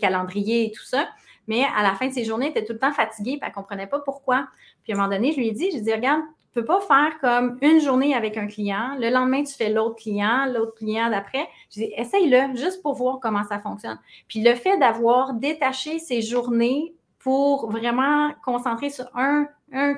calendriers 0.00 0.66
et 0.66 0.70
tout 0.70 0.84
ça. 0.84 1.08
Mais 1.48 1.64
à 1.76 1.82
la 1.82 1.94
fin 1.94 2.06
de 2.06 2.12
ses 2.12 2.24
journées, 2.24 2.46
elle 2.46 2.50
était 2.52 2.64
tout 2.64 2.74
le 2.74 2.78
temps 2.78 2.92
fatiguée, 2.92 3.32
puis 3.32 3.40
elle 3.42 3.48
ne 3.48 3.54
comprenait 3.54 3.86
pas 3.86 3.98
pourquoi. 4.00 4.46
Puis 4.84 4.92
à 4.92 4.96
un 4.96 4.98
moment 4.98 5.12
donné, 5.12 5.32
je 5.32 5.38
lui 5.38 5.48
ai 5.48 5.52
dit, 5.52 5.66
je 5.70 5.76
lui 5.76 5.78
ai 5.78 5.82
dit, 5.82 5.92
regarde, 5.92 6.22
tu 6.52 6.58
ne 6.58 6.62
peux 6.62 6.66
pas 6.66 6.80
faire 6.80 7.18
comme 7.20 7.58
une 7.60 7.80
journée 7.80 8.14
avec 8.14 8.36
un 8.36 8.46
client, 8.46 8.96
le 8.98 9.10
lendemain, 9.10 9.42
tu 9.42 9.54
fais 9.54 9.70
l'autre 9.70 9.96
client, 9.96 10.46
l'autre 10.46 10.74
client 10.74 11.10
d'après. 11.10 11.46
Je 11.70 11.80
dis, 11.80 11.92
essaye-le 11.96 12.56
juste 12.56 12.82
pour 12.82 12.94
voir 12.94 13.18
comment 13.20 13.44
ça 13.44 13.58
fonctionne. 13.58 13.98
Puis 14.28 14.42
le 14.42 14.54
fait 14.54 14.78
d'avoir 14.78 15.34
détaché 15.34 15.98
ses 15.98 16.22
journées 16.22 16.94
pour 17.18 17.70
vraiment 17.70 18.30
concentrer 18.44 18.90
sur 18.90 19.06
un, 19.14 19.46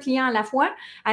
client 0.01 0.27
à 0.27 0.33
la 0.33 0.43
fois, 0.43 0.69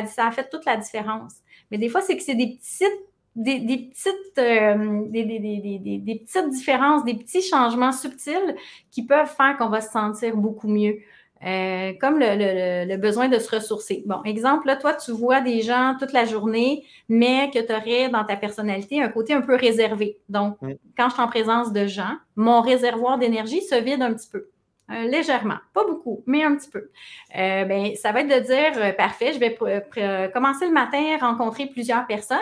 ça 0.08 0.26
a 0.26 0.32
fait 0.32 0.50
toute 0.50 0.66
la 0.66 0.78
différence. 0.78 1.36
Mais 1.70 1.78
des 1.78 1.90
fois, 1.90 2.02
c'est 2.02 2.18
que 2.18 2.24
c'est 2.24 2.34
des 2.34 2.56
petites 2.56 3.07
des, 3.38 3.78
petites, 3.78 4.38
euh, 4.40 5.04
des, 5.10 6.22
petites 6.26 6.50
différences, 6.50 7.06
des 7.06 7.14
petits 7.14 7.42
changements 7.42 7.92
subtils 7.92 8.56
qui 8.92 9.06
peuvent 9.06 9.30
faire 9.30 9.56
qu'on 9.58 9.70
va 9.70 9.82
se 9.82 9.92
sentir 9.92 10.36
beaucoup 10.36 10.68
mieux. 10.68 10.98
Euh, 11.46 11.94
comme 12.02 12.18
le, 12.20 12.98
besoin 12.98 13.30
de 13.30 13.38
se 13.38 13.56
ressourcer. 13.56 14.02
Bon, 14.08 14.24
exemple, 14.24 14.66
là, 14.66 14.76
toi, 14.76 14.96
tu 14.96 15.12
vois 15.12 15.40
des 15.40 15.62
gens 15.62 15.96
toute 16.00 16.12
la 16.12 16.26
journée, 16.26 16.84
mais 17.10 17.52
que 17.54 17.60
tu 17.60 17.72
aurais 17.72 18.10
dans 18.10 18.26
ta 18.26 18.36
personnalité 18.36 19.04
un 19.04 19.10
côté 19.10 19.34
un 19.34 19.42
peu 19.42 19.56
réservé. 19.56 20.18
Donc, 20.30 20.58
quand 20.98 21.10
je 21.10 21.14
suis 21.14 21.22
en 21.22 21.28
présence 21.28 21.72
de 21.72 21.86
gens, 21.86 22.16
mon 22.36 22.62
réservoir 22.62 23.20
d'énergie 23.20 23.62
se 23.62 23.76
vide 23.76 24.02
un 24.02 24.14
petit 24.16 24.30
peu. 24.32 24.50
Euh, 24.90 25.04
légèrement, 25.04 25.58
pas 25.74 25.84
beaucoup, 25.86 26.24
mais 26.26 26.46
un 26.46 26.56
petit 26.56 26.70
peu. 26.70 26.90
Euh, 27.38 27.66
ben, 27.66 27.94
ça 27.98 28.14
va 28.14 28.22
être 28.22 28.30
de 28.30 28.46
dire, 28.46 28.82
euh, 28.82 28.94
parfait, 28.94 29.34
je 29.34 29.40
vais 29.40 29.54
commencer 30.34 30.66
le 30.66 30.72
matin, 30.72 31.18
rencontrer 31.20 31.66
plusieurs 31.66 32.08
personnes, 32.08 32.38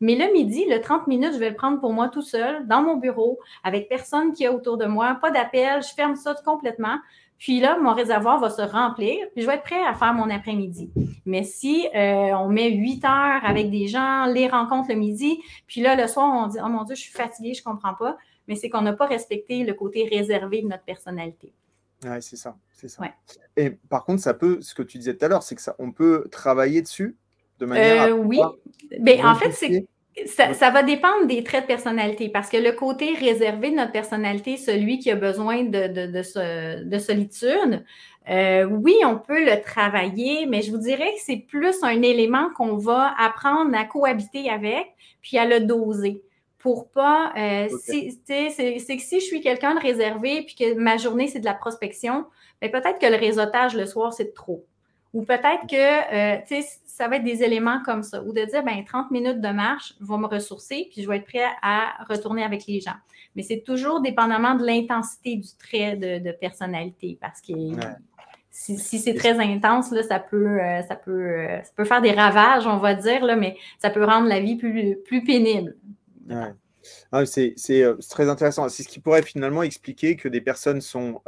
mais 0.00 0.14
le 0.14 0.32
midi, 0.32 0.64
le 0.66 0.80
30 0.80 1.06
minutes, 1.08 1.34
je 1.34 1.38
vais 1.38 1.50
le 1.50 1.56
prendre 1.56 1.78
pour 1.78 1.92
moi 1.92 2.08
tout 2.08 2.22
seul, 2.22 2.66
dans 2.66 2.82
mon 2.82 2.96
bureau, 2.96 3.38
avec 3.64 3.90
personne 3.90 4.32
qui 4.32 4.44
est 4.44 4.48
autour 4.48 4.78
de 4.78 4.86
moi, 4.86 5.18
pas 5.20 5.30
d'appel, 5.30 5.82
je 5.82 5.92
ferme 5.94 6.16
ça 6.16 6.34
complètement. 6.42 6.96
Puis 7.36 7.60
là, 7.60 7.78
mon 7.78 7.92
réservoir 7.92 8.40
va 8.40 8.48
se 8.48 8.62
remplir, 8.62 9.18
puis 9.34 9.42
je 9.42 9.46
vais 9.46 9.56
être 9.56 9.62
prêt 9.62 9.84
à 9.84 9.92
faire 9.92 10.14
mon 10.14 10.30
après-midi. 10.30 10.90
Mais 11.26 11.42
si 11.42 11.86
on 11.94 12.48
met 12.48 12.70
huit 12.70 13.02
heures 13.04 13.44
avec 13.44 13.70
des 13.70 13.88
gens, 13.88 14.26
les 14.26 14.46
rencontres 14.46 14.90
le 14.90 14.96
midi, 14.96 15.40
puis 15.66 15.80
là, 15.80 15.96
le 15.96 16.06
soir, 16.06 16.30
on 16.34 16.48
dit, 16.48 16.58
oh 16.62 16.68
mon 16.68 16.84
Dieu, 16.84 16.94
je 16.94 17.00
suis 17.00 17.12
fatiguée, 17.12 17.54
je 17.54 17.60
ne 17.60 17.72
comprends 17.72 17.94
pas, 17.94 18.18
mais 18.46 18.56
c'est 18.56 18.68
qu'on 18.68 18.82
n'a 18.82 18.92
pas 18.92 19.06
respecté 19.06 19.64
le 19.64 19.72
côté 19.72 20.06
réservé 20.10 20.60
de 20.60 20.68
notre 20.68 20.84
personnalité. 20.84 21.54
Oui, 22.04 22.16
c'est 22.20 22.36
ça, 22.36 22.56
c'est 22.72 22.88
ça. 22.88 23.02
Et 23.56 23.70
par 23.70 24.04
contre, 24.04 24.22
ça 24.22 24.32
peut, 24.32 24.58
ce 24.62 24.74
que 24.74 24.82
tu 24.82 24.98
disais 24.98 25.14
tout 25.14 25.24
à 25.24 25.28
l'heure, 25.28 25.42
c'est 25.42 25.54
que 25.54 25.62
ça, 25.62 25.76
on 25.78 25.92
peut 25.92 26.26
travailler 26.30 26.80
dessus 26.80 27.16
de 27.58 27.66
manière 27.66 28.04
euh, 28.04 28.12
Oui, 28.12 28.40
mais 29.00 29.22
en 29.22 29.34
fait, 29.34 29.52
c'est 29.52 29.86
Ça, 30.26 30.70
va 30.70 30.82
dépendre 30.82 31.26
des 31.26 31.44
traits 31.44 31.64
de 31.64 31.66
personnalité 31.66 32.30
parce 32.30 32.48
que 32.48 32.56
le 32.56 32.72
côté 32.72 33.14
réservé 33.14 33.70
de 33.70 33.76
notre 33.76 33.92
personnalité, 33.92 34.56
celui 34.56 34.98
qui 34.98 35.10
a 35.10 35.16
besoin 35.16 35.64
de, 35.64 36.10
de, 36.82 36.98
solitude, 36.98 37.84
euh, 38.28 38.64
oui, 38.64 38.94
on 39.04 39.18
peut 39.18 39.44
le 39.44 39.62
travailler, 39.62 40.46
mais 40.46 40.62
je 40.62 40.70
vous 40.70 40.78
dirais 40.78 41.12
que 41.14 41.20
c'est 41.24 41.44
plus 41.48 41.82
un 41.82 42.02
élément 42.02 42.50
qu'on 42.56 42.76
va 42.76 43.14
apprendre 43.18 43.76
à 43.76 43.84
cohabiter 43.84 44.50
avec, 44.50 44.86
puis 45.20 45.36
à 45.38 45.46
le 45.46 45.60
doser 45.60 46.22
pour 46.60 46.90
pas. 46.90 47.32
Euh, 47.36 47.68
c'est 47.84 48.16
que 48.26 49.02
si 49.02 49.20
je 49.20 49.24
suis 49.24 49.40
quelqu'un 49.40 49.74
de 49.74 49.80
réservé 49.80 50.42
puis 50.42 50.54
que 50.54 50.74
ma 50.74 50.98
journée, 50.98 51.26
c'est 51.26 51.40
de 51.40 51.44
la 51.44 51.54
prospection, 51.54 52.26
ben, 52.60 52.70
peut-être 52.70 52.98
que 53.00 53.06
le 53.06 53.16
réseautage 53.16 53.74
le 53.74 53.86
soir, 53.86 54.12
c'est 54.12 54.34
trop. 54.34 54.64
Ou 55.12 55.24
peut-être 55.24 55.66
que 55.68 56.36
euh, 56.36 56.60
ça 56.86 57.08
va 57.08 57.16
être 57.16 57.24
des 57.24 57.42
éléments 57.42 57.82
comme 57.84 58.02
ça. 58.02 58.22
Ou 58.22 58.32
de 58.32 58.44
dire, 58.44 58.62
ben, 58.62 58.84
30 58.84 59.10
minutes 59.10 59.40
de 59.40 59.48
marche 59.48 59.94
va 60.00 60.18
me 60.18 60.26
ressourcer, 60.26 60.88
puis 60.92 61.02
je 61.02 61.08
vais 61.08 61.16
être 61.16 61.26
prêt 61.26 61.46
à 61.62 62.04
retourner 62.08 62.44
avec 62.44 62.66
les 62.66 62.80
gens. 62.80 62.94
Mais 63.34 63.42
c'est 63.42 63.62
toujours 63.62 64.02
dépendamment 64.02 64.54
de 64.54 64.64
l'intensité 64.64 65.36
du 65.36 65.48
trait 65.58 65.96
de, 65.96 66.32
personnalité. 66.32 67.18
Parce 67.20 67.40
que 67.40 67.52
si, 68.50 68.98
c'est 68.98 69.14
très 69.14 69.38
intense, 69.40 69.90
là, 69.92 70.02
ça, 70.02 70.20
peut, 70.20 70.60
euh, 70.60 70.82
ça, 70.82 70.94
peut, 70.94 71.46
ça 71.62 71.70
peut 71.74 71.84
faire 71.84 72.02
des 72.02 72.12
ravages, 72.12 72.66
on 72.66 72.76
va 72.76 72.94
dire, 72.94 73.24
là, 73.24 73.34
mais 73.34 73.56
ça 73.78 73.88
peut 73.88 74.04
rendre 74.04 74.28
la 74.28 74.40
vie 74.40 74.56
plus, 74.56 74.98
plus 75.06 75.24
pénible. 75.24 75.76
Ouais. 76.30 76.54
Ah, 77.12 77.26
c'est 77.26 77.54
très 78.08 78.28
intéressant. 78.28 78.68
C'est 78.68 78.82
ce 78.82 78.88
qui 78.88 79.00
pourrait 79.00 79.22
finalement 79.22 79.62
expliquer 79.62 80.16
que 80.16 80.28
des 80.28 80.40
personnes 80.40 80.80
sont, 80.80 81.20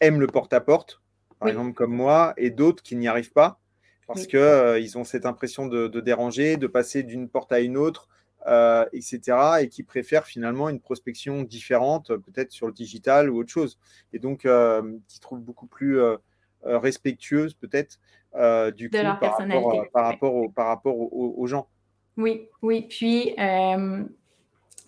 aiment 0.00 0.20
le 0.20 0.26
porte-à-porte 0.26 1.00
par 1.44 1.48
exemple 1.48 1.74
comme 1.74 1.92
moi, 1.92 2.32
et 2.36 2.50
d'autres 2.50 2.82
qui 2.82 2.96
n'y 2.96 3.08
arrivent 3.08 3.32
pas 3.32 3.60
parce 4.06 4.26
qu'ils 4.26 4.38
euh, 4.38 4.78
ils 4.78 4.98
ont 4.98 5.04
cette 5.04 5.26
impression 5.26 5.66
de, 5.66 5.88
déranger, 6.00 6.56
de 6.56 6.66
passer 6.66 7.02
d'une 7.02 7.28
porte 7.28 7.52
à 7.52 7.60
une 7.60 7.76
autre, 7.76 8.08
euh, 8.46 8.84
etc. 8.92 9.20
Et 9.62 9.68
qui 9.68 9.82
préfèrent 9.82 10.26
finalement 10.26 10.68
une 10.68 10.80
prospection 10.80 11.42
différente, 11.42 12.08
peut-être 12.08 12.52
sur 12.52 12.66
le 12.66 12.72
digital 12.72 13.30
ou 13.30 13.38
autre 13.38 13.50
chose. 13.50 13.78
Et 14.12 14.18
donc, 14.18 14.44
euh, 14.44 14.98
qui 15.08 15.20
trouvent 15.20 15.40
beaucoup 15.40 15.66
plus 15.66 16.00
respectueuse, 16.62 17.54
peut-être, 17.54 17.98
du 18.74 18.90
coup, 18.90 18.96
par 18.96 19.20
rapport, 19.20 19.90
par, 19.92 20.04
rapport, 20.04 20.52
par 20.54 20.66
rapport 20.66 20.96
aux, 20.98 21.46
gens. 21.46 21.68
Oui, 22.16 22.48
oui. 22.62 22.86
Puis, 22.88 23.34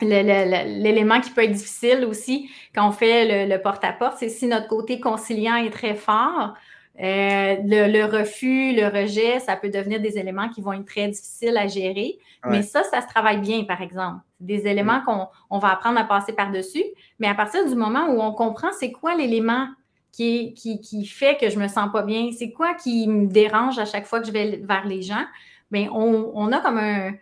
L'élément 0.03 1.21
qui 1.21 1.31
peut 1.31 1.45
être 1.45 1.53
difficile 1.53 2.05
aussi 2.05 2.51
quand 2.75 2.87
on 2.87 2.93
fait 2.93 3.47
le, 3.47 3.57
porte-à-porte, 3.57 4.19
c'est 4.19 4.29
si 4.29 4.47
notre 4.47 4.69
côté 4.69 5.01
conciliant 5.01 5.57
est 5.57 5.71
très 5.71 5.95
fort, 5.95 6.53
euh, 7.01 7.57
le, 7.65 8.05
refus, 8.05 8.75
le 8.75 8.89
rejet, 8.89 9.39
ça 9.41 9.57
peut 9.57 9.71
devenir 9.71 10.01
des 10.01 10.19
éléments 10.19 10.51
qui 10.51 10.61
vont 10.61 10.75
être 10.75 10.85
très 10.85 11.09
difficiles 11.09 11.57
à 11.57 11.67
gérer. 11.67 12.19
Mais 12.49 12.63
ça, 12.63 12.85
ça 12.85 13.01
se 13.01 13.09
travaille 13.09 13.41
bien, 13.41 13.65
par 13.65 13.81
exemple. 13.81 14.21
Des 14.39 14.67
éléments 14.67 15.01
qu'on 15.05 15.27
on 15.51 15.59
va 15.59 15.73
apprendre 15.73 15.99
à 15.99 16.05
passer 16.05 16.33
par-dessus. 16.33 16.85
Mais 17.19 17.27
à 17.27 17.35
partir 17.35 17.67
du 17.67 17.75
moment 17.75 18.07
où 18.09 18.21
on 18.21 18.33
comprend 18.33 18.69
c'est 18.79 18.93
quoi 18.93 19.15
l'élément 19.15 19.67
qui, 20.13 20.55
qui, 20.55 20.81
qui, 20.81 21.07
fait 21.07 21.37
que 21.39 21.51
je 21.51 21.59
me 21.59 21.69
sens 21.69 21.91
pas 21.93 22.03
bien, 22.03 22.31
c'est 22.39 22.53
quoi 22.53 22.75
qui 22.75 23.09
me 23.09 23.27
dérange 23.27 23.79
à 23.79 23.85
chaque 23.85 24.07
fois 24.07 24.21
que 24.21 24.27
je 24.27 24.33
vais 24.33 24.61
vers 24.63 24.87
les 24.87 25.03
gens, 25.03 25.25
bien, 25.71 25.91
on, 25.93 26.33
on 26.35 26.53
a 26.53 26.61
comme 26.61 26.79
un, 26.79 27.13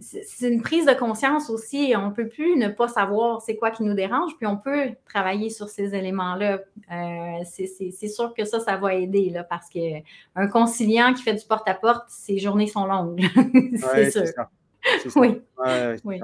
c'est 0.00 0.48
une 0.48 0.62
prise 0.62 0.86
de 0.86 0.92
conscience 0.92 1.50
aussi. 1.50 1.94
On 1.96 2.08
ne 2.08 2.14
peut 2.14 2.28
plus 2.28 2.56
ne 2.56 2.68
pas 2.68 2.88
savoir 2.88 3.42
c'est 3.42 3.56
quoi 3.56 3.70
qui 3.70 3.82
nous 3.82 3.94
dérange, 3.94 4.32
puis 4.38 4.46
on 4.46 4.56
peut 4.56 4.90
travailler 5.04 5.50
sur 5.50 5.68
ces 5.68 5.94
éléments-là. 5.94 6.60
Euh, 6.92 7.44
c'est 7.44 8.08
sûr 8.08 8.34
que 8.34 8.44
ça, 8.44 8.60
ça 8.60 8.76
va 8.76 8.94
aider, 8.94 9.30
là, 9.30 9.44
parce 9.44 9.68
qu'un 9.68 10.46
conciliant 10.48 11.14
qui 11.14 11.22
fait 11.22 11.34
du 11.34 11.44
porte-à-porte, 11.44 12.04
ses 12.08 12.38
journées 12.38 12.66
sont 12.66 12.86
longues. 12.86 13.22
c'est 13.76 14.10
sûr. 14.10 14.24
Oui. 15.16 15.40
oui. 16.04 16.20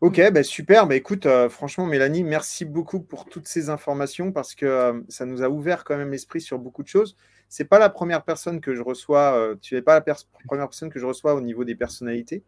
Ok, 0.00 0.16
ben 0.16 0.42
super. 0.42 0.86
Ben 0.86 0.96
écoute, 0.96 1.24
euh, 1.24 1.48
franchement, 1.48 1.86
Mélanie, 1.86 2.24
merci 2.24 2.66
beaucoup 2.66 3.00
pour 3.00 3.24
toutes 3.24 3.48
ces 3.48 3.70
informations 3.70 4.32
parce 4.32 4.54
que 4.54 4.66
euh, 4.66 5.00
ça 5.08 5.24
nous 5.24 5.42
a 5.42 5.48
ouvert 5.48 5.84
quand 5.84 5.96
même 5.96 6.10
l'esprit 6.10 6.42
sur 6.42 6.58
beaucoup 6.58 6.82
de 6.82 6.88
choses. 6.88 7.16
C'est 7.54 7.64
pas 7.66 7.78
la 7.78 7.88
première 7.88 8.24
personne 8.24 8.60
que 8.60 8.74
je 8.74 8.82
reçois. 8.82 9.54
tu 9.62 9.74
n'es 9.74 9.82
pas 9.82 9.94
la 9.94 10.00
première 10.46 10.68
personne 10.68 10.90
que 10.90 10.98
je 10.98 11.06
reçois 11.06 11.34
au 11.34 11.40
niveau 11.40 11.64
des 11.64 11.76
personnalités 11.76 12.42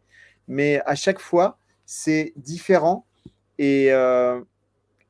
mais 0.49 0.81
à 0.87 0.95
chaque 0.95 1.19
fois, 1.19 1.59
c'est 1.85 2.33
différent 2.37 3.07
et, 3.59 3.93
euh, 3.93 4.41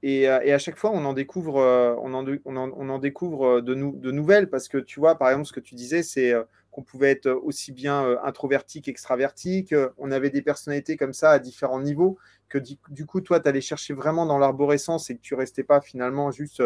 euh, 0.05 0.41
et, 0.43 0.53
à 0.53 0.59
chaque 0.59 0.77
fois, 0.77 0.91
on 0.93 1.05
en 1.05 1.13
découvre, 1.13 1.59
euh, 1.59 1.95
on 2.01 2.15
en, 2.15 2.25
on 2.45 2.57
en, 2.57 2.71
on 2.77 2.89
en 2.89 2.99
découvre 2.99 3.61
de, 3.61 3.75
de, 3.75 4.11
nouvelles 4.11 4.49
parce 4.49 4.69
que 4.69 4.79
tu 4.79 5.01
vois, 5.01 5.17
par 5.17 5.31
exemple, 5.31 5.49
ce 5.49 5.53
que 5.53 5.61
tu 5.61 5.75
disais, 5.75 6.03
c'est 6.03 6.33
qu'on 6.71 6.83
pouvait 6.83 7.11
être 7.11 7.31
aussi 7.31 7.73
bien 7.73 8.17
introverti 8.23 8.83
qu'extraverti, 8.83 9.67
qu'on 9.67 10.11
avait 10.11 10.31
des 10.31 10.43
personnalités 10.43 10.97
comme 10.97 11.13
ça 11.13 11.33
à 11.33 11.39
différents 11.39 11.81
niveaux, 11.81 12.19
que 12.49 12.59
du, 12.59 13.07
coup, 13.07 13.21
toi, 13.21 13.41
tu 13.41 13.49
allais 13.49 13.61
chercher 13.61 13.95
vraiment 13.95 14.27
dans 14.27 14.39
l'arborescence 14.39 15.11
et 15.11 15.17
que 15.17 15.23
tu 15.23 15.35
restais 15.35 15.65
pas 15.65 15.81
finalement 15.81 16.31
juste. 16.31 16.63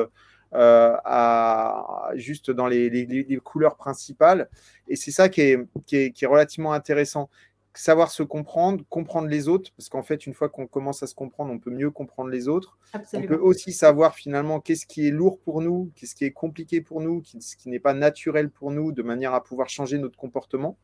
À, 0.53 2.11
juste 2.15 2.51
dans 2.51 2.67
les, 2.67 2.91
les, 2.91 3.07
les, 3.07 3.37
couleurs 3.39 3.77
principales. 3.77 4.49
Et 4.89 4.97
c'est 4.97 5.11
ça 5.11 5.29
qui 5.29 5.41
est, 5.43 5.59
qui, 5.87 5.97
est, 5.97 6.11
qui 6.11 6.25
est, 6.25 6.29
relativement 6.29 6.73
intéressant 6.73 7.31
savoir 7.75 8.11
se 8.11 8.23
comprendre, 8.23 8.85
comprendre 8.89 9.29
les 9.29 9.49
autres, 9.49 9.71
parce 9.77 9.89
qu'en 9.89 10.03
fait, 10.03 10.27
une 10.27 10.35
fois 10.35 10.49
qu'on 10.49 10.67
commence 10.67 11.03
à 11.03 11.07
se 11.07 11.15
comprendre, 11.15 11.53
on 11.53 11.59
peut 11.59 11.71
mieux 11.71 11.91
comprendre 11.91 12.31
les 12.31 12.49
autres. 12.49 12.79
On 13.13 13.23
peut 13.23 13.39
aussi 13.39 13.73
savoir 13.73 14.15
finalement 14.15 14.61
qu'est-ce 14.61 14.87
qui 14.87 15.07
est 15.07 15.11
lourd 15.11 15.39
pour 15.39 15.63
nous, 15.63 15.93
qu'est-ce 15.95 16.15
qui 16.15 16.25
est 16.25 16.33
compliqué 16.33 16.81
pour 16.81 17.01
nous, 17.01 17.23
ce 17.25 17.57
qui 17.57 17.69
n'est 17.69 17.79
pas 17.79 17.95
naturel 17.95 18.51
pour 18.51 18.71
nous, 18.71 18.93
de 18.93 19.03
manière 19.03 19.35
à 19.35 19.43
pouvoir 19.43 19.69
changer 19.69 19.99
notre 19.99 20.19
comportement, 20.19 20.79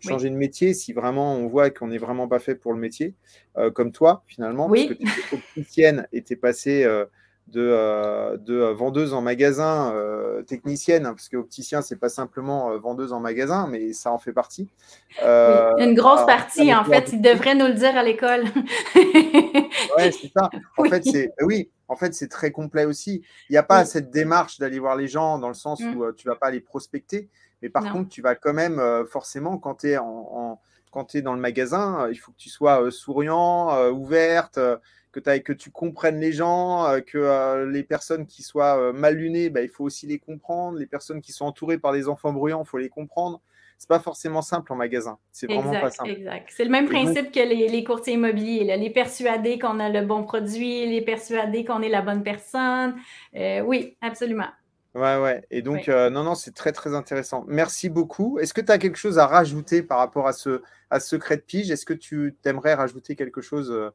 changer 0.00 0.30
de 0.30 0.36
métier, 0.36 0.74
si 0.74 0.92
vraiment 0.92 1.36
on 1.36 1.46
voit 1.46 1.70
qu'on 1.70 1.86
n'est 1.86 1.98
vraiment 1.98 2.26
pas 2.26 2.40
fait 2.40 2.56
pour 2.56 2.72
le 2.72 2.80
métier, 2.80 3.14
euh, 3.56 3.70
comme 3.70 3.92
toi 3.92 4.24
finalement, 4.26 4.68
parce 4.68 4.86
que 4.86 4.94
tu 4.94 5.34
opticienne 5.34 6.08
et 6.12 6.22
tu 6.22 6.32
es 6.32 6.36
passé... 6.36 6.84
Euh, 6.84 7.06
de, 7.48 7.60
euh, 7.60 8.36
de 8.38 8.54
euh, 8.54 8.72
vendeuse 8.72 9.12
en 9.12 9.20
magasin, 9.20 9.92
euh, 9.94 10.42
technicienne, 10.42 11.06
hein, 11.06 11.14
parce 11.14 11.28
que 11.28 11.36
opticien, 11.36 11.82
c'est 11.82 11.96
pas 11.96 12.08
simplement 12.08 12.76
vendeuse 12.78 13.12
en 13.12 13.20
magasin, 13.20 13.66
mais 13.68 13.92
ça 13.92 14.10
en 14.12 14.18
fait 14.18 14.32
partie. 14.32 14.68
une 15.20 15.94
grosse 15.94 16.24
partie, 16.24 16.74
en 16.74 16.84
fait, 16.84 17.10
il 17.12 17.20
devrait 17.20 17.54
nous 17.54 17.66
le 17.66 17.74
dire 17.74 17.96
à 17.96 18.02
l'école. 18.02 18.44
oui, 18.94 20.12
c'est 20.12 20.32
ça. 20.34 20.50
En 20.78 20.84
fait, 20.84 21.04
c'est 21.04 21.32
oui, 21.42 21.70
en 21.88 21.96
fait, 21.96 22.14
c'est 22.14 22.28
très 22.28 22.50
complet 22.50 22.84
aussi. 22.84 23.22
Il 23.48 23.52
n'y 23.52 23.58
a 23.58 23.62
pas 23.62 23.84
cette 23.84 24.10
démarche 24.10 24.58
d'aller 24.58 24.78
voir 24.78 24.96
les 24.96 25.06
gens 25.06 25.38
dans 25.38 25.48
le 25.48 25.54
sens 25.54 25.80
mmh. 25.80 25.96
où 25.96 26.12
tu 26.12 26.26
vas 26.26 26.34
pas 26.34 26.50
les 26.50 26.60
prospecter, 26.60 27.28
mais 27.60 27.68
par 27.68 27.92
contre, 27.92 28.08
tu 28.08 28.22
vas 28.22 28.34
quand 28.34 28.54
même 28.54 28.80
forcément 29.10 29.58
quand 29.58 29.76
tu 29.76 29.90
es 29.90 29.98
en, 29.98 30.60
quand 30.90 31.14
es 31.14 31.22
dans 31.22 31.34
le 31.34 31.40
magasin, 31.40 32.08
il 32.10 32.16
faut 32.16 32.32
que 32.32 32.38
tu 32.38 32.48
sois 32.48 32.90
souriant, 32.90 33.90
ouverte 33.90 34.58
que, 35.12 35.38
que 35.38 35.52
tu 35.52 35.70
comprennes 35.70 36.18
les 36.18 36.32
gens, 36.32 36.86
euh, 36.86 37.00
que 37.00 37.18
euh, 37.18 37.70
les 37.70 37.82
personnes 37.82 38.26
qui 38.26 38.42
soient 38.42 38.78
euh, 38.78 38.92
mal 38.92 39.16
lunées, 39.16 39.50
bah, 39.50 39.60
il 39.60 39.68
faut 39.68 39.84
aussi 39.84 40.06
les 40.06 40.18
comprendre. 40.18 40.78
Les 40.78 40.86
personnes 40.86 41.20
qui 41.20 41.32
sont 41.32 41.44
entourées 41.44 41.78
par 41.78 41.92
des 41.92 42.08
enfants 42.08 42.32
bruyants, 42.32 42.62
il 42.64 42.68
faut 42.68 42.78
les 42.78 42.88
comprendre. 42.88 43.40
C'est 43.78 43.88
pas 43.88 43.98
forcément 43.98 44.42
simple 44.42 44.72
en 44.72 44.76
magasin. 44.76 45.18
C'est 45.32 45.46
vraiment 45.46 45.72
pas 45.72 45.90
simple. 45.90 46.10
Exact. 46.10 46.48
C'est 46.52 46.64
le 46.64 46.70
même 46.70 46.86
principe 46.86 47.32
que 47.32 47.40
les, 47.40 47.84
courtiers 47.84 48.14
immobiliers. 48.14 48.76
Les 48.76 48.90
persuader 48.90 49.58
qu'on 49.58 49.80
a 49.80 49.88
le 49.88 50.06
bon 50.06 50.22
produit, 50.22 50.86
les 50.86 51.02
persuader 51.02 51.64
qu'on 51.64 51.82
est 51.82 51.88
la 51.88 52.00
bonne 52.00 52.22
personne. 52.22 52.94
oui, 53.34 53.96
absolument. 54.00 54.46
Ouais, 54.94 55.18
ouais. 55.18 55.42
Et 55.50 55.62
donc, 55.62 55.88
non, 55.88 56.22
non, 56.22 56.36
c'est 56.36 56.54
très, 56.54 56.70
très 56.70 56.94
intéressant. 56.94 57.44
Merci 57.48 57.88
beaucoup. 57.88 58.38
Est-ce 58.38 58.54
que 58.54 58.60
tu 58.60 58.70
as 58.70 58.78
quelque 58.78 58.98
chose 58.98 59.18
à 59.18 59.26
rajouter 59.26 59.82
par 59.82 59.98
rapport 59.98 60.28
à 60.28 60.32
ce, 60.32 60.62
à 60.90 61.00
ce 61.00 61.08
secret 61.08 61.38
de 61.38 61.42
pige? 61.42 61.72
Est-ce 61.72 61.84
que 61.84 61.94
tu 61.94 62.36
aimerais 62.44 62.74
rajouter 62.74 63.16
quelque 63.16 63.40
chose 63.40 63.92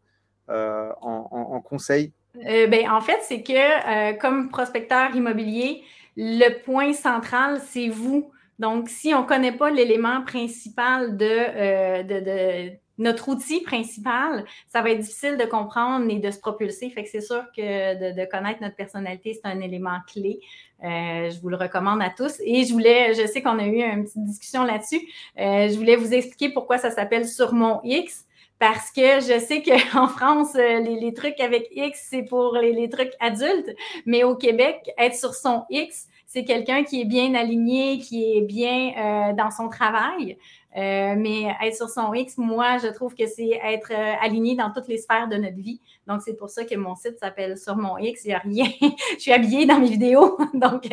euh, 0.50 0.91
en, 1.02 1.60
conseil? 1.62 2.14
Euh, 2.45 2.68
ben, 2.68 2.89
en 2.89 3.02
fait, 3.02 3.20
c'est 3.24 3.43
que 3.43 3.54
euh, 3.54 4.14
comme 4.14 4.50
prospecteur 4.50 5.14
immobilier, 5.14 5.84
le 6.16 6.64
point 6.64 6.93
central, 6.93 7.60
c'est 7.66 7.89
vous. 7.89 8.32
Donc, 8.58 8.88
si 8.88 9.14
on 9.14 9.24
ne 9.24 9.28
connaît 9.28 9.52
pas 9.52 9.70
l'élément 9.70 10.24
principal 10.24 11.18
de, 11.18 12.72
notre 12.98 13.30
outil 13.30 13.62
principal, 13.62 14.45
ça 14.68 14.82
va 14.82 14.91
être 14.91 15.00
difficile 15.02 15.38
de 15.38 15.43
comprendre 15.43 16.10
et 16.10 16.18
de 16.18 16.32
se 16.32 16.39
propulser. 16.39 16.89
Fait 16.89 17.04
que 17.04 17.10
c'est 17.10 17.22
sûr 17.22 17.43
que 17.56 18.14
de, 18.14 18.26
connaître 18.32 18.62
notre 18.62 18.76
personnalité, 18.76 19.34
c'est 19.34 19.48
un 19.48 19.60
élément 19.60 20.00
clé. 20.12 20.39
je 20.82 21.39
vous 21.41 21.50
le 21.50 21.58
recommande 21.58 22.02
à 22.02 22.10
tous. 22.10 22.39
Et 22.39 22.64
je 22.64 22.72
voulais, 22.72 23.14
je 23.14 23.28
sais 23.28 23.41
qu'on 23.43 23.60
a 23.60 23.66
eu 23.66 23.82
une 23.82 24.06
petite 24.06 24.24
discussion 24.24 24.64
là-dessus. 24.64 25.02
je 25.36 25.76
voulais 25.78 25.98
vous 25.98 26.14
expliquer 26.14 26.50
pourquoi 26.50 26.78
ça 26.78 26.89
s'appelle 26.89 27.28
sur 27.28 27.54
mon 27.54 27.82
X 27.84 28.26
parce 28.60 28.91
que 28.91 29.20
je 29.20 29.39
sais 29.39 29.62
qu'en 29.62 30.08
France, 30.08 30.55
euh, 30.55 30.80
les, 30.80 31.14
trucs 31.14 31.39
avec 31.39 31.68
X, 31.72 32.08
c'est 32.10 32.24
pour 32.24 32.58
les, 32.58 32.89
trucs 32.89 33.14
adultes, 33.20 33.76
mais 34.05 34.24
au 34.24 34.36
Québec, 34.36 34.89
être 34.97 35.16
sur 35.16 35.34
son 35.34 35.64
X, 35.70 36.08
c'est 36.26 36.43
quelqu'un 36.43 36.84
qui 36.84 37.01
est 37.01 37.05
bien 37.05 37.36
aligné, 37.36 37.99
qui 37.99 38.38
est 38.38 38.41
bien 38.41 38.91
euh, 38.97 39.34
dans 39.34 39.51
son 39.51 39.70
travail. 39.70 40.38
Mais 40.78 41.55
être 41.63 41.75
sur 41.75 41.89
son 41.89 42.13
X, 42.13 42.38
moi, 42.38 42.78
je 42.78 42.88
trouve 42.88 43.15
que 43.15 43.25
c'est 43.28 43.59
être 43.63 43.91
aligné 44.21 44.55
dans 44.55 44.71
toutes 44.71 44.88
les 44.88 44.97
sphères 44.97 45.28
de 45.28 45.36
notre 45.36 45.57
vie. 45.57 45.82
Donc, 46.07 46.21
c'est 46.23 46.36
pour 46.36 46.49
ça 46.49 46.63
que 46.63 46.75
mon 46.75 46.95
site 46.95 47.19
s'appelle 47.19 47.57
Sur 47.57 47.75
mon 47.75 47.97
X. 47.97 48.23
Il 48.23 48.28
n'y 48.30 48.34
a 48.34 48.39
rien. 48.39 48.65
je 49.15 49.19
suis 49.19 49.34
habillée 49.34 49.65
dans 49.65 49.80
mes 49.80 49.89
vidéos. 49.89 50.38
Donc, 50.53 50.88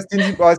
C'était 0.00 0.16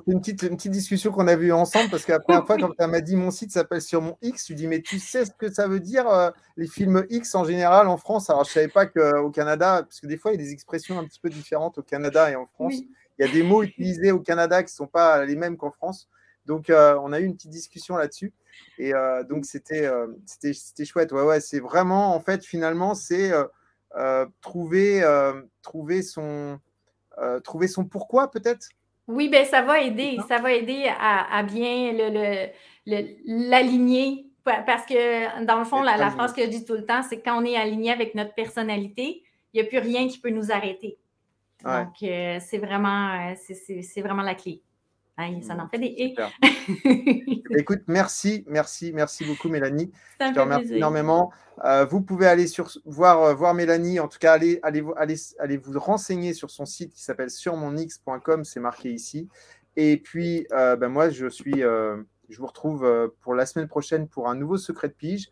une, 0.07 0.19
petite, 0.19 0.41
une 0.43 0.55
petite 0.55 0.71
discussion 0.71 1.11
qu'on 1.11 1.27
avait 1.27 1.47
eue 1.47 1.51
ensemble 1.51 1.89
parce 1.91 2.05
que 2.05 2.13
la 2.13 2.19
première 2.19 2.45
fois, 2.47 2.57
quand 2.57 2.69
tu 2.69 2.87
m'as 2.87 3.01
dit 3.01 3.15
mon 3.15 3.29
site 3.29 3.51
s'appelle 3.51 3.81
Sur 3.81 4.01
mon 4.01 4.17
X, 4.21 4.45
tu 4.45 4.55
dis, 4.55 4.67
mais 4.67 4.81
tu 4.81 4.99
sais 4.99 5.25
ce 5.25 5.31
que 5.31 5.51
ça 5.51 5.67
veut 5.67 5.79
dire, 5.79 6.31
les 6.57 6.67
films 6.67 7.05
X 7.09 7.35
en 7.35 7.43
général 7.43 7.87
en 7.87 7.97
France? 7.97 8.29
Alors, 8.29 8.43
je 8.43 8.49
ne 8.49 8.53
savais 8.53 8.67
pas 8.67 8.85
qu'au 8.85 9.29
Canada, 9.29 9.83
parce 9.83 9.99
que 9.99 10.07
des 10.07 10.17
fois, 10.17 10.31
il 10.31 10.39
y 10.39 10.41
a 10.41 10.43
des 10.43 10.51
expressions 10.51 10.97
un 10.97 11.03
petit 11.05 11.19
peu 11.19 11.29
différentes 11.29 11.77
au 11.77 11.83
Canada 11.83 12.31
et 12.31 12.35
en 12.35 12.47
France. 12.47 12.73
Il 13.19 13.25
y 13.25 13.29
a 13.29 13.31
des 13.31 13.43
mots 13.43 13.61
utilisés 13.63 14.11
au 14.11 14.19
Canada 14.19 14.63
qui 14.63 14.73
ne 14.73 14.75
sont 14.75 14.87
pas 14.87 15.23
les 15.25 15.35
mêmes 15.35 15.57
qu'en 15.57 15.71
France. 15.71 16.07
Donc, 16.45 16.69
euh, 16.69 16.99
on 17.01 17.13
a 17.13 17.19
eu 17.19 17.25
une 17.25 17.35
petite 17.35 17.51
discussion 17.51 17.95
là-dessus. 17.95 18.33
Et 18.77 18.93
euh, 18.93 19.23
donc, 19.23 19.45
c'était 19.45 19.85
euh, 19.85 20.07
c'était 20.25 20.85
chouette. 20.85 21.11
Ouais, 21.11 21.23
ouais, 21.23 21.39
c'est 21.39 21.59
vraiment, 21.59 22.15
en 22.15 22.19
fait, 22.19 22.45
finalement, 22.45 22.95
c'est 22.95 23.31
trouver, 24.41 25.03
trouver, 25.61 26.01
son, 26.01 26.59
trouver 27.43 27.67
son 27.67 27.85
pourquoi, 27.85 28.31
peut-être? 28.31 28.67
Oui, 29.07 29.27
ben 29.27 29.45
ça 29.45 29.61
va 29.61 29.81
aider. 29.81 30.17
Ça 30.27 30.39
va 30.39 30.53
aider 30.53 30.89
à, 30.97 31.37
à 31.37 31.43
bien 31.43 31.91
l'aligner. 33.25 34.27
Le, 34.45 34.65
parce 34.65 34.85
que, 34.85 35.45
dans 35.45 35.59
le 35.59 35.65
fond, 35.65 35.81
la, 35.81 35.97
la, 35.97 36.09
phrase 36.09 36.33
que 36.33 36.41
je 36.41 36.49
dis 36.49 36.65
tout 36.65 36.73
le 36.73 36.85
temps, 36.85 37.01
c'est 37.03 37.21
quand 37.21 37.41
on 37.41 37.45
est 37.45 37.55
aligné 37.55 37.91
avec 37.91 38.13
notre 38.15 38.33
personnalité, 38.33 39.23
il 39.53 39.61
n'y 39.61 39.67
a 39.67 39.69
plus 39.69 39.79
rien 39.79 40.07
qui 40.07 40.19
peut 40.19 40.31
nous 40.31 40.51
arrêter. 40.51 40.97
Donc, 41.63 41.95
c'est 41.99 42.57
vraiment, 42.57 43.33
c'est 43.37 44.01
vraiment 44.01 44.23
la 44.23 44.35
clé 44.35 44.61
ça 45.17 45.55
en 45.55 45.67
fait 45.67 45.77
des 45.77 46.15
Écoute, 47.57 47.81
merci, 47.87 48.43
merci, 48.47 48.91
merci 48.93 49.25
beaucoup, 49.25 49.47
Mélanie. 49.47 49.91
Je 50.19 50.33
te 50.33 50.39
remercie 50.39 50.75
énormément. 50.75 51.31
Euh, 51.63 51.85
vous 51.85 52.01
pouvez 52.01 52.25
aller 52.25 52.47
sur, 52.47 52.71
voir, 52.85 53.21
euh, 53.21 53.33
voir 53.35 53.53
Mélanie, 53.53 53.99
en 53.99 54.07
tout 54.07 54.17
cas, 54.17 54.33
allez, 54.33 54.59
allez, 54.63 54.83
allez, 54.97 55.15
allez 55.37 55.57
vous 55.57 55.77
renseigner 55.79 56.33
sur 56.33 56.49
son 56.49 56.65
site 56.65 56.93
qui 56.93 57.03
s'appelle 57.03 57.29
surmonx.com, 57.29 58.43
c'est 58.43 58.59
marqué 58.59 58.91
ici. 58.91 59.29
Et 59.75 59.97
puis, 59.97 60.47
euh, 60.51 60.75
ben 60.75 60.87
moi, 60.87 61.09
je 61.09 61.27
suis, 61.27 61.61
je 61.61 62.37
vous 62.37 62.47
retrouve 62.47 63.11
pour 63.21 63.35
la 63.35 63.45
semaine 63.45 63.67
prochaine 63.67 64.07
pour 64.07 64.29
un 64.29 64.35
nouveau 64.35 64.57
secret 64.57 64.87
de 64.87 64.93
pige. 64.93 65.29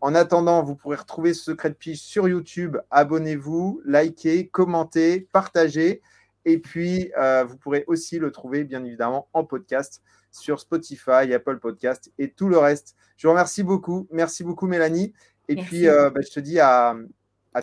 En 0.00 0.14
attendant, 0.14 0.62
vous 0.62 0.76
pourrez 0.76 0.96
retrouver 0.96 1.34
ce 1.34 1.42
secret 1.42 1.70
de 1.70 1.74
pige 1.74 2.00
sur 2.00 2.28
YouTube. 2.28 2.76
Abonnez-vous, 2.90 3.80
likez, 3.84 4.46
commentez, 4.48 5.26
partagez. 5.32 6.02
Et 6.46 6.58
puis, 6.58 7.12
euh, 7.18 7.44
vous 7.44 7.56
pourrez 7.56 7.84
aussi 7.88 8.20
le 8.20 8.30
trouver, 8.30 8.62
bien 8.62 8.82
évidemment, 8.84 9.28
en 9.32 9.44
podcast 9.44 10.00
sur 10.30 10.60
Spotify, 10.60 11.32
Apple 11.34 11.58
Podcast 11.58 12.12
et 12.18 12.30
tout 12.30 12.48
le 12.48 12.56
reste. 12.56 12.94
Je 13.16 13.26
vous 13.26 13.32
remercie 13.32 13.64
beaucoup. 13.64 14.06
Merci 14.12 14.44
beaucoup, 14.44 14.68
Mélanie. 14.68 15.12
Et 15.48 15.56
puis, 15.56 15.88
euh, 15.88 16.08
bah, 16.08 16.20
je 16.24 16.32
te 16.32 16.38
dis 16.38 16.60
à, 16.60 16.96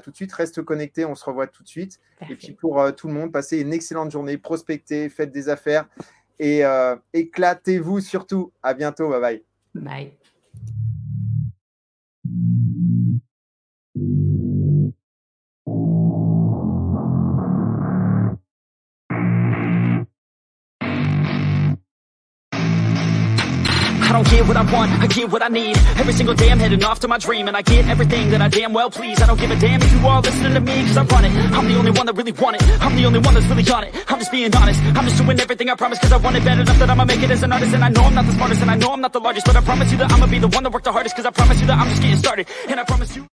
tout 0.04 0.12
de 0.12 0.16
suite. 0.18 0.34
Reste 0.34 0.62
connecté. 0.64 1.06
On 1.06 1.16
se 1.16 1.24
revoit 1.24 1.48
tout 1.48 1.64
de 1.64 1.68
suite. 1.70 2.02
Et 2.30 2.36
puis, 2.36 2.52
pour 2.52 2.82
euh, 2.82 2.92
tout 2.92 3.08
le 3.08 3.14
monde, 3.14 3.32
passez 3.32 3.62
une 3.62 3.72
excellente 3.72 4.12
journée. 4.12 4.38
Prospectez, 4.38 5.08
faites 5.08 5.32
des 5.32 5.48
affaires 5.48 5.88
et 6.40 6.64
éclatez-vous 7.14 8.02
surtout. 8.02 8.52
À 8.62 8.74
bientôt. 8.74 9.10
Bye 9.10 9.22
bye. 9.22 10.12
Bye. 12.26 12.63
Get 24.44 24.48
what 24.48 24.58
I 24.58 24.74
want, 24.74 24.92
I 25.02 25.08
get 25.08 25.32
what 25.32 25.42
I 25.42 25.48
need. 25.48 25.78
Every 25.98 26.14
single 26.14 26.36
day 26.36 26.52
I'm 26.52 26.60
heading 26.60 26.84
off 26.84 27.00
to 27.02 27.08
my 27.08 27.18
dream 27.18 27.48
And 27.48 27.56
I 27.56 27.62
get 27.62 27.88
everything 27.88 28.30
that 28.32 28.42
I 28.42 28.50
damn 28.50 28.74
well 28.74 28.90
please. 28.90 29.22
I 29.22 29.28
don't 29.28 29.40
give 29.40 29.52
a 29.52 29.56
damn 29.56 29.82
if 29.82 29.92
you 29.92 30.08
all 30.08 30.22
listening 30.22 30.54
to 30.54 30.62
me 30.62 30.84
Cause 30.88 30.98
I 30.98 31.04
run 31.04 31.26
it, 31.26 31.32
I'm 31.54 31.68
the 31.68 31.76
only 31.76 31.92
one 31.92 32.06
that 32.06 32.16
really 32.16 32.32
want 32.32 32.58
it. 32.58 32.64
I'm 32.82 32.96
the 32.96 33.06
only 33.06 33.20
one 33.20 33.34
that's 33.34 33.48
really 33.48 33.70
on 33.72 33.84
it, 33.84 33.94
I'm 34.08 34.20
just 34.20 34.32
being 34.32 34.54
honest. 34.56 34.82
I'm 34.84 35.06
just 35.06 35.18
doing 35.18 35.40
everything 35.40 35.70
I 35.70 35.76
promise 35.76 36.00
cause 36.00 36.12
I 36.12 36.18
want 36.18 36.36
it 36.36 36.44
bad 36.44 36.60
enough 36.60 36.78
That 36.78 36.90
I'ma 36.90 37.06
make 37.06 37.22
it 37.22 37.32
as 37.32 37.44
an 37.44 37.52
artist. 37.52 37.74
And 37.74 37.84
I 37.84 37.90
know 37.90 38.04
I'm 38.04 38.16
not 38.16 38.26
the 38.26 38.34
smartest 38.34 38.62
and 38.62 38.72
I 38.72 38.76
know 38.76 38.94
I'm 38.94 39.02
not 39.02 39.14
the 39.14 39.20
largest 39.20 39.46
But 39.46 39.56
I 39.56 39.62
promise 39.62 39.92
you 39.92 39.98
that 39.98 40.12
I'ma 40.12 40.28
be 40.28 40.40
the 40.40 40.48
one 40.48 40.64
that 40.64 40.74
worked 40.74 40.86
the 40.86 40.92
hardest 40.92 41.16
Cause 41.16 41.26
I 41.26 41.32
promise 41.32 41.60
you 41.62 41.68
that 41.68 41.78
I'm 41.78 41.90
just 41.90 42.02
getting 42.02 42.18
started. 42.18 42.48
And 42.68 42.80
I 42.80 42.84
promise 42.84 43.16
you 43.16 43.33